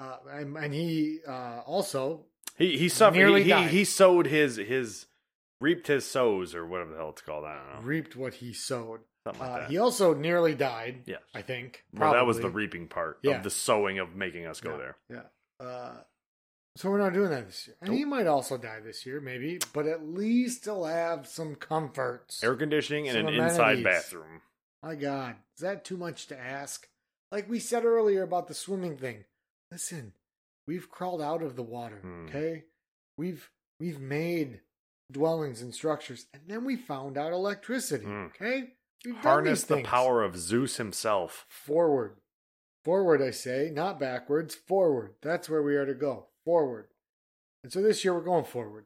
uh, 0.00 0.16
and, 0.30 0.56
and 0.56 0.72
he 0.72 1.18
uh, 1.28 1.60
also 1.66 2.24
He 2.56 2.78
he 2.78 2.88
suffered. 2.88 3.16
Nearly 3.16 3.40
He, 3.42 3.44
he, 3.44 3.50
died. 3.50 3.70
he 3.70 3.84
sowed 3.84 4.26
his 4.26 4.56
his 4.56 5.06
reaped 5.60 5.88
his 5.88 6.06
sows 6.06 6.54
or 6.54 6.64
whatever 6.66 6.92
the 6.92 6.96
hell 6.96 7.10
it's 7.10 7.22
called. 7.22 7.44
I 7.44 7.54
don't 7.56 7.74
know. 7.82 7.86
reaped 7.86 8.16
what 8.16 8.34
he 8.34 8.52
sowed. 8.52 9.00
Like 9.24 9.40
Uh, 9.40 9.66
he 9.68 9.78
also 9.78 10.12
nearly 10.14 10.54
died. 10.54 11.04
Yes. 11.06 11.22
I 11.34 11.42
think. 11.42 11.84
Well, 11.92 12.12
that 12.12 12.26
was 12.26 12.40
the 12.40 12.50
reaping 12.50 12.88
part 12.88 13.18
Yeah. 13.22 13.36
of 13.36 13.42
the 13.42 13.50
sowing 13.50 13.98
of 13.98 14.14
making 14.14 14.46
us 14.46 14.60
go 14.60 14.72
Yeah, 14.72 14.76
there. 14.76 14.96
Yeah. 15.08 15.66
Uh, 15.66 16.02
so 16.76 16.90
we're 16.90 16.98
not 16.98 17.12
doing 17.14 17.30
that 17.30 17.46
this 17.46 17.66
year. 17.66 17.76
And 17.80 17.94
he 17.94 18.04
might 18.04 18.26
also 18.26 18.58
die 18.58 18.80
this 18.80 19.06
year, 19.06 19.20
maybe, 19.20 19.60
but 19.72 19.86
at 19.86 20.04
least 20.04 20.64
he'll 20.64 20.84
have 20.84 21.26
some 21.26 21.54
comforts. 21.54 22.42
Air 22.42 22.56
conditioning 22.56 23.08
and 23.08 23.28
an 23.28 23.34
inside 23.34 23.82
bathroom. 23.82 24.42
My 24.82 24.94
God, 24.96 25.36
is 25.56 25.62
that 25.62 25.84
too 25.84 25.96
much 25.96 26.26
to 26.26 26.38
ask? 26.38 26.88
Like 27.32 27.48
we 27.48 27.58
said 27.60 27.84
earlier 27.84 28.22
about 28.22 28.48
the 28.48 28.54
swimming 28.54 28.98
thing. 28.98 29.24
Listen, 29.70 30.12
we've 30.66 30.90
crawled 30.90 31.22
out 31.22 31.42
of 31.42 31.56
the 31.56 31.62
water. 31.62 32.00
Hmm. 32.00 32.26
Okay, 32.26 32.64
we've 33.16 33.50
we've 33.80 33.98
made 34.00 34.60
dwellings 35.10 35.62
and 35.62 35.74
structures, 35.74 36.26
and 36.34 36.42
then 36.48 36.64
we 36.64 36.76
found 36.76 37.16
out 37.16 37.32
electricity. 37.32 38.04
Hmm. 38.04 38.26
Okay, 38.26 38.74
Mm-hmm. 39.06 39.14
we've 39.16 39.22
Harness 39.22 39.64
the 39.64 39.82
power 39.82 40.22
of 40.22 40.36
Zeus 40.36 40.76
himself. 40.76 41.44
forward, 41.48 42.16
forward. 42.84 43.20
I 43.22 43.30
say, 43.30 43.70
not 43.72 44.00
backwards. 44.00 44.54
Forward. 44.54 45.14
That's 45.22 45.48
where 45.48 45.62
we 45.62 45.76
are 45.76 45.86
to 45.86 45.94
go. 45.94 46.26
Forward. 46.44 46.86
And 47.62 47.72
so 47.72 47.80
this 47.82 48.04
year 48.04 48.14
we're 48.14 48.20
going 48.24 48.44
forward, 48.44 48.84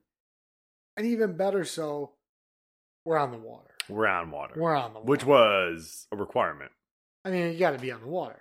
and 0.96 1.04
even 1.06 1.36
better 1.36 1.64
so, 1.64 2.12
we're 3.04 3.18
on 3.18 3.32
the 3.32 3.38
water. 3.38 3.74
We're 3.88 4.06
on 4.06 4.30
water, 4.30 4.54
We're 4.60 4.76
on 4.76 4.92
the 4.92 4.98
water. 5.00 5.10
which 5.10 5.24
was 5.24 6.06
a 6.12 6.16
requirement. 6.16 6.70
I 7.24 7.30
mean, 7.30 7.52
you 7.52 7.58
got 7.58 7.72
to 7.72 7.78
be 7.78 7.90
on 7.90 8.00
the 8.02 8.06
water. 8.08 8.40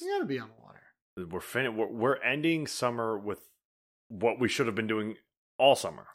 You 0.00 0.08
got 0.12 0.18
to 0.20 0.24
be 0.24 0.38
on 0.40 0.48
the 0.48 0.62
water. 0.62 1.30
We're 1.30 1.40
fin- 1.40 1.76
we're, 1.76 1.86
we're 1.86 2.16
ending 2.22 2.66
summer 2.66 3.16
with 3.16 3.40
what 4.08 4.40
we 4.40 4.48
should 4.48 4.66
have 4.66 4.74
been 4.74 4.86
doing 4.88 5.16
all 5.58 5.76
summer. 5.76 6.06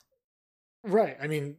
Right. 0.83 1.15
I 1.21 1.27
mean, 1.27 1.57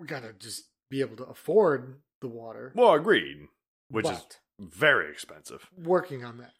we 0.00 0.06
got 0.06 0.22
to 0.22 0.32
just 0.32 0.64
be 0.90 1.00
able 1.00 1.16
to 1.18 1.24
afford 1.24 1.96
the 2.20 2.28
water. 2.28 2.72
Well, 2.74 2.94
agreed, 2.94 3.48
which 3.90 4.06
is 4.06 4.10
but 4.10 4.38
very 4.58 5.10
expensive. 5.10 5.68
working 5.76 6.24
on 6.24 6.38
that. 6.38 6.52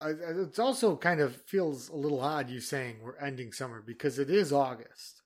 I, 0.00 0.08
I- 0.08 0.42
it's 0.42 0.58
also 0.58 0.96
kind 0.96 1.20
of 1.20 1.36
feels 1.42 1.88
a 1.88 1.96
little 1.96 2.20
odd 2.20 2.50
you 2.50 2.60
saying 2.60 2.96
we're 3.02 3.16
ending 3.16 3.52
summer 3.52 3.82
because 3.84 4.18
it 4.18 4.30
is 4.30 4.52
August. 4.52 5.22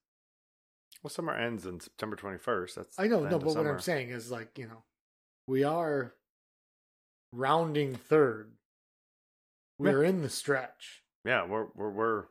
Well, 1.02 1.10
summer 1.10 1.32
ends 1.34 1.66
on 1.66 1.80
September 1.80 2.16
twenty 2.16 2.38
first. 2.38 2.74
That's 2.76 2.98
I 2.98 3.06
know, 3.06 3.22
the 3.22 3.30
no, 3.30 3.38
but 3.38 3.54
what 3.54 3.66
I'm 3.66 3.80
saying 3.80 4.10
is 4.10 4.30
like, 4.30 4.58
you 4.58 4.66
know, 4.66 4.82
we 5.46 5.62
are 5.64 6.14
rounding 7.32 7.94
third. 7.94 8.52
We're 9.78 10.02
in 10.02 10.22
the 10.22 10.28
stretch. 10.28 11.02
yeah, 11.24 11.46
we're 11.46 11.66
we're 11.76 11.90
we're 11.90 12.24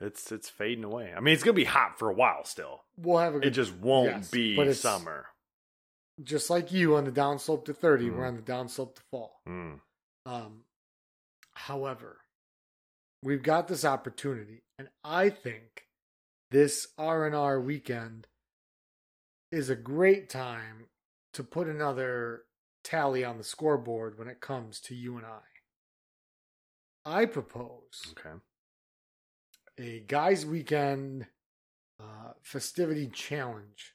it's 0.00 0.30
it's 0.32 0.48
fading 0.48 0.84
away. 0.84 1.12
I 1.16 1.20
mean, 1.20 1.34
it's 1.34 1.42
gonna 1.42 1.52
be 1.54 1.64
hot 1.64 1.98
for 1.98 2.08
a 2.10 2.14
while 2.14 2.44
still. 2.44 2.84
We'll 2.96 3.18
have 3.18 3.34
a 3.34 3.38
good 3.40 3.48
It 3.48 3.50
just 3.50 3.72
won't 3.74 4.06
yes, 4.08 4.30
be 4.30 4.72
summer. 4.74 5.26
just 6.22 6.50
like 6.50 6.72
you 6.72 6.96
on 6.96 7.04
the 7.04 7.12
downslope 7.12 7.64
to 7.66 7.74
30, 7.74 8.08
Mhm. 8.08 8.16
we're 8.16 8.26
on 8.26 8.36
the 8.36 8.42
downslope 8.42 8.94
to 8.96 9.02
fall. 9.10 9.40
Mm. 9.48 9.80
Um, 10.26 10.64
however, 11.52 12.20
we've 13.22 13.42
got 13.42 13.68
this 13.68 13.84
opportunity, 13.84 14.62
and 14.78 14.90
I 15.04 15.30
think 15.30 15.88
this 16.50 16.88
R 16.98 17.26
and 17.26 17.34
R 17.34 17.60
weekend 17.60 18.26
is 19.50 19.68
a 19.70 19.76
great 19.76 20.28
time 20.28 20.88
to 21.32 21.42
put 21.44 21.66
another 21.68 22.46
tally 22.84 23.24
on 23.24 23.36
the 23.38 23.44
scoreboard 23.44 24.18
when 24.18 24.28
it 24.28 24.40
comes 24.40 24.80
to 24.80 24.94
you 24.94 25.16
and 25.16 25.26
I. 25.26 25.42
I 27.04 27.26
propose 27.26 28.14
Okay. 28.18 28.38
A 29.78 30.00
guys' 30.00 30.44
weekend 30.46 31.26
uh, 31.98 32.32
festivity 32.42 33.08
challenge. 33.08 33.94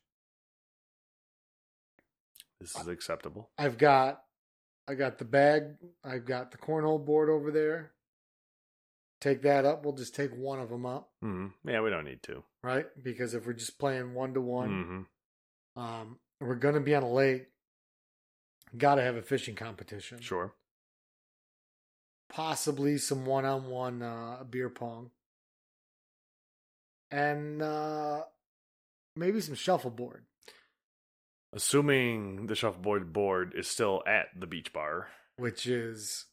This 2.60 2.76
is 2.78 2.88
acceptable. 2.88 3.50
I've 3.58 3.78
got 3.78 4.22
I 4.88 4.94
got 4.96 5.18
the 5.18 5.26
bag, 5.26 5.76
I've 6.04 6.26
got 6.26 6.52
the 6.52 6.58
cornhole 6.58 7.04
board 7.04 7.30
over 7.30 7.52
there. 7.52 7.92
Take 9.22 9.42
that 9.44 9.66
up. 9.66 9.84
We'll 9.84 9.96
just 9.96 10.14
take 10.14 10.32
one 10.36 10.60
of 10.60 10.70
them 10.70 10.86
up, 10.86 11.10
hmm 11.22 11.48
Yeah, 11.68 11.82
we 11.82 11.90
don't 11.90 12.06
need 12.06 12.22
to. 12.24 12.44
right? 12.62 12.86
Because 13.02 13.34
if 13.34 13.46
we're 13.48 13.54
just 13.54 13.80
playing 13.80 14.14
one 14.14 14.34
to 14.36 14.42
one, 14.42 15.06
we're 16.40 16.56
gonna 16.56 16.82
be 16.82 16.94
on 16.96 17.04
a 17.04 17.12
lake. 17.12 17.48
Got 18.78 18.96
to 18.96 19.02
have 19.04 19.16
a 19.16 19.22
fishing 19.22 19.56
competition. 19.56 20.20
Sure. 20.20 20.54
Possibly 22.30 22.98
some 22.98 23.26
one-on-one 23.26 24.02
uh, 24.02 24.44
beer 24.50 24.70
pong, 24.70 25.12
and 27.12 27.62
uh, 27.62 28.22
maybe 29.16 29.42
some 29.42 29.56
shuffleboard. 29.56 30.26
Assuming 31.54 32.48
the 32.48 32.56
shuffleboard 32.56 33.14
board 33.14 33.54
is 33.56 33.68
still 33.68 34.04
at 34.06 34.28
the 34.38 34.48
beach 34.48 34.74
bar. 34.74 35.08
which 35.38 35.66
is 35.68 36.26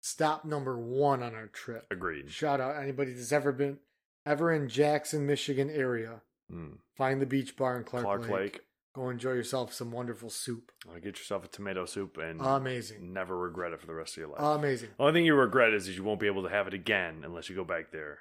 stop 0.00 0.44
number 0.44 0.78
one 0.78 1.22
on 1.22 1.34
our 1.34 1.48
trip. 1.48 1.86
Agreed. 1.90 2.30
Shout 2.30 2.60
out 2.60 2.80
anybody 2.80 3.12
that's 3.12 3.32
ever 3.32 3.50
been 3.52 3.78
ever 4.24 4.52
in 4.52 4.68
Jackson, 4.68 5.26
Michigan 5.26 5.68
area. 5.70 6.20
Mm. 6.52 6.78
Find 6.96 7.20
the 7.20 7.26
beach 7.26 7.56
bar 7.56 7.76
in 7.76 7.84
Clark, 7.84 8.04
Clark 8.04 8.22
Lake. 8.22 8.30
Lake. 8.30 8.60
Go 8.94 9.10
enjoy 9.10 9.32
yourself 9.32 9.72
some 9.72 9.90
wonderful 9.92 10.30
soup. 10.30 10.72
Uh, 10.88 10.94
Get 10.94 11.18
yourself 11.18 11.44
a 11.44 11.48
tomato 11.48 11.84
soup 11.84 12.16
and 12.16 12.40
Amazing. 12.40 13.12
never 13.12 13.36
regret 13.36 13.72
it 13.72 13.80
for 13.80 13.86
the 13.86 13.94
rest 13.94 14.12
of 14.16 14.18
your 14.18 14.28
life. 14.28 14.40
Amazing. 14.40 14.90
The 14.96 15.02
only 15.04 15.12
thing 15.18 15.26
you 15.26 15.34
regret 15.34 15.72
is, 15.74 15.88
is 15.88 15.96
you 15.96 16.02
won't 16.04 16.20
be 16.20 16.26
able 16.26 16.42
to 16.44 16.48
have 16.48 16.66
it 16.66 16.74
again 16.74 17.22
unless 17.24 17.48
you 17.48 17.54
go 17.56 17.64
back 17.64 17.90
there. 17.92 18.20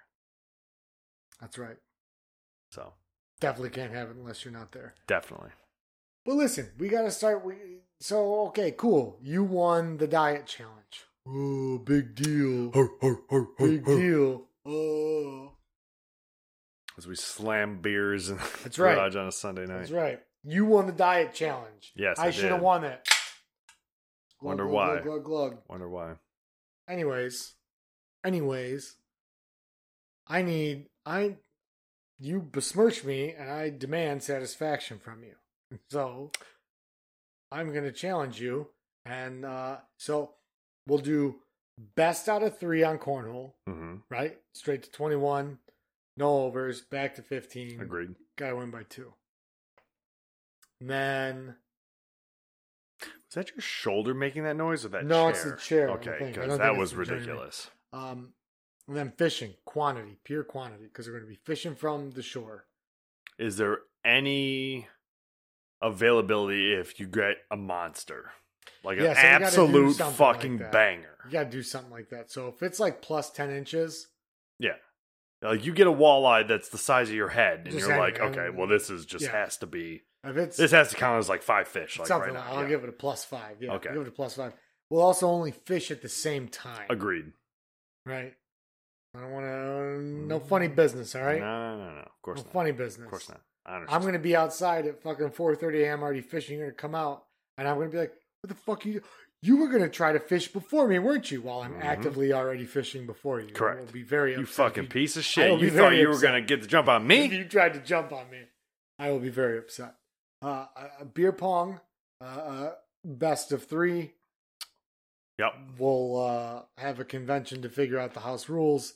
That's 1.39 1.57
right. 1.57 1.77
So 2.71 2.93
Definitely 3.39 3.69
can't 3.69 3.93
have 3.93 4.09
it 4.09 4.15
unless 4.17 4.43
you're 4.43 4.53
not 4.53 4.71
there. 4.71 4.95
definitely. 5.07 5.51
But 6.25 6.35
listen, 6.35 6.71
we 6.77 6.89
got 6.89 7.03
to 7.03 7.11
start. 7.11 7.45
We 7.45 7.55
so 7.99 8.47
okay, 8.47 8.71
cool. 8.71 9.17
You 9.21 9.43
won 9.43 9.97
the 9.97 10.07
diet 10.07 10.45
challenge. 10.45 11.05
Oh, 11.27 11.77
big 11.77 12.15
deal. 12.15 12.71
Big 13.57 13.85
deal. 13.85 14.43
Oh, 14.65 15.51
As 16.97 17.07
we 17.07 17.15
slam 17.15 17.79
beers 17.81 18.29
in 18.29 18.37
the 18.37 18.49
That's 18.63 18.77
right. 18.79 18.95
garage 18.95 19.15
on 19.15 19.27
a 19.27 19.31
Sunday 19.31 19.65
night. 19.65 19.77
that's 19.79 19.91
right. 19.91 20.19
You 20.43 20.65
won 20.65 20.85
the 20.87 20.91
diet 20.93 21.33
challenge. 21.33 21.93
Yes, 21.95 22.17
I, 22.19 22.27
I 22.27 22.31
should 22.31 22.51
have 22.51 22.61
won 22.61 22.83
it. 22.83 23.07
Glug, 24.39 24.47
Wonder 24.49 24.65
glug, 24.65 24.73
why. 24.73 24.93
Glug, 25.01 25.03
glug, 25.03 25.23
glug. 25.23 25.57
Wonder 25.69 25.89
why. 25.89 26.13
Anyways, 26.89 27.53
anyways, 28.25 28.95
I 30.27 30.41
need 30.41 30.87
I 31.05 31.37
you 32.19 32.41
besmirch 32.41 33.03
me 33.03 33.31
and 33.33 33.49
I 33.49 33.69
demand 33.69 34.23
satisfaction 34.23 34.99
from 34.99 35.23
you. 35.23 35.35
So 35.91 36.31
I'm 37.51 37.71
going 37.71 37.83
to 37.83 37.91
challenge 37.91 38.39
you 38.41 38.67
And 39.05 39.45
uh, 39.45 39.77
so 39.97 40.31
we'll 40.87 40.99
do 40.99 41.35
best 41.95 42.27
out 42.27 42.43
of 42.43 42.57
three 42.57 42.83
on 42.83 42.97
cornhole, 42.97 43.53
hmm 43.67 43.95
right? 44.09 44.37
Straight 44.53 44.83
to 44.83 44.91
21, 44.91 45.59
no 46.17 46.39
overs, 46.45 46.81
back 46.81 47.15
to 47.15 47.21
15. 47.21 47.79
Agreed. 47.81 48.15
Got 48.37 48.49
to 48.49 48.55
win 48.57 48.71
by 48.71 48.83
two. 48.83 49.13
And 50.81 50.89
then, 50.89 51.55
Was 53.01 53.33
that 53.35 53.49
your 53.51 53.61
shoulder 53.61 54.13
making 54.13 54.43
that 54.43 54.55
noise 54.55 54.85
or 54.85 54.89
that 54.89 55.05
No, 55.05 55.25
chair? 55.25 55.29
it's 55.31 55.43
the 55.43 55.57
chair, 55.57 55.89
Okay, 55.91 56.17
because 56.33 56.57
that 56.57 56.75
was 56.75 56.91
it's 56.91 56.97
the 56.99 57.05
chair. 57.05 57.15
ridiculous. 57.15 57.69
um, 57.93 58.33
and 58.87 58.95
then 58.95 59.11
fishing, 59.17 59.53
quantity, 59.65 60.17
pure 60.23 60.43
quantity, 60.43 60.85
because 60.85 61.07
we're 61.07 61.13
going 61.13 61.25
to 61.25 61.29
be 61.29 61.39
fishing 61.43 61.75
from 61.75 62.11
the 62.11 62.21
shore. 62.21 62.65
Is 63.37 63.57
there 63.57 63.79
any 64.05 64.87
availability 65.81 66.73
if 66.73 66.99
you 66.99 67.07
get 67.07 67.37
a 67.51 67.57
monster? 67.57 68.31
Like 68.83 68.99
Yeah, 68.99 69.11
an 69.11 69.15
so 69.15 69.21
we 69.21 69.23
gotta 69.23 69.39
do 69.39 69.45
absolute 69.45 69.95
something 69.95 70.25
like 70.25 70.35
fucking 70.35 70.57
banger. 70.71 71.17
You 71.25 71.31
got 71.31 71.43
to 71.45 71.49
do 71.49 71.63
something 71.63 71.91
like 71.91 72.09
that. 72.09 72.31
So 72.31 72.47
if 72.47 72.63
it's 72.63 72.79
like 72.79 73.01
plus 73.01 73.29
10 73.31 73.51
inches, 73.51 74.07
Yeah. 74.59 74.75
Like 75.41 75.65
you 75.65 75.73
get 75.73 75.87
a 75.87 75.91
walleye 75.91 76.47
that's 76.47 76.69
the 76.69 76.79
size 76.79 77.09
of 77.09 77.15
your 77.15 77.29
head, 77.29 77.67
and 77.67 77.79
you're 77.79 77.97
like, 77.97 78.19
okay, 78.19 78.47
well, 78.49 78.65
this 78.67 78.89
is 78.89 79.05
just 79.05 79.25
yeah. 79.25 79.33
has 79.33 79.57
to 79.57 79.67
be. 79.67 80.01
if 80.23 80.35
it's 80.35 80.57
This 80.57 80.71
has 80.71 80.89
to 80.89 80.95
count 80.95 81.19
as 81.19 81.29
like 81.29 81.43
five 81.43 81.67
fish, 81.67 81.99
like 81.99 82.07
something 82.07 82.33
right 82.33 82.39
like 82.39 82.49
now. 82.49 82.55
I'll 82.57 82.63
yeah. 82.63 82.69
give 82.69 82.83
it 82.83 82.89
a 82.89 82.93
plus 82.93 83.23
five. 83.23 83.57
Yeah, 83.61 83.73
Okay. 83.73 83.89
I'll 83.89 83.95
give 83.95 84.01
it 84.03 84.07
a 84.07 84.11
plus 84.11 84.35
five. 84.35 84.53
We'll 84.89 85.03
also 85.03 85.27
only 85.27 85.51
fish 85.51 85.91
at 85.91 86.01
the 86.01 86.09
same 86.09 86.47
time. 86.47 86.87
Agreed. 86.89 87.33
Right. 88.05 88.33
I 89.17 89.21
don't 89.21 89.31
want 89.31 89.45
to. 89.45 90.01
No 90.27 90.39
funny 90.39 90.67
business. 90.67 91.15
All 91.15 91.23
right. 91.23 91.39
No, 91.39 91.77
no, 91.77 91.77
no, 91.85 91.91
no. 91.95 91.99
Of 92.01 92.21
course 92.21 92.37
not. 92.37 92.45
no 92.45 92.47
not. 92.49 92.53
funny 92.53 92.71
business. 92.71 93.05
Of 93.05 93.09
course 93.11 93.29
not. 93.29 93.41
I 93.65 93.83
I'm 93.95 94.01
gonna 94.03 94.19
be 94.19 94.35
outside 94.35 94.85
at 94.85 95.01
fucking 95.01 95.31
4:30 95.31 95.83
a.m. 95.83 96.03
already 96.03 96.21
fishing. 96.21 96.57
You're 96.57 96.67
gonna 96.67 96.75
come 96.75 96.95
out, 96.95 97.25
and 97.57 97.67
I'm 97.67 97.77
gonna 97.77 97.89
be 97.89 97.97
like, 97.97 98.13
"What 98.41 98.49
the 98.49 98.55
fuck 98.55 98.85
you? 98.85 99.01
You 99.41 99.57
were 99.57 99.67
gonna 99.69 99.89
try 99.89 100.13
to 100.13 100.19
fish 100.19 100.47
before 100.47 100.87
me, 100.87 100.99
weren't 100.99 101.31
you? 101.31 101.41
While 101.41 101.61
I'm 101.61 101.73
Mhm. 101.75 101.83
actively 101.83 102.31
already 102.33 102.65
fishing 102.65 103.05
before 103.05 103.39
you. 103.39 103.53
Correct. 103.53 103.77
I 103.79 103.81
will 103.83 103.91
be 103.91 104.03
very 104.03 104.33
upset. 104.33 104.39
You 104.41 104.45
fucking 104.45 104.83
if 104.85 104.89
piece 104.89 105.17
of 105.17 105.23
shit. 105.23 105.59
You 105.59 105.69
thought 105.71 105.95
you 105.95 106.07
were 106.09 106.19
gonna 106.19 106.41
get 106.41 106.61
the 106.61 106.67
jump 106.67 106.87
on 106.87 107.01
If 107.03 107.07
me? 107.07 107.37
you 107.37 107.45
tried 107.45 107.73
to 107.73 107.79
jump 107.79 108.11
on 108.11 108.29
me, 108.29 108.43
I 108.99 109.11
will 109.11 109.19
be 109.19 109.29
very 109.29 109.57
upset. 109.57 109.95
Uh, 110.41 110.67
a- 110.75 110.91
a 111.01 111.05
beer 111.05 111.31
pong, 111.31 111.81
uh, 112.21 112.23
uh, 112.25 112.75
best 113.03 113.51
of 113.51 113.65
three. 113.65 114.13
Yep. 115.39 115.53
We'll 115.77 116.17
uh, 116.19 116.61
have 116.77 116.99
a 116.99 117.05
convention 117.05 117.61
to 117.61 117.69
figure 117.69 117.99
out 117.99 118.13
the 118.13 118.21
house 118.21 118.49
rules. 118.49 118.93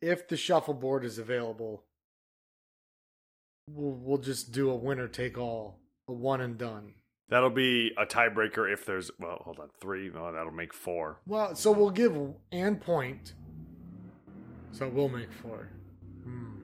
If 0.00 0.28
the 0.28 0.36
shuffleboard 0.36 1.04
is 1.04 1.18
available, 1.18 1.84
we'll, 3.70 3.92
we'll 3.92 4.18
just 4.18 4.52
do 4.52 4.70
a 4.70 4.74
winner 4.74 5.08
take 5.08 5.36
all, 5.38 5.78
a 6.08 6.12
one 6.12 6.40
and 6.40 6.56
done. 6.56 6.94
That'll 7.28 7.50
be 7.50 7.92
a 7.98 8.06
tiebreaker 8.06 8.72
if 8.72 8.86
there's 8.86 9.10
well, 9.18 9.42
hold 9.44 9.58
on, 9.58 9.68
three. 9.80 10.10
No, 10.14 10.32
that'll 10.32 10.52
make 10.52 10.72
four. 10.72 11.18
Well, 11.26 11.54
so 11.56 11.72
we'll 11.72 11.90
give 11.90 12.16
and 12.52 12.80
point. 12.80 13.34
So 14.70 14.88
we'll 14.88 15.08
make 15.08 15.32
four. 15.32 15.68
Hmm. 16.22 16.60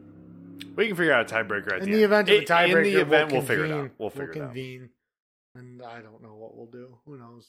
We 0.77 0.87
can 0.87 0.97
figure 0.97 1.13
out 1.13 1.31
a 1.31 1.35
tiebreaker 1.35 1.73
at 1.73 1.83
In 1.83 1.91
the, 1.91 1.97
the 1.97 2.05
end. 2.05 2.05
event 2.05 2.29
of 2.29 2.37
a 2.37 2.45
tiebreaker, 2.45 2.87
in 2.87 2.93
the 2.93 3.01
event, 3.01 3.33
we'll, 3.33 3.41
we'll, 3.41 3.49
figure 3.49 3.65
it 3.65 3.73
out. 3.73 3.91
We'll 3.99 4.11
figure 4.11 4.31
it 4.31 4.39
out. 4.39 4.45
convene. 4.47 4.91
And 5.57 5.83
I 5.83 6.01
don't 6.01 6.23
know 6.23 6.35
what 6.35 6.57
we'll 6.57 6.67
do. 6.67 6.99
Who 7.07 7.19
knows? 7.19 7.49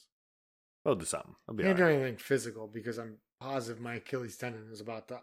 We'll 0.84 0.96
do 0.96 1.04
something. 1.04 1.34
I'll 1.48 1.54
be 1.54 1.62
Can't 1.62 1.76
do 1.76 1.86
anything 1.86 2.16
physical 2.16 2.66
because 2.66 2.98
I'm 2.98 3.18
positive 3.40 3.80
my 3.80 3.94
Achilles 3.94 4.36
tendon 4.36 4.68
is 4.72 4.80
about 4.80 5.08
to 5.08 5.20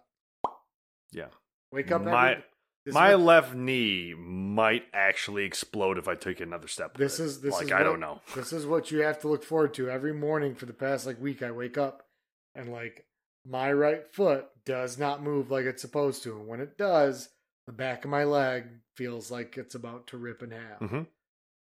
Yeah. 1.12 1.28
wake 1.72 1.92
up. 1.92 2.04
My- 2.04 2.32
every, 2.32 2.44
My 2.88 3.16
what- 3.16 3.24
left 3.26 3.54
knee 3.56 4.14
might 4.16 4.86
actually 4.94 5.44
explode 5.46 5.98
if 6.00 6.08
I 6.08 6.16
take 6.16 6.40
another 6.42 6.68
step. 6.68 6.98
This 6.98 7.20
is 7.20 7.42
this 7.42 7.54
like 7.54 7.66
is 7.66 7.72
I 7.72 7.78
what- 7.80 7.84
don't 7.84 8.00
know. 8.00 8.22
This 8.36 8.52
is 8.54 8.66
what 8.66 8.90
you 8.92 9.00
have 9.04 9.20
to 9.22 9.28
look 9.28 9.44
forward 9.44 9.74
to 9.76 9.90
every 9.90 10.14
morning 10.14 10.56
for 10.56 10.66
the 10.66 10.74
past 10.74 11.06
like 11.06 11.20
week. 11.22 11.44
I 11.44 11.52
wake 11.52 11.78
up 11.78 12.08
and 12.56 12.72
like 12.72 13.06
my 13.46 13.72
right 13.72 14.12
foot 14.14 14.48
does 14.66 14.98
not 14.98 15.22
move 15.22 15.52
like 15.52 15.66
it's 15.66 15.82
supposed 15.82 16.24
to, 16.24 16.38
and 16.40 16.48
when 16.48 16.60
it 16.62 16.78
does, 16.78 17.30
the 17.68 17.72
back 17.74 18.04
of 18.04 18.10
my 18.12 18.24
leg 18.24 18.66
feels 18.98 19.30
like 19.32 19.58
it's 19.58 19.76
about 19.76 20.08
to 20.08 20.18
rip 20.18 20.42
in 20.42 20.52
half. 20.52 20.80
Mhm. 20.80 21.08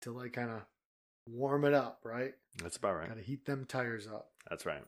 To 0.01 0.11
like 0.11 0.33
kind 0.33 0.49
of 0.49 0.63
warm 1.27 1.63
it 1.65 1.73
up, 1.75 1.99
right? 2.03 2.33
That's 2.63 2.77
about 2.77 2.95
right. 2.95 3.07
Got 3.07 3.17
to 3.17 3.21
heat 3.23 3.45
them 3.45 3.65
tires 3.65 4.07
up. 4.07 4.31
That's 4.49 4.65
right. 4.65 4.83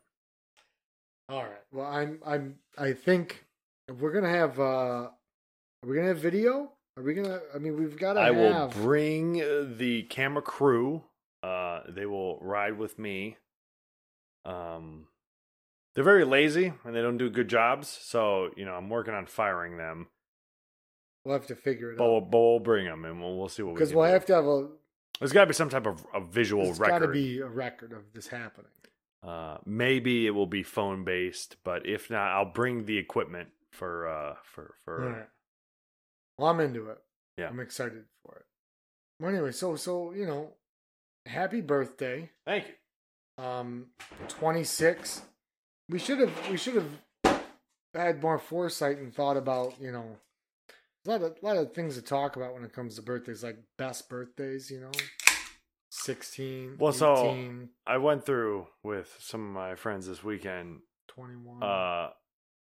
All 1.30 1.44
right. 1.44 1.62
Well, 1.72 1.86
I'm 1.86 2.20
I'm 2.26 2.60
I 2.78 2.94
think 2.94 3.46
we're 4.00 4.12
gonna 4.14 4.30
have 4.30 4.60
uh 4.60 4.64
are 4.64 5.10
we 5.88 5.96
gonna 5.96 6.08
have 6.08 6.18
video? 6.20 6.72
Are 6.96 7.04
we 7.04 7.14
gonna? 7.14 7.40
I 7.54 7.58
mean, 7.58 7.78
we've 7.78 7.98
got 7.98 8.14
to 8.14 8.20
I 8.22 8.32
have. 8.32 8.36
will 8.78 8.84
bring 8.84 9.42
uh, 9.42 9.66
the 9.78 10.04
camera 10.04 10.42
crew. 10.44 11.04
Uh, 11.42 11.82
they 11.90 12.06
will 12.06 12.38
ride 12.40 12.78
with 12.78 12.98
me. 13.00 13.38
Um, 14.46 15.08
they're 15.96 16.04
very 16.04 16.24
lazy 16.24 16.72
and 16.86 16.96
they 16.96 17.02
don't 17.02 17.18
do 17.18 17.30
good 17.30 17.48
jobs. 17.50 17.88
So 17.90 18.52
you 18.56 18.64
know, 18.66 18.74
I'm 18.74 18.90
working 18.90 19.14
on 19.14 19.26
firing 19.26 19.78
them. 19.78 20.08
we'll 21.26 21.34
have 21.36 21.48
to 21.48 21.56
figure 21.56 21.92
it 21.92 21.98
But 21.98 22.06
out 22.06 22.12
we'll, 22.12 22.22
but 22.22 22.38
we'll 22.40 22.60
bring 22.60 22.86
them 22.86 23.06
and 23.06 23.20
we'll, 23.22 23.38
we'll 23.38 23.50
see 23.50 23.64
what 23.64 23.74
we 23.74 23.76
because 23.76 23.94
we'll 23.94 24.06
do. 24.08 24.14
have 24.14 24.26
to 24.28 24.34
have 24.36 24.46
a. 24.46 24.68
There's 25.20 25.32
got 25.34 25.42
to 25.42 25.48
be 25.48 25.54
some 25.54 25.70
type 25.70 25.86
of 25.88 26.06
a 26.14 26.22
visual 26.22 26.70
It's 26.70 26.80
got 26.80 27.00
to 27.00 27.08
be 27.08 27.40
a 27.40 27.48
record 27.48 27.92
of 27.92 28.04
this 28.14 28.28
happening. 28.28 28.72
Uh, 29.22 29.58
maybe 29.66 30.28
it 30.28 30.32
will 30.32 30.48
be 30.48 30.64
phone 30.64 31.04
based, 31.04 31.56
but 31.64 31.86
if 31.88 32.10
not, 32.10 32.32
I'll 32.32 32.52
bring 32.52 32.86
the 32.86 32.98
equipment 32.98 33.50
for 33.74 34.08
uh 34.08 34.36
for 34.44 34.76
for. 34.86 34.98
Right. 35.10 35.28
Well, 36.38 36.50
I'm 36.50 36.60
into 36.60 36.90
it. 36.90 36.98
Yeah. 37.38 37.50
I'm 37.50 37.60
excited 37.60 38.06
for 38.24 38.36
it. 38.38 38.46
Well, 39.20 39.32
anyway, 39.32 39.52
so 39.52 39.76
so 39.76 40.14
you 40.14 40.26
know, 40.26 40.54
happy 41.26 41.62
birthday. 41.62 42.30
Thank 42.46 42.66
you. 42.68 43.44
Um, 43.44 43.88
26. 44.28 45.22
We 45.90 46.00
should 46.00 46.20
have 46.20 46.50
we 46.50 46.58
should 46.58 46.76
have 46.76 47.42
had 47.94 48.22
more 48.22 48.40
foresight 48.40 48.98
and 48.98 49.14
thought 49.14 49.38
about 49.38 49.74
you 49.80 49.92
know 49.92 50.18
a 51.06 51.10
lot 51.10 51.22
of 51.22 51.38
a 51.42 51.46
lot 51.46 51.58
of 51.58 51.74
things 51.74 51.96
to 51.96 52.02
talk 52.02 52.36
about 52.36 52.54
when 52.54 52.64
it 52.64 52.74
comes 52.74 52.96
to 52.96 53.02
birthdays, 53.02 53.44
like 53.44 53.58
best 53.78 54.10
birthdays. 54.10 54.72
You 54.72 54.82
know, 54.82 54.92
16, 55.92 56.78
Well, 56.80 56.92
so- 56.94 57.38
I 57.86 57.98
went 57.98 58.26
through 58.26 58.68
with 58.84 59.16
some 59.20 59.46
of 59.48 59.54
my 59.54 59.76
friends 59.76 60.08
this 60.08 60.24
weekend 60.24 60.80
21. 61.10 61.62
uh 61.64 62.10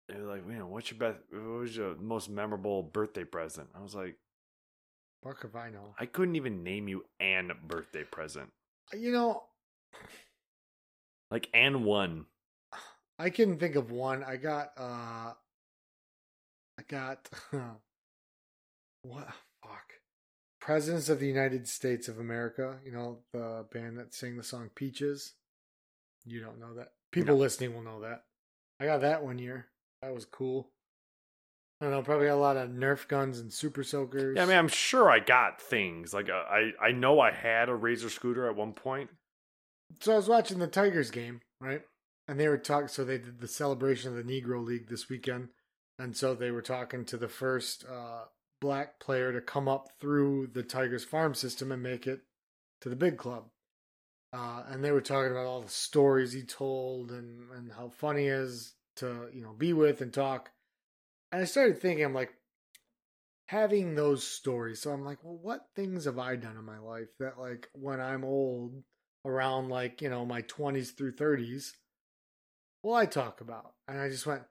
they 0.09 0.15
were 0.21 0.27
like 0.27 0.43
you 0.49 0.59
know 0.59 0.67
what's 0.67 0.91
your 0.91 0.99
best 0.99 1.19
what 1.33 1.43
was 1.61 1.77
your 1.77 1.95
most 1.97 2.29
memorable 2.31 2.83
birthday 2.83 3.25
present 3.25 3.69
i 3.75 3.81
was 3.83 3.95
like 3.95 4.17
Fuck 5.25 5.45
if 5.45 5.57
I 5.57 5.71
know. 5.71 5.95
i 5.99 6.07
couldn't 6.07 6.37
even 6.37 6.63
name 6.63 6.89
you 6.89 7.05
an 7.21 7.51
birthday 7.67 8.05
present 8.05 8.51
You 8.93 9.11
know, 9.13 9.43
like 11.31 11.49
and 11.55 11.85
one 11.85 12.27
I 13.19 13.31
can 13.31 13.59
think 13.59 13.77
of 13.77 13.91
one. 13.91 14.23
I 14.23 14.37
got 14.37 14.73
uh 14.77 15.33
I 16.79 16.83
got 16.87 17.29
what 19.03 19.27
fuck. 19.63 19.93
Presidents 20.61 21.09
of 21.09 21.19
the 21.21 21.27
United 21.27 21.67
States 21.67 22.09
of 22.09 22.19
America, 22.19 22.77
you 22.85 22.93
know, 22.93 23.21
the 23.33 23.65
band 23.73 23.99
that 23.99 24.13
sang 24.13 24.37
the 24.37 24.43
song 24.43 24.69
Peaches. 24.75 25.33
You 26.27 26.41
don't 26.41 26.61
know 26.61 26.75
that. 26.75 26.93
People 27.11 27.37
No. 27.37 27.41
listening 27.41 27.73
will 27.75 27.83
know 27.83 28.01
that. 28.03 28.25
I 28.81 28.85
got 28.85 29.01
that 29.01 29.25
one 29.25 29.39
year. 29.39 29.67
That 30.03 30.15
was 30.15 30.25
cool. 30.25 30.69
I 31.81 31.85
don't 31.85 31.93
know, 31.95 32.03
probably 32.03 32.29
a 32.29 32.37
lot 32.37 32.57
of 32.57 32.71
Nerf 32.71 33.07
guns 33.07 33.39
and 33.39 33.53
super 33.53 33.85
soakers. 33.85 34.35
yeah 34.37 34.45
i 34.45 34.47
mean 34.47 34.57
i'm 34.57 34.69
sure 34.69 35.11
i 35.11 35.19
got 35.19 35.61
things 35.61 36.15
like 36.15 36.31
uh, 36.31 36.33
i 36.51 36.71
i 36.81 36.91
know 36.91 37.21
i 37.21 37.31
had 37.31 37.69
a 37.69 37.75
razor 37.75 38.09
scooter 38.09 38.49
at 38.49 38.57
one 38.57 38.73
point 38.73 39.11
so 40.01 40.13
I 40.13 40.17
was 40.17 40.29
watching 40.29 40.59
the 40.59 40.67
Tigers 40.67 41.11
game, 41.11 41.41
right? 41.61 41.83
And 42.29 42.41
they 42.41 42.49
were 42.49 42.59
talking. 42.59 42.89
So 42.89 43.05
they 43.05 43.19
did 43.19 43.41
the 43.41 43.49
celebration 43.49 44.11
of 44.11 44.17
the 44.17 44.33
Negro 44.33 44.65
League 44.65 44.89
this 44.89 45.09
weekend, 45.09 45.51
and 45.99 46.17
so 46.17 46.35
they 46.35 46.51
were 46.51 46.63
talking 46.63 47.05
to 47.05 47.17
the 47.17 47.29
first 47.29 47.85
uh, 47.85 48.25
black 48.61 48.99
player 48.99 49.33
to 49.33 49.41
come 49.41 49.69
up 49.69 49.89
through 50.01 50.49
the 50.49 50.63
Tigers 50.63 51.05
farm 51.05 51.35
system 51.35 51.71
and 51.71 51.83
make 51.83 52.07
it 52.07 52.23
to 52.81 52.89
the 52.89 52.97
big 52.97 53.17
club. 53.17 53.45
Uh, 54.33 54.65
and 54.69 54.83
they 54.83 54.91
were 54.91 55.01
talking 55.01 55.31
about 55.31 55.47
all 55.47 55.63
the 55.63 55.69
stories 55.69 56.33
he 56.33 56.43
told 56.43 57.13
and 57.13 57.51
and 57.53 57.73
how 57.73 57.89
funny 57.89 58.23
he 58.23 58.29
is 58.29 58.75
to 58.97 59.29
you 59.33 59.43
know 59.43 59.53
be 59.53 59.73
with 59.73 60.01
and 60.01 60.13
talk. 60.13 60.51
And 61.33 61.43
I 61.43 61.45
started 61.45 61.81
thinking, 61.81 62.05
I'm 62.05 62.15
like, 62.15 62.35
having 63.47 63.95
those 63.95 64.27
stories. 64.27 64.81
So 64.81 64.91
I'm 64.91 65.05
like, 65.05 65.19
well, 65.23 65.39
what 65.41 65.67
things 65.75 66.05
have 66.05 66.19
I 66.19 66.37
done 66.37 66.57
in 66.57 66.65
my 66.65 66.79
life 66.79 67.09
that 67.19 67.39
like 67.39 67.69
when 67.73 68.01
I'm 68.01 68.25
old, 68.25 68.83
around 69.25 69.69
like, 69.69 70.01
you 70.03 70.09
know, 70.09 70.25
my 70.25 70.43
20s 70.43 70.97
through 70.97 71.15
30s, 71.15 71.73
will 72.83 72.95
I 72.95 73.07
talk 73.07 73.41
about? 73.41 73.73
And 73.89 74.01
I 74.01 74.09
just 74.09 74.27
went, 74.27 74.43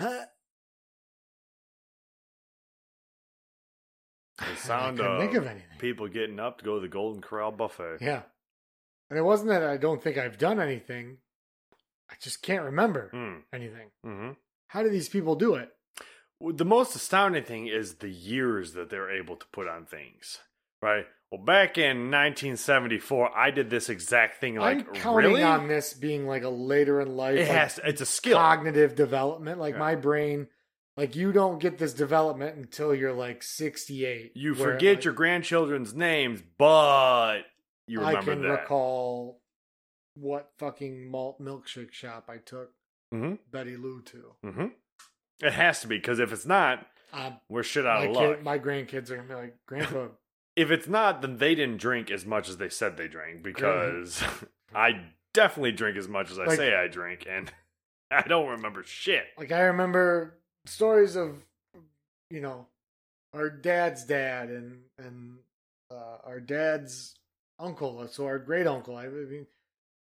huh? 0.00 0.24
the 4.38 4.56
sound 4.56 5.00
I 5.00 5.02
couldn't 5.02 5.12
of, 5.12 5.20
think 5.20 5.34
of 5.34 5.46
anything. 5.46 5.78
people 5.78 6.08
getting 6.08 6.40
up 6.40 6.58
to 6.58 6.64
go 6.64 6.76
to 6.76 6.80
the 6.80 6.88
golden 6.88 7.20
corral 7.20 7.52
buffet 7.52 7.98
Yeah. 8.00 8.22
And 9.10 9.18
it 9.18 9.22
wasn't 9.22 9.50
that 9.50 9.64
I 9.64 9.76
don't 9.76 10.02
think 10.02 10.16
I've 10.16 10.38
done 10.38 10.60
anything. 10.60 11.18
I 12.10 12.14
just 12.20 12.42
can't 12.42 12.64
remember 12.64 13.10
mm. 13.14 13.42
anything. 13.52 13.90
hmm 14.04 14.30
How 14.68 14.82
do 14.82 14.90
these 14.90 15.08
people 15.08 15.36
do 15.36 15.54
it? 15.54 15.70
the 16.54 16.64
most 16.64 16.96
astounding 16.96 17.44
thing 17.44 17.66
is 17.66 17.96
the 17.96 18.08
years 18.08 18.72
that 18.72 18.88
they're 18.88 19.10
able 19.10 19.36
to 19.36 19.44
put 19.52 19.68
on 19.68 19.84
things 19.84 20.38
Right. 20.82 21.04
Well, 21.30 21.42
back 21.42 21.78
in 21.78 22.10
1974, 22.10 23.36
I 23.36 23.50
did 23.50 23.70
this 23.70 23.88
exact 23.88 24.40
thing. 24.40 24.56
Like, 24.56 24.88
I'm 24.88 24.94
counting 24.94 25.30
really? 25.30 25.42
on 25.42 25.68
this 25.68 25.92
being 25.94 26.26
like 26.26 26.42
a 26.42 26.48
later 26.48 27.00
in 27.00 27.16
life 27.16 27.36
it 27.36 27.48
like, 27.48 27.48
has. 27.48 27.80
It's 27.84 28.00
a 28.00 28.06
skill. 28.06 28.38
cognitive 28.38 28.94
development. 28.94 29.60
Like 29.60 29.74
Yeah. 29.74 29.80
my 29.80 29.94
brain, 29.94 30.48
like 30.96 31.14
you 31.14 31.32
don't 31.32 31.60
get 31.60 31.78
this 31.78 31.92
development 31.92 32.56
until 32.56 32.94
you're 32.94 33.12
like 33.12 33.42
68. 33.42 34.32
You 34.34 34.54
forget 34.54 34.96
like, 34.96 35.04
your 35.04 35.14
grandchildren's 35.14 35.94
names, 35.94 36.42
but 36.58 37.42
you 37.86 38.02
I 38.02 38.10
remember 38.10 38.32
can 38.32 38.42
that. 38.42 38.62
recall 38.62 39.39
what 40.20 40.50
fucking 40.58 41.10
malt 41.10 41.40
milkshake 41.40 41.92
shop 41.92 42.28
I 42.28 42.36
took 42.38 42.70
hmm 43.12 43.34
Betty 43.50 43.76
Lou 43.76 44.02
to. 44.02 44.34
hmm 44.44 44.66
It 45.42 45.52
has 45.52 45.80
to 45.80 45.86
be 45.88 45.96
because 45.96 46.18
if 46.20 46.32
it's 46.32 46.46
not, 46.46 46.86
Uh, 47.12 47.32
we're 47.48 47.62
shit 47.62 47.86
out 47.86 48.06
of 48.06 48.12
luck. 48.14 48.36
kid, 48.36 48.44
my 48.44 48.58
grandkids 48.58 49.10
are 49.10 49.16
gonna 49.16 49.28
be 49.28 49.34
like, 49.34 49.56
Grandpa, 49.66 50.08
if 50.56 50.70
it's 50.70 50.86
not, 50.88 51.22
then 51.22 51.38
they 51.38 51.54
didn't 51.54 51.78
drink 51.78 52.10
as 52.10 52.24
much 52.26 52.48
as 52.48 52.58
they 52.58 52.68
said 52.68 52.96
they 52.96 53.08
drank 53.08 53.42
because 53.42 54.22
I 54.74 55.06
definitely 55.34 55.72
drink 55.72 55.96
as 55.96 56.08
much 56.08 56.30
as 56.30 56.38
I 56.38 56.44
Like- 56.44 56.56
say 56.58 56.74
I 56.74 56.86
drink, 56.88 57.26
and 57.28 57.50
I 58.10 58.22
don't 58.22 58.48
remember 58.48 58.82
shit. 58.84 59.24
like 59.38 59.52
I 59.52 59.60
remember 59.62 60.38
stories 60.66 61.16
of, 61.16 61.42
you 62.28 62.40
know, 62.40 62.66
our 63.32 63.48
dad's 63.48 64.04
dad 64.04 64.50
and 64.50 64.82
and 64.98 65.38
uh, 65.90 66.18
our 66.24 66.38
dad's 66.40 67.14
uncle, 67.58 68.06
so 68.08 68.26
our 68.26 68.38
great 68.38 68.66
uncle. 68.66 68.96
I 68.96 69.06
mean, 69.08 69.46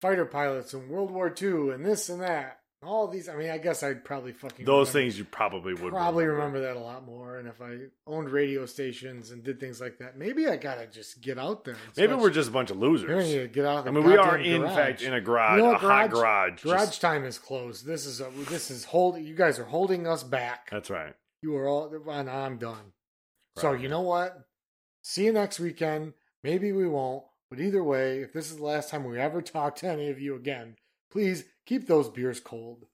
fighter 0.00 0.24
pilots 0.26 0.74
in 0.74 0.88
World 0.88 1.10
War 1.10 1.32
II 1.40 1.70
and 1.70 1.84
this 1.84 2.08
and 2.08 2.20
that. 2.22 2.60
All 2.82 3.08
these. 3.08 3.28
I 3.28 3.34
mean, 3.34 3.50
I 3.50 3.58
guess 3.58 3.82
I'd 3.82 4.04
probably 4.04 4.32
fucking 4.32 4.64
Those 4.66 4.88
remember- 4.88 4.92
things 5.06 5.18
you 5.18 5.24
probably 5.24 5.72
would 5.74 5.92
probably 5.92 6.26
remember 6.26 6.60
that 6.60 6.76
a 6.76 6.78
lot 6.78 7.04
more. 7.04 7.38
And 7.38 7.48
if 7.48 7.60
I 7.60 7.78
owned 8.06 8.28
radio 8.30 8.66
stations 8.66 9.30
and 9.30 9.42
did 9.42 9.58
things 9.58 9.80
like 9.80 9.98
that, 9.98 10.16
maybe 10.18 10.46
I 10.46 10.56
gotta 10.56 10.86
just 10.86 11.20
get 11.22 11.38
out 11.38 11.64
there. 11.64 11.76
Maybe 11.96 12.12
we're 12.14 12.30
just 12.30 12.50
a 12.50 12.52
bunch 12.52 12.70
of 12.70 12.76
Maybe 12.76 12.86
I 12.92 12.98
need 13.00 13.08
losers. 13.08 13.50
get 13.52 13.64
out. 13.64 13.88
I 13.88 13.90
mean, 13.90 14.04
we 14.04 14.16
are 14.18 14.38
in 14.38 14.60
garage. 14.60 14.74
fact 14.74 15.02
in 15.02 15.14
a 15.14 15.20
garage, 15.22 15.56
You 15.56 15.62
know 15.64 15.68
a 15.70 15.72
what, 15.72 15.80
hot 15.80 16.10
garage- 16.10 16.20
garage. 16.20 16.62
Garage 16.62 16.80
Just- 16.88 17.00
time 17.00 17.24
is 17.24 17.38
closed. 17.38 17.86
This 17.86 18.04
is 18.06 18.20
a, 18.20 18.30
this 18.50 18.70
is 18.70 18.84
holding. 18.84 19.24
You 19.24 19.34
guys 19.34 19.58
are 19.58 19.64
holding 19.64 20.06
us 20.06 20.22
back. 20.22 20.68
that's 20.70 20.90
right. 20.90 21.14
You 21.42 21.56
are 21.56 21.66
all. 21.66 21.92
And 22.10 22.28
I'm 22.30 22.58
done. 22.58 22.92
So 23.56 23.72
you 23.72 23.88
know 23.88 24.02
what? 24.02 24.38
See 25.02 25.24
you 25.24 25.32
next 25.32 25.58
weekend. 25.58 26.12
Maybe 26.44 26.72
we 26.72 26.86
won't. 26.86 27.24
But 27.48 27.60
either 27.60 27.82
way, 27.82 28.20
if 28.20 28.32
this 28.32 28.50
is 28.50 28.56
the 28.56 28.64
last 28.64 28.90
time 28.90 29.04
we 29.04 29.18
ever 29.18 29.40
talk 29.40 29.76
to 29.76 29.88
any 29.88 30.08
of 30.08 30.20
you 30.20 30.34
again, 30.34 30.76
please 31.10 31.44
keep 31.64 31.86
those 31.86 32.08
beers 32.08 32.40
cold. 32.40 32.86